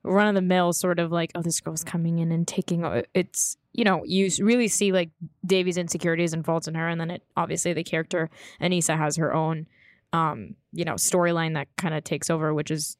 run-of-the-mill 0.05 0.73
sort 0.73 0.99
of 0.99 1.13
like 1.13 1.31
oh 1.35 1.43
this 1.43 1.61
girl's 1.61 1.85
coming 1.85 2.19
in 2.19 2.33
and 2.33 2.49
taking 2.49 2.85
it's 3.15 3.57
you 3.73 3.85
know 3.85 4.03
you 4.05 4.29
really 4.41 4.67
see 4.67 4.91
like 4.91 5.11
devi's 5.47 5.77
insecurities 5.77 6.33
and 6.33 6.45
faults 6.45 6.67
in 6.67 6.75
her 6.75 6.89
and 6.89 7.01
then 7.01 7.11
it 7.11 7.23
obviously 7.37 7.73
the 7.73 7.85
character 7.85 8.29
aneesa 8.61 8.97
has 8.97 9.17
her 9.17 9.33
own 9.33 9.67
um 10.13 10.57
you 10.73 10.85
know 10.85 10.95
storyline 10.95 11.55
that 11.55 11.69
kind 11.77 11.95
of 11.95 12.03
takes 12.03 12.31
over 12.31 12.53
which 12.53 12.71
is 12.71 12.97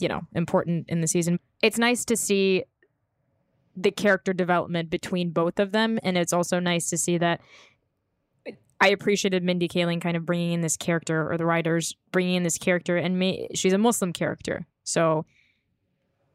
you 0.00 0.08
know 0.08 0.22
important 0.34 0.86
in 0.88 1.00
the 1.00 1.06
season. 1.06 1.38
It's 1.62 1.78
nice 1.78 2.04
to 2.06 2.16
see 2.16 2.64
the 3.76 3.90
character 3.90 4.32
development 4.32 4.90
between 4.90 5.30
both 5.30 5.60
of 5.60 5.72
them 5.72 5.98
and 6.02 6.18
it's 6.18 6.32
also 6.32 6.58
nice 6.58 6.90
to 6.90 6.98
see 6.98 7.16
that 7.18 7.40
i 8.80 8.88
appreciated 8.88 9.44
mindy 9.44 9.68
kaling 9.68 10.00
kind 10.00 10.16
of 10.16 10.26
bringing 10.26 10.52
in 10.52 10.60
this 10.60 10.76
character 10.76 11.30
or 11.30 11.38
the 11.38 11.46
writers 11.46 11.94
bringing 12.10 12.34
in 12.34 12.42
this 12.42 12.58
character 12.58 12.96
and 12.96 13.18
ma- 13.18 13.46
she's 13.54 13.72
a 13.72 13.78
muslim 13.78 14.12
character. 14.12 14.66
So 14.82 15.24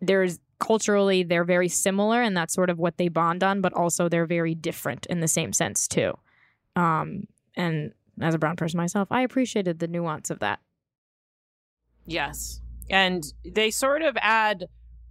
there's 0.02 0.40
culturally 0.60 1.24
they're 1.24 1.44
very 1.44 1.68
similar 1.68 2.22
and 2.22 2.36
that's 2.36 2.54
sort 2.54 2.70
of 2.70 2.80
what 2.80 2.98
they 2.98 3.10
bond 3.10 3.44
on 3.44 3.62
but 3.62 3.74
also 3.74 4.08
they're 4.08 4.26
very 4.26 4.56
different 4.56 5.06
in 5.08 5.20
the 5.20 5.28
same 5.28 5.52
sense 5.52 5.88
too 5.88 6.14
um 6.76 7.24
and 7.56 7.92
as 8.22 8.34
a 8.34 8.38
brown 8.38 8.56
person 8.56 8.78
myself 8.78 9.08
i 9.12 9.22
appreciated 9.22 9.80
the 9.80 9.88
nuance 9.88 10.30
of 10.30 10.40
that 10.40 10.60
Yes. 12.06 12.62
And 12.90 13.26
they 13.44 13.72
sort 13.72 14.02
of 14.02 14.16
add 14.22 14.66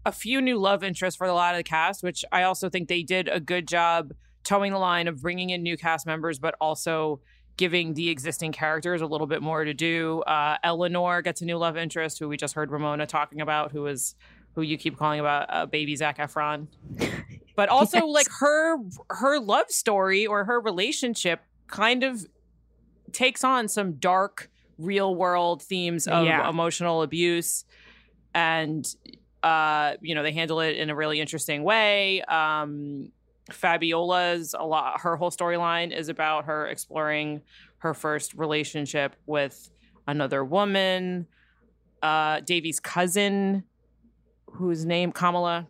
a 0.06 0.12
few 0.12 0.40
new 0.40 0.58
love 0.58 0.84
interests 0.84 1.16
for 1.16 1.26
a 1.26 1.34
lot 1.34 1.54
of 1.54 1.58
the 1.58 1.64
cast, 1.64 2.02
which 2.02 2.24
I 2.30 2.42
also 2.42 2.68
think 2.68 2.88
they 2.88 3.02
did 3.02 3.28
a 3.28 3.40
good 3.40 3.66
job 3.66 4.12
towing 4.44 4.72
the 4.72 4.78
line 4.78 5.08
of 5.08 5.22
bringing 5.22 5.50
in 5.50 5.62
new 5.62 5.76
cast 5.76 6.06
members, 6.06 6.38
but 6.38 6.54
also 6.60 7.20
giving 7.56 7.94
the 7.94 8.10
existing 8.10 8.52
characters 8.52 9.00
a 9.00 9.06
little 9.06 9.26
bit 9.26 9.40
more 9.40 9.64
to 9.64 9.72
do. 9.72 10.20
Uh, 10.22 10.56
Eleanor 10.62 11.22
gets 11.22 11.40
a 11.40 11.44
new 11.44 11.56
love 11.56 11.76
interest, 11.76 12.18
who 12.18 12.28
we 12.28 12.36
just 12.36 12.54
heard 12.54 12.70
Ramona 12.70 13.06
talking 13.06 13.40
about, 13.40 13.72
who 13.72 13.86
is 13.86 14.14
who 14.54 14.62
you 14.62 14.76
keep 14.78 14.96
calling 14.96 15.20
about 15.20 15.46
uh, 15.48 15.66
baby 15.66 15.96
Zac 15.96 16.18
Efron. 16.18 16.68
But 17.56 17.68
also, 17.68 17.98
Yes. 17.98 18.12
like 18.12 18.26
her 18.40 18.76
her 19.10 19.38
love 19.38 19.70
story 19.70 20.26
or 20.26 20.44
her 20.44 20.60
relationship 20.60 21.40
kind 21.68 22.02
of 22.02 22.26
takes 23.12 23.44
on 23.44 23.68
some 23.68 23.92
dark 23.94 24.50
real 24.76 25.14
world 25.14 25.62
themes 25.62 26.08
of 26.08 26.24
Yeah. 26.24 26.48
emotional 26.48 27.02
abuse 27.02 27.64
and 28.34 28.84
uh 29.44 29.94
you 30.00 30.16
know 30.16 30.24
they 30.24 30.32
handle 30.32 30.58
it 30.58 30.76
in 30.76 30.90
a 30.90 30.96
really 30.96 31.20
interesting 31.20 31.62
way 31.62 32.22
um 32.22 33.12
fabiola's 33.52 34.54
a 34.58 34.64
lot 34.66 35.00
her 35.02 35.16
whole 35.16 35.30
storyline 35.30 35.96
is 35.96 36.08
about 36.08 36.46
her 36.46 36.66
exploring 36.66 37.40
her 37.78 37.94
first 37.94 38.34
relationship 38.34 39.14
with 39.26 39.70
another 40.08 40.44
woman 40.44 41.26
uh 42.02 42.40
devi's 42.40 42.80
cousin 42.80 43.62
whose 44.54 44.84
name 44.84 45.12
kamala 45.12 45.66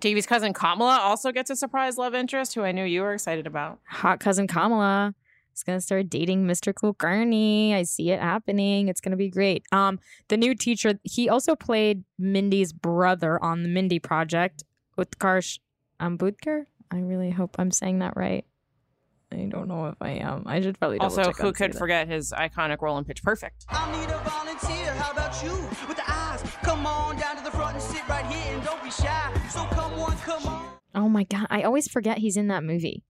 devi's 0.00 0.26
cousin 0.26 0.52
kamala 0.52 0.98
also 1.00 1.32
gets 1.32 1.50
a 1.50 1.56
surprise 1.56 1.98
love 1.98 2.14
interest 2.14 2.54
who 2.54 2.62
i 2.62 2.72
knew 2.72 2.84
you 2.84 3.02
were 3.02 3.12
excited 3.14 3.46
about 3.46 3.78
hot 3.86 4.20
cousin 4.20 4.46
Kamala 4.46 5.14
is 5.58 5.64
gonna 5.64 5.80
start 5.80 6.08
dating 6.08 6.46
Mr. 6.46 6.72
Kulkarni. 6.72 7.74
I 7.74 7.82
see 7.82 8.10
it 8.10 8.20
happening. 8.20 8.88
It's 8.88 9.00
gonna 9.00 9.16
be 9.16 9.28
great. 9.28 9.64
Um, 9.72 9.98
the 10.28 10.36
new 10.36 10.54
teacher, 10.54 10.98
he 11.02 11.28
also 11.28 11.56
played 11.56 12.04
Mindy's 12.18 12.72
brother 12.72 13.42
on 13.42 13.62
the 13.62 13.68
Mindy 13.68 13.98
Project, 13.98 14.64
Utkarsh 14.96 15.58
Ambudkar. 16.00 16.66
I 16.90 17.00
really 17.00 17.30
hope 17.30 17.56
I'm 17.58 17.70
saying 17.70 17.98
that 17.98 18.16
right. 18.16 18.44
I 19.32 19.36
don't 19.50 19.68
know 19.68 19.86
if 19.86 19.96
I 20.00 20.10
am. 20.10 20.44
I 20.46 20.60
should 20.60 20.78
probably 20.78 20.98
double 20.98 21.10
also 21.10 21.24
check 21.24 21.36
who 21.36 21.48
and 21.48 21.56
see 21.56 21.64
could 21.64 21.72
that. 21.74 21.78
forget 21.78 22.08
his 22.08 22.32
iconic 22.32 22.80
role 22.80 22.96
in 22.98 23.04
pitch 23.04 23.22
perfect 23.22 23.66
I 23.68 23.90
need 23.92 24.10
a 24.10 24.18
volunteer. 24.18 24.92
How 24.94 25.12
about 25.12 25.42
you 25.42 25.52
with 25.86 25.96
the 25.96 26.10
eyes? 26.10 26.42
Come 26.62 26.86
on 26.86 27.16
down 27.18 27.36
to 27.36 27.44
the 27.44 27.50
front 27.50 27.74
and 27.74 27.82
sit 27.82 28.06
right 28.08 28.24
here 28.26 28.54
and 28.56 28.64
don't 28.64 28.82
be 28.82 28.90
shy. 28.90 29.32
So 29.50 29.64
come 29.66 29.92
on, 29.94 30.16
come 30.18 30.46
on. 30.46 30.66
Oh 30.94 31.08
my 31.08 31.24
god, 31.24 31.46
I 31.50 31.62
always 31.62 31.88
forget 31.88 32.18
he's 32.18 32.36
in 32.36 32.48
that 32.48 32.64
movie. 32.64 33.04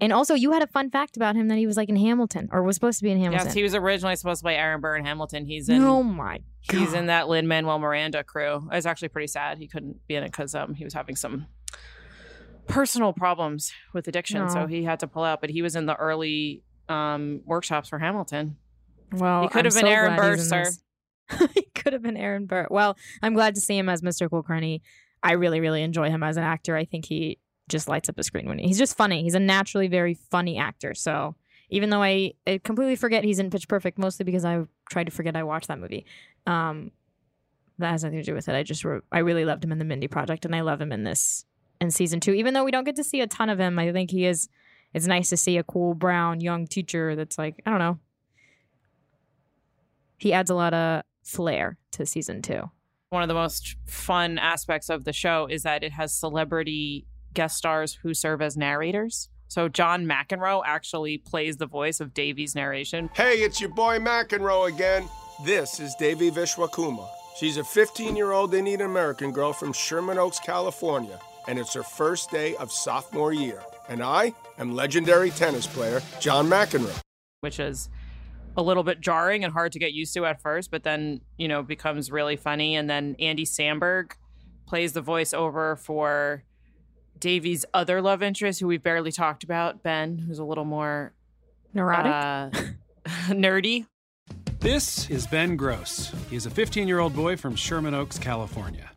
And 0.00 0.12
also, 0.12 0.34
you 0.34 0.52
had 0.52 0.62
a 0.62 0.66
fun 0.68 0.90
fact 0.90 1.16
about 1.16 1.34
him 1.34 1.48
that 1.48 1.58
he 1.58 1.66
was 1.66 1.76
like 1.76 1.88
in 1.88 1.96
Hamilton, 1.96 2.48
or 2.52 2.62
was 2.62 2.76
supposed 2.76 2.98
to 3.00 3.02
be 3.04 3.10
in 3.10 3.18
Hamilton. 3.18 3.46
Yes, 3.48 3.54
he 3.54 3.64
was 3.64 3.74
originally 3.74 4.14
supposed 4.14 4.40
to 4.40 4.44
play 4.44 4.54
Aaron 4.54 4.80
Burr 4.80 4.96
in 4.96 5.04
Hamilton. 5.04 5.44
He's 5.44 5.68
in. 5.68 5.82
oh 5.82 6.04
my 6.04 6.38
god, 6.68 6.78
He's 6.78 6.92
in 6.92 7.06
that 7.06 7.28
Lin 7.28 7.48
Manuel 7.48 7.80
Miranda 7.80 8.22
crew. 8.22 8.68
It's 8.72 8.86
actually 8.86 9.08
pretty 9.08 9.26
sad 9.26 9.58
he 9.58 9.66
couldn't 9.66 10.06
be 10.06 10.14
in 10.14 10.22
it 10.22 10.30
because 10.30 10.54
um 10.54 10.74
he 10.74 10.84
was 10.84 10.94
having 10.94 11.16
some 11.16 11.46
personal 12.68 13.12
problems 13.12 13.72
with 13.92 14.06
addiction, 14.08 14.48
so 14.48 14.66
he 14.66 14.84
had 14.84 15.00
to 15.00 15.06
pull 15.06 15.24
out. 15.24 15.40
But 15.40 15.50
he 15.50 15.62
was 15.62 15.74
in 15.76 15.86
the 15.86 15.96
early 15.96 16.62
um 16.88 17.40
workshops 17.44 17.88
for 17.88 17.98
Hamilton. 17.98 18.56
Well, 19.12 19.42
He 19.42 19.48
could 19.48 19.64
have 19.64 19.74
been 19.74 19.82
so 19.82 19.88
Aaron 19.88 20.16
Burr, 20.16 20.36
sir. 20.36 20.64
he 21.54 21.62
could 21.74 21.92
have 21.92 22.02
been 22.02 22.16
Aaron 22.16 22.46
Burr. 22.46 22.66
Well, 22.70 22.96
I'm 23.22 23.34
glad 23.34 23.54
to 23.54 23.60
see 23.60 23.76
him 23.76 23.88
as 23.88 24.02
Mr. 24.02 24.28
Kulkarni. 24.28 24.80
I 25.22 25.32
really, 25.32 25.60
really 25.60 25.82
enjoy 25.82 26.10
him 26.10 26.22
as 26.22 26.36
an 26.36 26.44
actor. 26.44 26.76
I 26.76 26.84
think 26.84 27.06
he 27.06 27.38
just 27.68 27.88
lights 27.88 28.08
up 28.08 28.16
the 28.16 28.22
screen 28.22 28.46
when 28.46 28.58
he, 28.58 28.66
he's 28.68 28.78
just 28.78 28.96
funny. 28.96 29.22
He's 29.22 29.34
a 29.34 29.40
naturally 29.40 29.88
very 29.88 30.14
funny 30.14 30.58
actor. 30.58 30.94
So 30.94 31.34
even 31.70 31.90
though 31.90 32.02
I, 32.02 32.32
I 32.46 32.60
completely 32.62 32.96
forget 32.96 33.24
he's 33.24 33.38
in 33.38 33.50
Pitch 33.50 33.68
Perfect, 33.68 33.98
mostly 33.98 34.24
because 34.24 34.44
I 34.44 34.64
tried 34.90 35.04
to 35.04 35.10
forget 35.10 35.36
I 35.36 35.42
watched 35.42 35.68
that 35.68 35.78
movie. 35.78 36.06
Um, 36.46 36.92
that 37.78 37.90
has 37.90 38.04
nothing 38.04 38.18
to 38.18 38.24
do 38.24 38.34
with 38.34 38.48
it. 38.48 38.54
I 38.54 38.62
just 38.62 38.84
I 39.12 39.18
really 39.18 39.44
loved 39.44 39.64
him 39.64 39.72
in 39.72 39.78
the 39.78 39.84
Mindy 39.84 40.08
Project, 40.08 40.44
and 40.44 40.54
I 40.54 40.60
love 40.62 40.80
him 40.80 40.92
in 40.92 41.04
this 41.04 41.44
in 41.80 41.90
season 41.90 42.20
two. 42.20 42.32
Even 42.32 42.54
though 42.54 42.64
we 42.64 42.70
don't 42.70 42.84
get 42.84 42.96
to 42.96 43.04
see 43.04 43.20
a 43.20 43.26
ton 43.26 43.50
of 43.50 43.58
him, 43.58 43.78
I 43.78 43.92
think 43.92 44.10
he 44.10 44.26
is. 44.26 44.48
It's 44.94 45.06
nice 45.06 45.28
to 45.30 45.36
see 45.36 45.58
a 45.58 45.62
cool 45.62 45.94
brown 45.94 46.40
young 46.40 46.66
teacher 46.66 47.14
that's 47.14 47.38
like 47.38 47.62
I 47.66 47.70
don't 47.70 47.78
know. 47.78 47.98
He 50.16 50.32
adds 50.32 50.50
a 50.50 50.54
lot 50.54 50.74
of 50.74 51.02
flair 51.22 51.78
to 51.92 52.06
season 52.06 52.42
two. 52.42 52.70
One 53.10 53.22
of 53.22 53.28
the 53.28 53.34
most 53.34 53.76
fun 53.86 54.38
aspects 54.38 54.90
of 54.90 55.04
the 55.04 55.12
show 55.12 55.46
is 55.46 55.62
that 55.62 55.82
it 55.82 55.92
has 55.92 56.12
celebrity 56.12 57.06
guest 57.32 57.56
stars 57.56 57.98
who 58.02 58.14
serve 58.14 58.42
as 58.42 58.56
narrators. 58.56 59.28
So 59.48 59.68
John 59.68 60.04
McEnroe 60.04 60.62
actually 60.66 61.18
plays 61.18 61.56
the 61.56 61.66
voice 61.66 62.00
of 62.00 62.12
Devi's 62.12 62.54
narration. 62.54 63.08
Hey, 63.14 63.36
it's 63.36 63.60
your 63.60 63.70
boy 63.70 63.98
McEnroe 63.98 64.68
again. 64.68 65.08
This 65.44 65.80
is 65.80 65.94
Devi 65.94 66.30
Vishwakumar. 66.30 67.08
She's 67.38 67.56
a 67.56 67.64
15 67.64 68.16
year 68.16 68.32
old 68.32 68.52
Indian 68.52 68.82
American 68.82 69.30
girl 69.30 69.52
from 69.52 69.72
Sherman 69.72 70.18
Oaks, 70.18 70.40
California, 70.40 71.18
and 71.48 71.58
it's 71.58 71.74
her 71.74 71.82
first 71.82 72.30
day 72.30 72.54
of 72.56 72.70
sophomore 72.70 73.32
year. 73.32 73.60
And 73.88 74.02
I 74.02 74.34
am 74.58 74.74
legendary 74.76 75.30
tennis 75.30 75.66
player 75.66 76.00
John 76.20 76.46
McEnroe. 76.46 77.00
which 77.40 77.58
is 77.58 77.88
a 78.56 78.62
little 78.62 78.82
bit 78.82 79.00
jarring 79.00 79.44
and 79.44 79.52
hard 79.52 79.72
to 79.72 79.78
get 79.78 79.92
used 79.92 80.12
to 80.14 80.26
at 80.26 80.42
first, 80.42 80.70
but 80.70 80.82
then, 80.82 81.20
you 81.38 81.48
know, 81.48 81.62
becomes 81.62 82.10
really 82.10 82.36
funny. 82.36 82.74
And 82.76 82.88
then 82.90 83.16
Andy 83.18 83.44
Samberg 83.44 84.12
plays 84.66 84.92
the 84.92 85.02
voiceover 85.02 85.78
for 85.78 86.42
Devi's 87.18 87.64
other 87.72 88.02
love 88.02 88.22
interest, 88.22 88.60
who 88.60 88.66
we've 88.66 88.82
barely 88.82 89.10
talked 89.12 89.42
about, 89.42 89.82
Ben, 89.82 90.18
who's 90.18 90.38
a 90.38 90.44
little 90.44 90.64
more 90.64 91.14
Neurotic. 91.72 92.12
uh, 92.12 92.50
nerdy. 93.32 93.86
This 94.60 95.08
is 95.08 95.26
Ben 95.26 95.56
Gross. 95.56 96.12
He 96.28 96.36
is 96.36 96.44
a 96.44 96.50
15 96.50 96.86
year 96.88 96.98
old 96.98 97.14
boy 97.14 97.36
from 97.36 97.54
Sherman 97.56 97.94
Oaks, 97.94 98.18
California. 98.18 98.90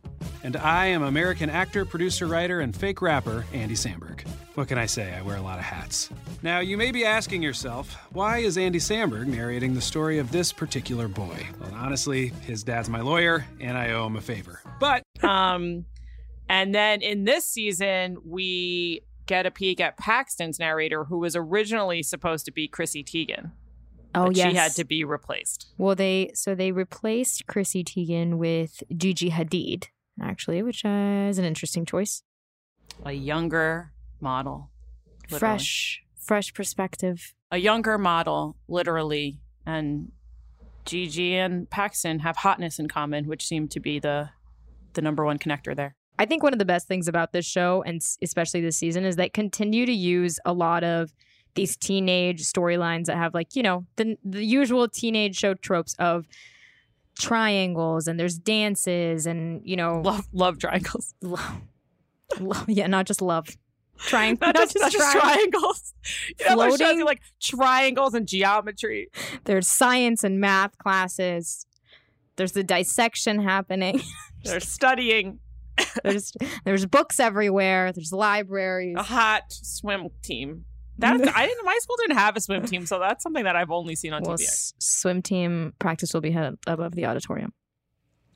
And 0.44 0.56
I 0.56 0.86
am 0.86 1.02
American 1.02 1.48
actor, 1.48 1.84
producer, 1.84 2.26
writer, 2.26 2.60
and 2.60 2.74
fake 2.74 3.00
rapper 3.00 3.44
Andy 3.52 3.74
Samberg. 3.74 4.26
What 4.54 4.68
can 4.68 4.76
I 4.76 4.86
say? 4.86 5.14
I 5.14 5.22
wear 5.22 5.36
a 5.36 5.40
lot 5.42 5.58
of 5.58 5.64
hats. 5.64 6.10
Now, 6.42 6.58
you 6.58 6.76
may 6.76 6.90
be 6.90 7.04
asking 7.04 7.42
yourself, 7.42 7.94
why 8.10 8.38
is 8.38 8.58
Andy 8.58 8.80
Samberg 8.80 9.26
narrating 9.26 9.74
the 9.74 9.80
story 9.80 10.18
of 10.18 10.32
this 10.32 10.52
particular 10.52 11.08
boy? 11.08 11.46
Well, 11.60 11.72
honestly, 11.74 12.28
his 12.44 12.62
dad's 12.62 12.90
my 12.90 13.00
lawyer, 13.00 13.46
and 13.60 13.78
I 13.78 13.92
owe 13.92 14.06
him 14.06 14.16
a 14.16 14.20
favor. 14.20 14.60
But 14.80 15.04
Um, 15.22 15.86
and 16.48 16.74
then 16.74 17.02
in 17.02 17.24
this 17.24 17.46
season, 17.46 18.18
we 18.26 19.02
get 19.26 19.46
a 19.46 19.50
peek 19.50 19.80
at 19.80 19.96
Paxton's 19.96 20.58
narrator, 20.58 21.04
who 21.04 21.18
was 21.18 21.36
originally 21.36 22.02
supposed 22.02 22.44
to 22.46 22.52
be 22.52 22.68
Chrissy 22.68 23.04
Teigen. 23.04 23.52
Oh 24.14 24.26
but 24.26 24.36
she 24.36 24.52
had 24.52 24.72
to 24.72 24.84
be 24.84 25.04
replaced. 25.04 25.72
Well, 25.78 25.94
they 25.94 26.32
so 26.34 26.54
they 26.54 26.70
replaced 26.72 27.46
Chrissy 27.46 27.82
Teigen 27.82 28.34
with 28.34 28.82
Gigi 28.94 29.30
Hadid, 29.30 29.86
actually, 30.22 30.62
which 30.62 30.84
uh, 30.84 31.28
is 31.28 31.38
an 31.38 31.44
interesting 31.44 31.84
choice. 31.84 32.22
A 33.04 33.12
younger 33.12 33.92
model, 34.20 34.70
literally. 35.30 35.38
Fresh, 35.38 36.02
fresh 36.16 36.54
perspective. 36.54 37.34
a 37.50 37.58
younger 37.58 37.98
model, 37.98 38.56
literally, 38.68 39.40
and 39.66 40.12
Gigi 40.84 41.36
and 41.36 41.68
Paxton 41.70 42.20
have 42.20 42.36
hotness 42.36 42.78
in 42.78 42.88
common, 42.88 43.26
which 43.26 43.46
seemed 43.46 43.70
to 43.72 43.80
be 43.80 43.98
the 43.98 44.30
the 44.94 45.02
number 45.02 45.24
one 45.24 45.38
connector 45.38 45.74
there. 45.74 45.94
I 46.18 46.26
think 46.26 46.42
one 46.42 46.52
of 46.52 46.58
the 46.58 46.64
best 46.64 46.86
things 46.86 47.08
about 47.08 47.32
this 47.32 47.46
show, 47.46 47.82
and 47.86 48.00
especially 48.22 48.60
this 48.60 48.76
season, 48.76 49.04
is 49.04 49.16
that 49.16 49.32
continue 49.32 49.86
to 49.86 49.92
use 49.92 50.38
a 50.44 50.52
lot 50.52 50.84
of 50.84 51.12
these 51.54 51.76
teenage 51.76 52.42
storylines 52.42 53.06
that 53.06 53.16
have 53.16 53.34
like 53.34 53.54
you 53.54 53.62
know 53.62 53.86
the 53.96 54.16
the 54.24 54.44
usual 54.44 54.88
teenage 54.88 55.36
show 55.36 55.54
tropes 55.54 55.94
of 55.98 56.26
triangles 57.18 58.06
and 58.08 58.18
there's 58.18 58.38
dances 58.38 59.26
and 59.26 59.60
you 59.64 59.76
know 59.76 60.00
Love 60.04 60.26
love 60.32 60.58
triangles. 60.58 61.14
love, 61.22 61.60
love 62.40 62.64
yeah 62.68 62.86
not 62.86 63.06
just 63.06 63.22
love 63.22 63.46
Triang- 63.98 64.40
Not, 64.40 64.56
just, 64.56 64.76
not 64.80 64.90
just 64.90 65.12
triangles. 65.16 65.94
You 66.40 66.46
know, 66.46 66.56
those 66.56 66.70
shows 66.72 66.78
Floating- 66.78 67.02
are 67.02 67.04
like 67.04 67.20
triangles 67.40 68.14
and 68.14 68.26
geometry. 68.26 69.08
there's 69.44 69.68
science 69.68 70.24
and 70.24 70.40
math 70.40 70.76
classes 70.78 71.66
there's 72.36 72.52
the 72.52 72.64
dissection 72.64 73.42
happening 73.42 74.00
They're 74.44 74.58
studying 74.60 75.38
there's 76.02 76.32
there's 76.64 76.84
books 76.86 77.20
everywhere 77.20 77.92
there's 77.92 78.12
libraries 78.12 78.96
a 78.98 79.02
hot 79.02 79.44
swim 79.52 80.08
team. 80.22 80.64
That's 80.98 81.22
I 81.34 81.46
didn't. 81.46 81.64
My 81.64 81.78
school 81.80 81.96
didn't 82.00 82.16
have 82.16 82.36
a 82.36 82.40
swim 82.40 82.64
team, 82.64 82.86
so 82.86 82.98
that's 82.98 83.22
something 83.22 83.44
that 83.44 83.56
I've 83.56 83.70
only 83.70 83.94
seen 83.94 84.12
on 84.12 84.22
well, 84.22 84.36
TV. 84.36 84.44
s- 84.44 84.74
swim 84.78 85.22
team 85.22 85.74
practice 85.78 86.12
will 86.14 86.20
be 86.20 86.30
held 86.30 86.58
above 86.66 86.94
the 86.94 87.06
auditorium 87.06 87.52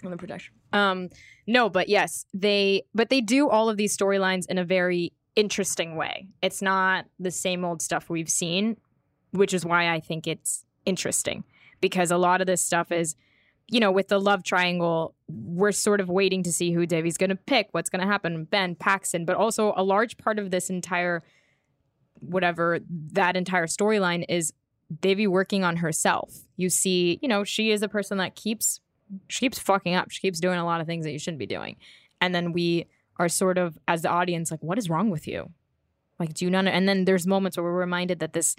on 0.05 0.11
the 0.11 0.17
projection. 0.17 0.55
Um, 0.73 1.11
no, 1.47 1.69
but 1.69 1.89
yes, 1.89 2.27
they 2.35 2.83
but 2.95 3.09
they 3.09 3.21
do 3.21 3.49
all 3.49 3.69
of 3.69 3.77
these 3.77 3.97
storylines 3.97 4.47
in 4.49 4.59
a 4.59 4.65
very 4.65 5.13
interesting 5.37 5.97
way. 5.97 6.29
It's 6.43 6.63
not 6.63 7.07
the 7.19 7.31
same 7.31 7.65
old 7.65 7.83
stuff 7.83 8.09
we've 8.09 8.31
seen, 8.31 8.77
which 9.33 9.55
is 9.55 9.65
why 9.65 9.93
I 9.93 10.01
think 10.01 10.27
it's 10.27 10.65
interesting 10.85 11.45
because 11.81 12.11
a 12.11 12.17
lot 12.17 12.41
of 12.41 12.47
this 12.47 12.63
stuff 12.63 12.91
is, 12.91 13.15
you 13.69 13.81
know, 13.81 13.93
with 13.93 14.09
the 14.09 14.19
love 14.19 14.43
triangle, 14.43 15.15
we're 15.29 15.73
sort 15.73 16.01
of 16.01 16.09
waiting 16.09 16.43
to 16.45 16.53
see 16.53 16.73
who 16.73 16.87
Devi's 16.87 17.19
going 17.19 17.31
to 17.31 17.37
pick, 17.37 17.69
what's 17.73 17.91
going 17.91 18.01
to 18.01 18.07
happen, 18.07 18.45
Ben 18.45 18.75
Paxton, 18.75 19.25
but 19.25 19.37
also 19.37 19.75
a 19.77 19.83
large 19.83 20.17
part 20.17 20.39
of 20.39 20.51
this 20.51 20.71
entire 20.71 21.23
whatever 22.21 22.81
that 23.13 23.37
entire 23.37 23.67
storyline 23.67 24.25
is 24.29 24.53
Devi 25.01 25.27
working 25.27 25.65
on 25.65 25.77
herself. 25.77 26.33
You 26.57 26.71
see, 26.71 27.19
you 27.23 27.29
know, 27.29 27.45
she 27.45 27.71
is 27.71 27.83
a 27.83 27.89
person 27.89 28.19
that 28.19 28.35
keeps 28.35 28.81
she 29.29 29.41
keeps 29.41 29.59
fucking 29.59 29.95
up. 29.95 30.11
She 30.11 30.21
keeps 30.21 30.41
doing 30.41 30.59
a 30.59 30.65
lot 30.65 30.81
of 30.81 30.87
things 30.87 31.05
that 31.05 31.13
you 31.13 31.19
shouldn't 31.19 31.39
be 31.39 31.47
doing. 31.47 31.77
And 32.21 32.35
then 32.35 32.53
we 32.53 32.87
are 33.19 33.29
sort 33.29 33.57
of 33.57 33.79
as 33.87 34.03
the 34.03 34.09
audience 34.09 34.51
like 34.51 34.63
what 34.63 34.79
is 34.79 34.91
wrong 34.91 35.11
with 35.11 35.27
you? 35.27 35.51
Like 36.19 36.35
do 36.35 36.45
you 36.45 36.51
not 36.51 36.67
and 36.67 36.89
then 36.89 37.05
there's 37.05 37.27
moments 37.27 37.57
where 37.57 37.65
we're 37.65 37.79
reminded 37.79 38.21
that 38.21 38.33
this 38.33 38.57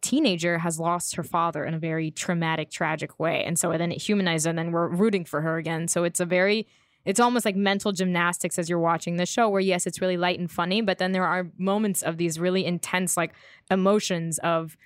teenager 0.00 0.58
has 0.58 0.80
lost 0.80 1.14
her 1.14 1.22
father 1.22 1.64
in 1.64 1.74
a 1.74 1.78
very 1.78 2.10
traumatic 2.10 2.70
tragic 2.70 3.18
way. 3.18 3.44
And 3.44 3.58
so 3.58 3.70
then 3.78 3.92
it 3.92 4.02
humanizes 4.02 4.46
and 4.46 4.58
then 4.58 4.72
we're 4.72 4.88
rooting 4.88 5.24
for 5.24 5.40
her 5.40 5.56
again. 5.56 5.88
So 5.88 6.04
it's 6.04 6.20
a 6.20 6.26
very 6.26 6.66
it's 7.04 7.20
almost 7.20 7.44
like 7.44 7.56
mental 7.56 7.92
gymnastics 7.92 8.58
as 8.58 8.68
you're 8.68 8.78
watching 8.78 9.16
the 9.16 9.26
show 9.26 9.48
where 9.48 9.60
yes 9.60 9.86
it's 9.86 10.00
really 10.00 10.16
light 10.16 10.38
and 10.38 10.50
funny 10.50 10.80
but 10.80 10.98
then 10.98 11.12
there 11.12 11.26
are 11.26 11.48
moments 11.58 12.02
of 12.02 12.16
these 12.16 12.38
really 12.38 12.64
intense 12.64 13.16
like 13.16 13.32
emotions 13.70 14.38
of 14.38 14.76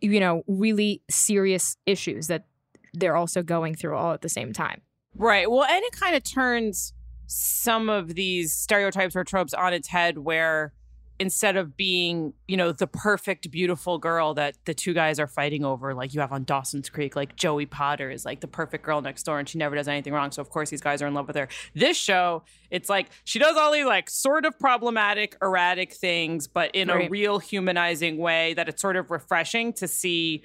you 0.00 0.20
know 0.20 0.42
really 0.46 1.02
serious 1.10 1.76
issues 1.86 2.28
that 2.28 2.46
they're 2.94 3.16
also 3.16 3.42
going 3.42 3.74
through 3.74 3.94
all 3.94 4.12
at 4.12 4.22
the 4.22 4.28
same 4.28 4.52
time 4.52 4.80
Right. 5.18 5.50
Well, 5.50 5.64
and 5.64 5.82
it 5.82 5.92
kind 5.92 6.14
of 6.14 6.22
turns 6.22 6.92
some 7.26 7.88
of 7.88 8.14
these 8.14 8.52
stereotypes 8.52 9.16
or 9.16 9.24
tropes 9.24 9.54
on 9.54 9.72
its 9.72 9.88
head 9.88 10.18
where 10.18 10.72
instead 11.18 11.56
of 11.56 11.76
being, 11.76 12.34
you 12.46 12.56
know, 12.56 12.72
the 12.72 12.86
perfect, 12.86 13.50
beautiful 13.50 13.98
girl 13.98 14.34
that 14.34 14.56
the 14.64 14.74
two 14.74 14.92
guys 14.92 15.18
are 15.18 15.26
fighting 15.26 15.64
over, 15.64 15.94
like 15.94 16.12
you 16.12 16.20
have 16.20 16.32
on 16.32 16.44
Dawson's 16.44 16.88
Creek, 16.90 17.16
like 17.16 17.36
Joey 17.36 17.66
Potter 17.66 18.10
is 18.10 18.24
like 18.24 18.40
the 18.40 18.48
perfect 18.48 18.84
girl 18.84 19.00
next 19.00 19.22
door 19.22 19.38
and 19.38 19.48
she 19.48 19.58
never 19.58 19.74
does 19.74 19.88
anything 19.88 20.12
wrong. 20.12 20.30
So, 20.30 20.42
of 20.42 20.50
course, 20.50 20.70
these 20.70 20.80
guys 20.80 21.00
are 21.00 21.06
in 21.06 21.14
love 21.14 21.26
with 21.26 21.36
her. 21.36 21.48
This 21.74 21.96
show, 21.96 22.44
it's 22.70 22.88
like 22.88 23.08
she 23.24 23.38
does 23.38 23.56
all 23.56 23.72
these 23.72 23.86
like 23.86 24.10
sort 24.10 24.44
of 24.44 24.58
problematic, 24.58 25.36
erratic 25.40 25.94
things, 25.94 26.46
but 26.46 26.74
in 26.74 26.90
a 26.90 27.08
real 27.08 27.38
humanizing 27.38 28.18
way 28.18 28.54
that 28.54 28.68
it's 28.68 28.82
sort 28.82 28.96
of 28.96 29.10
refreshing 29.10 29.72
to 29.74 29.88
see 29.88 30.42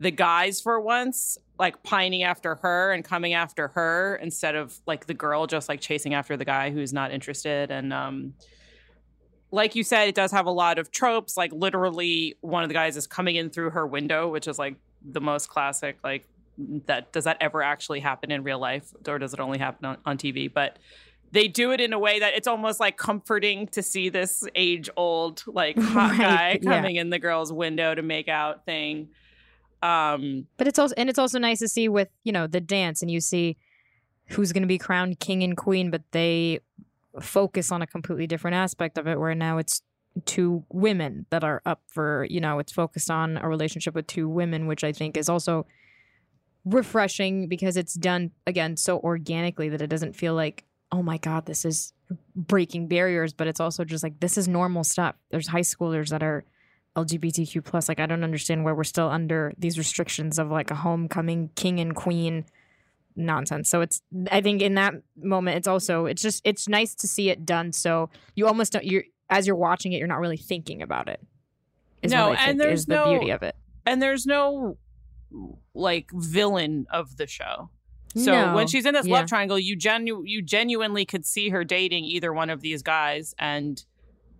the 0.00 0.10
guys 0.10 0.60
for 0.60 0.80
once 0.80 1.38
like 1.58 1.82
pining 1.82 2.24
after 2.24 2.56
her 2.56 2.92
and 2.92 3.04
coming 3.04 3.32
after 3.32 3.68
her 3.68 4.18
instead 4.20 4.54
of 4.54 4.80
like 4.86 5.06
the 5.06 5.14
girl 5.14 5.46
just 5.46 5.68
like 5.68 5.80
chasing 5.80 6.14
after 6.14 6.36
the 6.36 6.44
guy 6.44 6.70
who's 6.70 6.92
not 6.92 7.12
interested 7.12 7.70
and 7.70 7.92
um 7.92 8.34
like 9.54 9.76
you 9.76 9.84
said 9.84 10.08
it 10.08 10.14
does 10.14 10.32
have 10.32 10.46
a 10.46 10.50
lot 10.50 10.78
of 10.78 10.90
tropes 10.90 11.36
like 11.36 11.52
literally 11.52 12.36
one 12.40 12.62
of 12.62 12.68
the 12.68 12.74
guys 12.74 12.96
is 12.96 13.06
coming 13.06 13.36
in 13.36 13.48
through 13.50 13.70
her 13.70 13.86
window 13.86 14.28
which 14.28 14.48
is 14.48 14.58
like 14.58 14.74
the 15.02 15.20
most 15.20 15.48
classic 15.48 15.96
like 16.02 16.26
that 16.86 17.12
does 17.12 17.24
that 17.24 17.36
ever 17.40 17.62
actually 17.62 18.00
happen 18.00 18.30
in 18.30 18.42
real 18.42 18.58
life 18.58 18.92
or 19.06 19.18
does 19.18 19.32
it 19.32 19.40
only 19.40 19.58
happen 19.58 19.84
on, 19.86 19.96
on 20.04 20.18
tv 20.18 20.52
but 20.52 20.78
they 21.30 21.48
do 21.48 21.72
it 21.72 21.80
in 21.80 21.92
a 21.92 21.98
way 21.98 22.18
that 22.20 22.34
it's 22.34 22.46
almost 22.46 22.78
like 22.78 22.96
comforting 22.96 23.66
to 23.68 23.82
see 23.82 24.08
this 24.08 24.44
age 24.54 24.90
old 24.96 25.42
like 25.46 25.78
hot 25.80 26.10
Right, 26.10 26.18
guy 26.18 26.58
yeah. 26.60 26.76
coming 26.76 26.96
in 26.96 27.10
the 27.10 27.18
girl's 27.18 27.52
window 27.52 27.94
to 27.94 28.02
make 28.02 28.28
out 28.28 28.64
thing 28.64 29.08
um 29.82 30.46
but 30.56 30.66
it's 30.66 30.78
also 30.78 30.94
and 30.96 31.08
it's 31.08 31.18
also 31.18 31.38
nice 31.38 31.60
to 31.60 31.68
see 31.68 31.88
with 31.88 32.08
you 32.24 32.32
know 32.32 32.46
the 32.46 32.60
dance 32.60 33.02
and 33.02 33.10
you 33.10 33.20
see 33.20 33.56
who's 34.28 34.52
going 34.52 34.62
to 34.62 34.68
be 34.68 34.78
crowned 34.78 35.20
king 35.20 35.42
and 35.42 35.56
queen 35.56 35.90
but 35.90 36.02
they 36.12 36.58
focus 37.20 37.70
on 37.72 37.82
a 37.82 37.86
completely 37.86 38.26
different 38.26 38.54
aspect 38.56 38.98
of 38.98 39.06
it 39.06 39.18
where 39.18 39.34
now 39.34 39.58
it's 39.58 39.82
two 40.24 40.64
women 40.70 41.26
that 41.30 41.42
are 41.42 41.60
up 41.66 41.80
for 41.88 42.26
you 42.30 42.40
know 42.40 42.58
it's 42.58 42.72
focused 42.72 43.10
on 43.10 43.36
a 43.38 43.48
relationship 43.48 43.94
with 43.94 44.06
two 44.06 44.28
women 44.28 44.68
which 44.68 44.84
i 44.84 44.92
think 44.92 45.16
is 45.16 45.28
also 45.28 45.66
refreshing 46.64 47.48
because 47.48 47.76
it's 47.76 47.94
done 47.94 48.30
again 48.46 48.76
so 48.76 48.98
organically 49.00 49.68
that 49.68 49.82
it 49.82 49.88
doesn't 49.88 50.14
feel 50.14 50.34
like 50.34 50.64
oh 50.92 51.02
my 51.02 51.18
god 51.18 51.46
this 51.46 51.64
is 51.64 51.92
breaking 52.34 52.88
barriers 52.88 53.32
but 53.32 53.46
it's 53.46 53.60
also 53.60 53.84
just 53.84 54.02
like 54.02 54.18
this 54.20 54.38
is 54.38 54.48
normal 54.48 54.84
stuff. 54.84 55.16
There's 55.30 55.48
high 55.48 55.60
schoolers 55.60 56.08
that 56.10 56.22
are 56.22 56.44
lgbtq 56.96 57.64
plus. 57.64 57.88
Like 57.88 58.00
i 58.00 58.06
don't 58.06 58.24
understand 58.24 58.64
where 58.64 58.74
we're 58.74 58.84
still 58.84 59.08
under 59.08 59.52
these 59.58 59.76
restrictions 59.78 60.38
of 60.38 60.50
like 60.50 60.70
a 60.70 60.76
homecoming 60.76 61.50
king 61.54 61.80
and 61.80 61.94
queen 61.94 62.44
nonsense 63.16 63.70
so 63.70 63.80
it's 63.80 64.00
i 64.30 64.40
think 64.40 64.60
in 64.60 64.74
that 64.74 64.94
moment 65.16 65.56
it's 65.56 65.68
also 65.68 66.06
it's 66.06 66.20
just 66.22 66.40
it's 66.44 66.68
nice 66.68 66.94
to 66.94 67.06
see 67.06 67.30
it 67.30 67.46
done 67.46 67.72
so 67.72 68.10
you 68.34 68.46
almost 68.46 68.72
don't 68.72 68.84
you're 68.84 69.04
as 69.30 69.46
you're 69.46 69.54
watching 69.56 69.92
it 69.92 69.98
you're 69.98 70.08
not 70.08 70.18
really 70.20 70.36
thinking 70.36 70.82
about 70.82 71.08
it 71.08 71.20
No, 72.08 72.32
and 72.34 72.60
there's 72.60 72.80
is 72.80 72.86
the 72.86 72.96
no- 72.96 73.10
beauty 73.10 73.30
of 73.30 73.42
it 73.42 73.54
and 73.86 74.02
there's 74.02 74.26
no 74.26 74.76
like 75.74 76.10
villain 76.12 76.86
of 76.90 77.16
the 77.16 77.26
show. 77.26 77.68
So 78.16 78.30
No. 78.30 78.54
when 78.54 78.68
she's 78.68 78.86
in 78.86 78.94
this 78.94 79.06
Yeah. 79.06 79.14
love 79.14 79.26
triangle, 79.26 79.58
you 79.58 79.74
genu- 79.74 80.22
you 80.24 80.40
genuinely 80.42 81.04
could 81.04 81.26
see 81.26 81.48
her 81.48 81.64
dating 81.64 82.04
either 82.04 82.32
one 82.32 82.50
of 82.50 82.60
these 82.60 82.82
guys, 82.82 83.34
and 83.38 83.84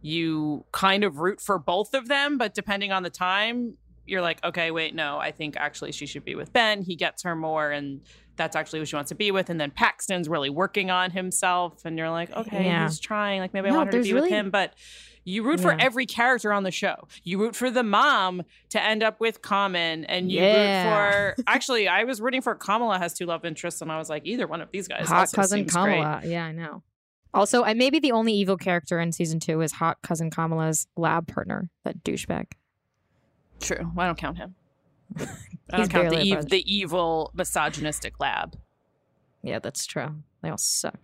you 0.00 0.64
kind 0.70 1.02
of 1.02 1.18
root 1.18 1.40
for 1.40 1.58
both 1.58 1.92
of 1.94 2.06
them. 2.06 2.38
But 2.38 2.54
depending 2.54 2.92
on 2.92 3.02
the 3.02 3.10
time, 3.10 3.76
you're 4.06 4.22
like, 4.22 4.44
okay, 4.44 4.70
wait, 4.70 4.94
no, 4.94 5.18
I 5.18 5.32
think 5.32 5.56
actually 5.56 5.90
she 5.90 6.06
should 6.06 6.24
be 6.24 6.36
with 6.36 6.52
Ben. 6.52 6.82
He 6.82 6.94
gets 6.94 7.22
her 7.24 7.34
more, 7.34 7.70
and 7.72 8.02
that's 8.36 8.56
actually 8.56 8.80
who 8.80 8.84
she 8.84 8.96
wants 8.96 9.10
to 9.10 9.14
be 9.14 9.30
with. 9.30 9.48
And 9.50 9.60
then 9.60 9.70
Paxton's 9.70 10.28
really 10.28 10.50
working 10.50 10.90
on 10.90 11.10
himself, 11.10 11.84
and 11.84 11.96
you're 11.98 12.10
like, 12.10 12.30
okay, 12.36 12.64
Yeah. 12.64 12.84
he's 12.88 12.98
trying. 13.00 13.40
Like 13.40 13.54
maybe 13.54 13.68
I 13.68 13.72
want 13.72 13.92
her 13.92 13.98
to 13.98 14.02
be 14.02 14.12
with 14.14 14.28
him, 14.28 14.50
but 14.50 14.74
You 15.26 15.42
root 15.42 15.58
for 15.60 15.74
every 15.80 16.04
character 16.04 16.52
on 16.52 16.64
the 16.64 16.70
show. 16.70 17.08
You 17.22 17.38
root 17.40 17.56
for 17.56 17.70
the 17.70 17.82
mom 17.82 18.42
to 18.68 18.82
end 18.82 19.02
up 19.02 19.20
with 19.20 19.40
Common, 19.40 20.04
and 20.04 20.30
you 20.30 20.40
Yeah. 20.40 21.28
root 21.28 21.36
for. 21.36 21.42
Actually, 21.46 21.88
I 21.88 22.04
was 22.04 22.20
rooting 22.20 22.42
for 22.42 22.54
Kamala 22.54 22.98
has 22.98 23.14
two 23.14 23.24
love 23.24 23.46
interests, 23.46 23.80
and 23.80 23.90
I 23.90 23.96
was 23.96 24.10
like, 24.10 24.26
either 24.26 24.46
one 24.46 24.60
of 24.60 24.70
these 24.70 24.86
guys. 24.86 25.08
Hot 25.08 25.32
cousin 25.32 25.60
seems 25.60 25.72
great. 25.72 25.96
Kamala. 25.96 26.20
Yeah, 26.26 26.44
I 26.44 26.52
know. 26.52 26.82
Also, 27.32 27.64
I 27.64 27.72
maybe 27.72 27.98
the 28.00 28.12
only 28.12 28.34
evil 28.34 28.58
character 28.58 29.00
in 29.00 29.12
season 29.12 29.40
two 29.40 29.62
is 29.62 29.72
hot 29.72 29.96
cousin 30.02 30.28
Kamala's 30.30 30.86
lab 30.94 31.26
partner, 31.26 31.70
that 31.84 32.04
douchebag. 32.04 32.48
True. 33.60 33.92
I 33.96 34.06
don't 34.06 34.18
count 34.18 34.36
him. 34.36 34.54
I 35.18 35.78
He's 35.78 35.88
don't 35.88 35.90
count 35.90 36.10
the, 36.10 36.32
ev- 36.32 36.48
the 36.48 36.72
evil 36.72 37.30
misogynistic 37.34 38.20
lab. 38.20 38.56
Yeah, 39.42 39.58
that's 39.58 39.86
true. 39.86 40.14
They 40.42 40.50
all 40.50 40.58
suck. 40.58 40.96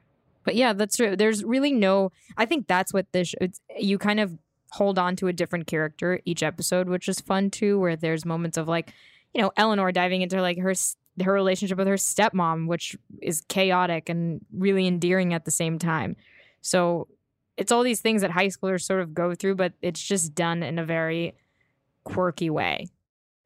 But 0.44 0.54
yeah, 0.54 0.72
that's 0.72 0.96
true. 0.96 1.16
There's 1.16 1.44
really 1.44 1.72
no. 1.72 2.12
I 2.36 2.46
think 2.46 2.66
that's 2.66 2.92
what 2.92 3.06
this. 3.12 3.34
It's, 3.40 3.60
you 3.78 3.98
kind 3.98 4.20
of 4.20 4.36
hold 4.72 4.98
on 4.98 5.16
to 5.16 5.28
a 5.28 5.32
different 5.32 5.66
character 5.66 6.20
each 6.24 6.42
episode, 6.42 6.88
which 6.88 7.08
is 7.08 7.20
fun 7.20 7.50
too. 7.50 7.78
Where 7.78 7.96
there's 7.96 8.24
moments 8.24 8.56
of 8.56 8.68
like, 8.68 8.92
you 9.34 9.42
know, 9.42 9.52
Eleanor 9.56 9.92
diving 9.92 10.22
into 10.22 10.40
like 10.40 10.58
her 10.58 10.74
her 11.22 11.32
relationship 11.32 11.76
with 11.76 11.86
her 11.86 11.94
stepmom, 11.94 12.66
which 12.66 12.96
is 13.20 13.42
chaotic 13.48 14.08
and 14.08 14.40
really 14.52 14.86
endearing 14.86 15.34
at 15.34 15.44
the 15.44 15.50
same 15.50 15.78
time. 15.78 16.16
So 16.62 17.08
it's 17.56 17.72
all 17.72 17.82
these 17.82 18.00
things 18.00 18.22
that 18.22 18.30
high 18.30 18.46
schoolers 18.46 18.82
sort 18.82 19.00
of 19.00 19.12
go 19.12 19.34
through, 19.34 19.56
but 19.56 19.74
it's 19.82 20.02
just 20.02 20.34
done 20.34 20.62
in 20.62 20.78
a 20.78 20.84
very 20.84 21.34
quirky 22.04 22.48
way. 22.48 22.88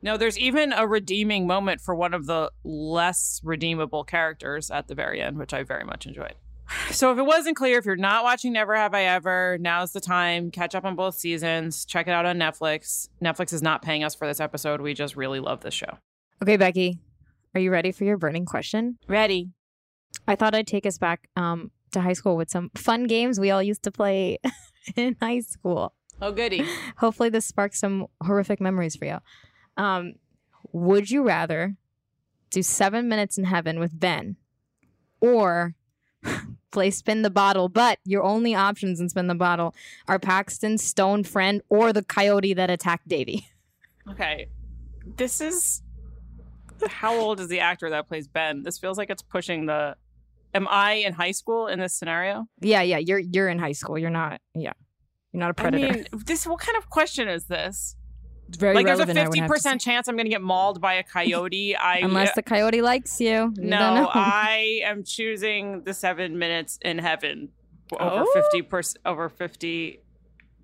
No, 0.04 0.18
there's 0.18 0.38
even 0.38 0.74
a 0.74 0.86
redeeming 0.86 1.46
moment 1.46 1.80
for 1.80 1.94
one 1.94 2.12
of 2.12 2.26
the 2.26 2.52
less 2.62 3.40
redeemable 3.42 4.04
characters 4.04 4.70
at 4.70 4.86
the 4.86 4.94
very 4.94 5.18
end, 5.18 5.38
which 5.38 5.54
I 5.54 5.62
very 5.62 5.84
much 5.84 6.06
enjoyed. 6.06 6.34
So, 6.90 7.10
if 7.12 7.18
it 7.18 7.22
wasn't 7.22 7.56
clear, 7.56 7.78
if 7.78 7.86
you're 7.86 7.96
not 7.96 8.22
watching 8.24 8.52
Never 8.52 8.74
Have 8.74 8.94
I 8.94 9.04
Ever, 9.04 9.58
now's 9.60 9.92
the 9.92 10.00
time. 10.00 10.50
Catch 10.50 10.74
up 10.74 10.84
on 10.84 10.94
both 10.94 11.14
seasons. 11.14 11.84
Check 11.84 12.06
it 12.06 12.10
out 12.10 12.26
on 12.26 12.38
Netflix. 12.38 13.08
Netflix 13.22 13.52
is 13.52 13.62
not 13.62 13.80
paying 13.80 14.04
us 14.04 14.14
for 14.14 14.26
this 14.26 14.40
episode. 14.40 14.80
We 14.80 14.92
just 14.92 15.16
really 15.16 15.40
love 15.40 15.60
this 15.60 15.74
show. 15.74 15.98
Okay, 16.42 16.56
Becky, 16.56 16.98
are 17.54 17.60
you 17.60 17.70
ready 17.70 17.90
for 17.90 18.04
your 18.04 18.18
burning 18.18 18.44
question? 18.44 18.98
Ready. 19.08 19.50
I 20.28 20.36
thought 20.36 20.54
I'd 20.54 20.66
take 20.66 20.84
us 20.84 20.98
back 20.98 21.28
um, 21.36 21.70
to 21.92 22.00
high 22.00 22.12
school 22.12 22.36
with 22.36 22.50
some 22.50 22.70
fun 22.74 23.04
games 23.04 23.40
we 23.40 23.50
all 23.50 23.62
used 23.62 23.82
to 23.84 23.90
play 23.90 24.38
in 24.96 25.16
high 25.20 25.40
school. 25.40 25.94
Oh, 26.20 26.32
goody. 26.32 26.66
Hopefully, 26.98 27.30
this 27.30 27.46
sparks 27.46 27.78
some 27.78 28.06
horrific 28.22 28.60
memories 28.60 28.96
for 28.96 29.06
you. 29.06 29.18
Um, 29.76 30.14
would 30.72 31.10
you 31.10 31.22
rather 31.22 31.76
do 32.50 32.62
seven 32.62 33.08
minutes 33.08 33.38
in 33.38 33.44
heaven 33.44 33.78
with 33.78 33.98
Ben 33.98 34.36
or 35.20 35.74
play 36.70 36.90
spin 36.90 37.22
the 37.22 37.30
bottle? 37.30 37.68
But 37.68 37.98
your 38.04 38.22
only 38.22 38.54
options 38.54 39.00
in 39.00 39.08
spin 39.08 39.26
the 39.26 39.34
bottle 39.34 39.74
are 40.08 40.18
Paxton's 40.18 40.82
stone 40.82 41.24
friend 41.24 41.62
or 41.68 41.92
the 41.92 42.02
coyote 42.02 42.54
that 42.54 42.70
attacked 42.70 43.08
Devi. 43.08 43.48
Okay. 44.10 44.48
This 45.16 45.40
is. 45.40 45.82
How 46.88 47.14
old 47.14 47.40
is 47.40 47.48
the 47.48 47.60
actor 47.60 47.88
that 47.90 48.08
plays 48.08 48.26
Ben? 48.28 48.62
This 48.62 48.78
feels 48.78 48.98
like 48.98 49.10
it's 49.10 49.22
pushing 49.22 49.66
the. 49.66 49.96
Am 50.52 50.68
I 50.68 50.94
in 50.94 51.12
high 51.12 51.30
school 51.30 51.66
in 51.66 51.78
this 51.80 51.94
scenario? 51.94 52.46
Yeah, 52.60 52.82
yeah, 52.82 52.98
you're 52.98 53.18
you're 53.18 53.48
in 53.48 53.58
high 53.58 53.72
school. 53.72 53.98
You're 53.98 54.10
not. 54.10 54.40
Yeah, 54.54 54.72
you're 55.32 55.40
not 55.40 55.50
a 55.50 55.54
predator. 55.54 55.86
I 55.86 55.90
mean, 55.92 56.06
this. 56.26 56.46
What 56.46 56.60
kind 56.60 56.76
of 56.76 56.90
question 56.90 57.28
is 57.28 57.46
this? 57.46 57.96
Very 58.56 58.74
like, 58.74 58.86
there's 58.86 58.98
a 58.98 59.02
relevant, 59.02 59.18
I 59.18 59.22
would 59.22 59.26
fifty 59.28 59.40
have 59.40 59.48
to 59.48 59.52
percent 59.54 59.80
chance 59.80 60.08
I'm 60.08 60.16
going 60.16 60.26
to 60.26 60.30
get 60.30 60.42
mauled 60.42 60.80
by 60.80 60.94
a 60.94 61.02
coyote. 61.02 61.76
I 61.76 61.98
Unless 61.98 62.34
the 62.34 62.42
coyote 62.42 62.82
likes 62.82 63.20
you. 63.20 63.52
You 63.56 63.64
no. 63.64 64.08
I 64.12 64.80
am 64.84 65.04
choosing 65.04 65.82
the 65.82 65.94
seven 65.94 66.38
minutes 66.38 66.78
in 66.82 66.98
heaven 66.98 67.50
over 67.92 68.24
Oh? 68.26 68.32
fifty 68.34 68.62
percent. 68.62 69.00
Over 69.04 69.28
fifty. 69.28 70.00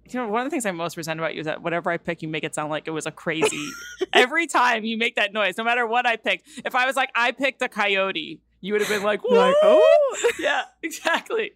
You 0.09 0.19
know, 0.19 0.27
one 0.29 0.41
of 0.41 0.47
the 0.47 0.51
things 0.51 0.67
I 0.67 0.73
most 0.73 0.97
resent 0.97 1.21
about 1.21 1.35
you 1.35 1.41
is 1.41 1.47
that 1.47 1.63
whatever 1.63 1.89
I 1.91 1.97
pick, 1.97 2.21
you 2.21 2.27
make 2.27 2.43
it 2.43 2.53
sound 2.55 2.71
like 2.71 2.89
it 2.89 2.91
was 2.91 3.07
a 3.07 3.13
crazy. 3.13 3.69
Every 4.13 4.49
time 4.49 4.85
you 4.85 4.99
make 4.99 5.15
that 5.15 5.33
noise, 5.33 5.57
no 5.57 5.63
matter 5.63 5.87
what 5.87 6.05
I 6.05 6.17
pick. 6.17 6.43
If 6.65 6.75
I 6.75 6.87
was 6.87 6.97
like, 6.97 7.11
I 7.15 7.31
picked 7.31 7.61
the 7.61 7.69
coyote, 7.69 8.41
you 8.61 8.73
would 8.73 8.83
have 8.83 8.91
been 8.91 9.05
like, 9.05 9.21
You're 9.23 9.39
like, 9.39 9.55
oh, 9.63 10.33
yeah, 10.41 10.63
exactly. 10.83 11.53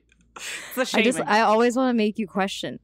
It's 0.76 0.94
a 0.94 0.98
I 0.98 1.02
just 1.02 1.20
I 1.20 1.40
always 1.40 1.76
want 1.76 1.90
to 1.90 1.94
make 1.94 2.18
you 2.18 2.26
question. 2.28 2.78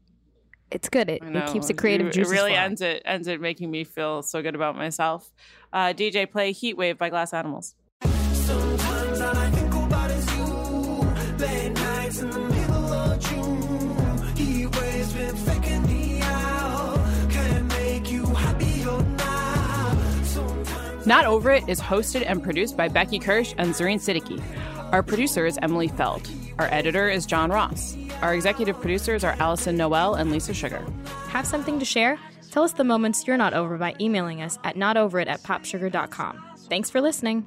It's 0.71 0.89
good. 0.89 1.09
It, 1.09 1.23
it 1.25 1.53
keeps 1.53 1.67
the 1.67 1.75
creative 1.75 2.09
it, 2.09 2.13
juices 2.13 2.33
It 2.33 2.35
really 2.35 2.51
flowing. 2.53 2.65
ends 2.65 2.81
it 2.81 3.03
ends 3.05 3.27
it 3.29 3.41
making 3.41 3.71
me 3.71 3.85
feel 3.85 4.23
so 4.23 4.41
good 4.43 4.55
about 4.55 4.77
myself. 4.77 5.31
Uh, 5.73 5.93
DJ, 5.93 6.31
play 6.31 6.53
"Heat 6.53 6.77
Wave" 6.77 6.97
by 6.99 7.11
Glass 7.11 7.33
Animals. 7.33 7.75
Sometimes 8.05 9.21
all 9.21 9.37
I 9.37 9.51
think 9.51 9.75
about 9.75 10.11
is 10.11 10.37
you. 10.37 10.45
Late 11.39 11.73
nights 11.73 12.21
in 12.23 12.31
the 12.31 12.39
middle 12.41 12.93
of 12.93 13.19
June. 13.21 14.37
He 14.37 14.67
waves 14.67 15.13
been 15.13 15.37
faking 15.37 15.83
me 15.87 16.21
out. 16.23 17.01
Can't 17.31 17.67
make 17.69 18.11
you 18.11 18.27
happier 18.27 19.03
now. 19.03 20.23
Sometimes 20.25 21.07
Not 21.07 21.25
Over 21.25 21.51
It 21.51 21.69
is 21.69 21.81
hosted 21.81 22.25
and 22.27 22.43
produced 22.43 22.77
by 22.77 22.89
Becky 22.89 23.19
Kirsch 23.19 23.55
and 23.59 23.71
Zareen 23.75 23.99
Siddiqui. 23.99 24.43
Our 24.93 25.03
producer 25.03 25.47
is 25.47 25.59
Emily 25.63 25.89
Feld. 25.89 26.29
Our 26.61 26.69
editor 26.71 27.09
is 27.09 27.25
John 27.25 27.51
Ross. 27.51 27.97
Our 28.21 28.35
executive 28.35 28.79
producers 28.83 29.25
are 29.25 29.35
Allison 29.39 29.79
Noel 29.79 30.17
and 30.17 30.31
Lisa 30.31 30.53
Sugar. 30.53 30.85
Have 31.29 31.47
something 31.47 31.79
to 31.79 31.87
share? 31.87 32.19
Tell 32.51 32.65
us 32.65 32.75
the 32.75 32.85
moments 32.85 33.27
you're 33.27 33.39
not 33.39 33.55
over 33.55 33.79
by 33.79 33.97
emailing 33.99 34.43
us 34.43 34.59
at 34.63 34.77
notoverit 34.77 35.27
at 35.27 35.43
popsugar.com. 35.43 36.39
Thanks 36.69 36.91
for 36.91 37.01
listening. 37.01 37.47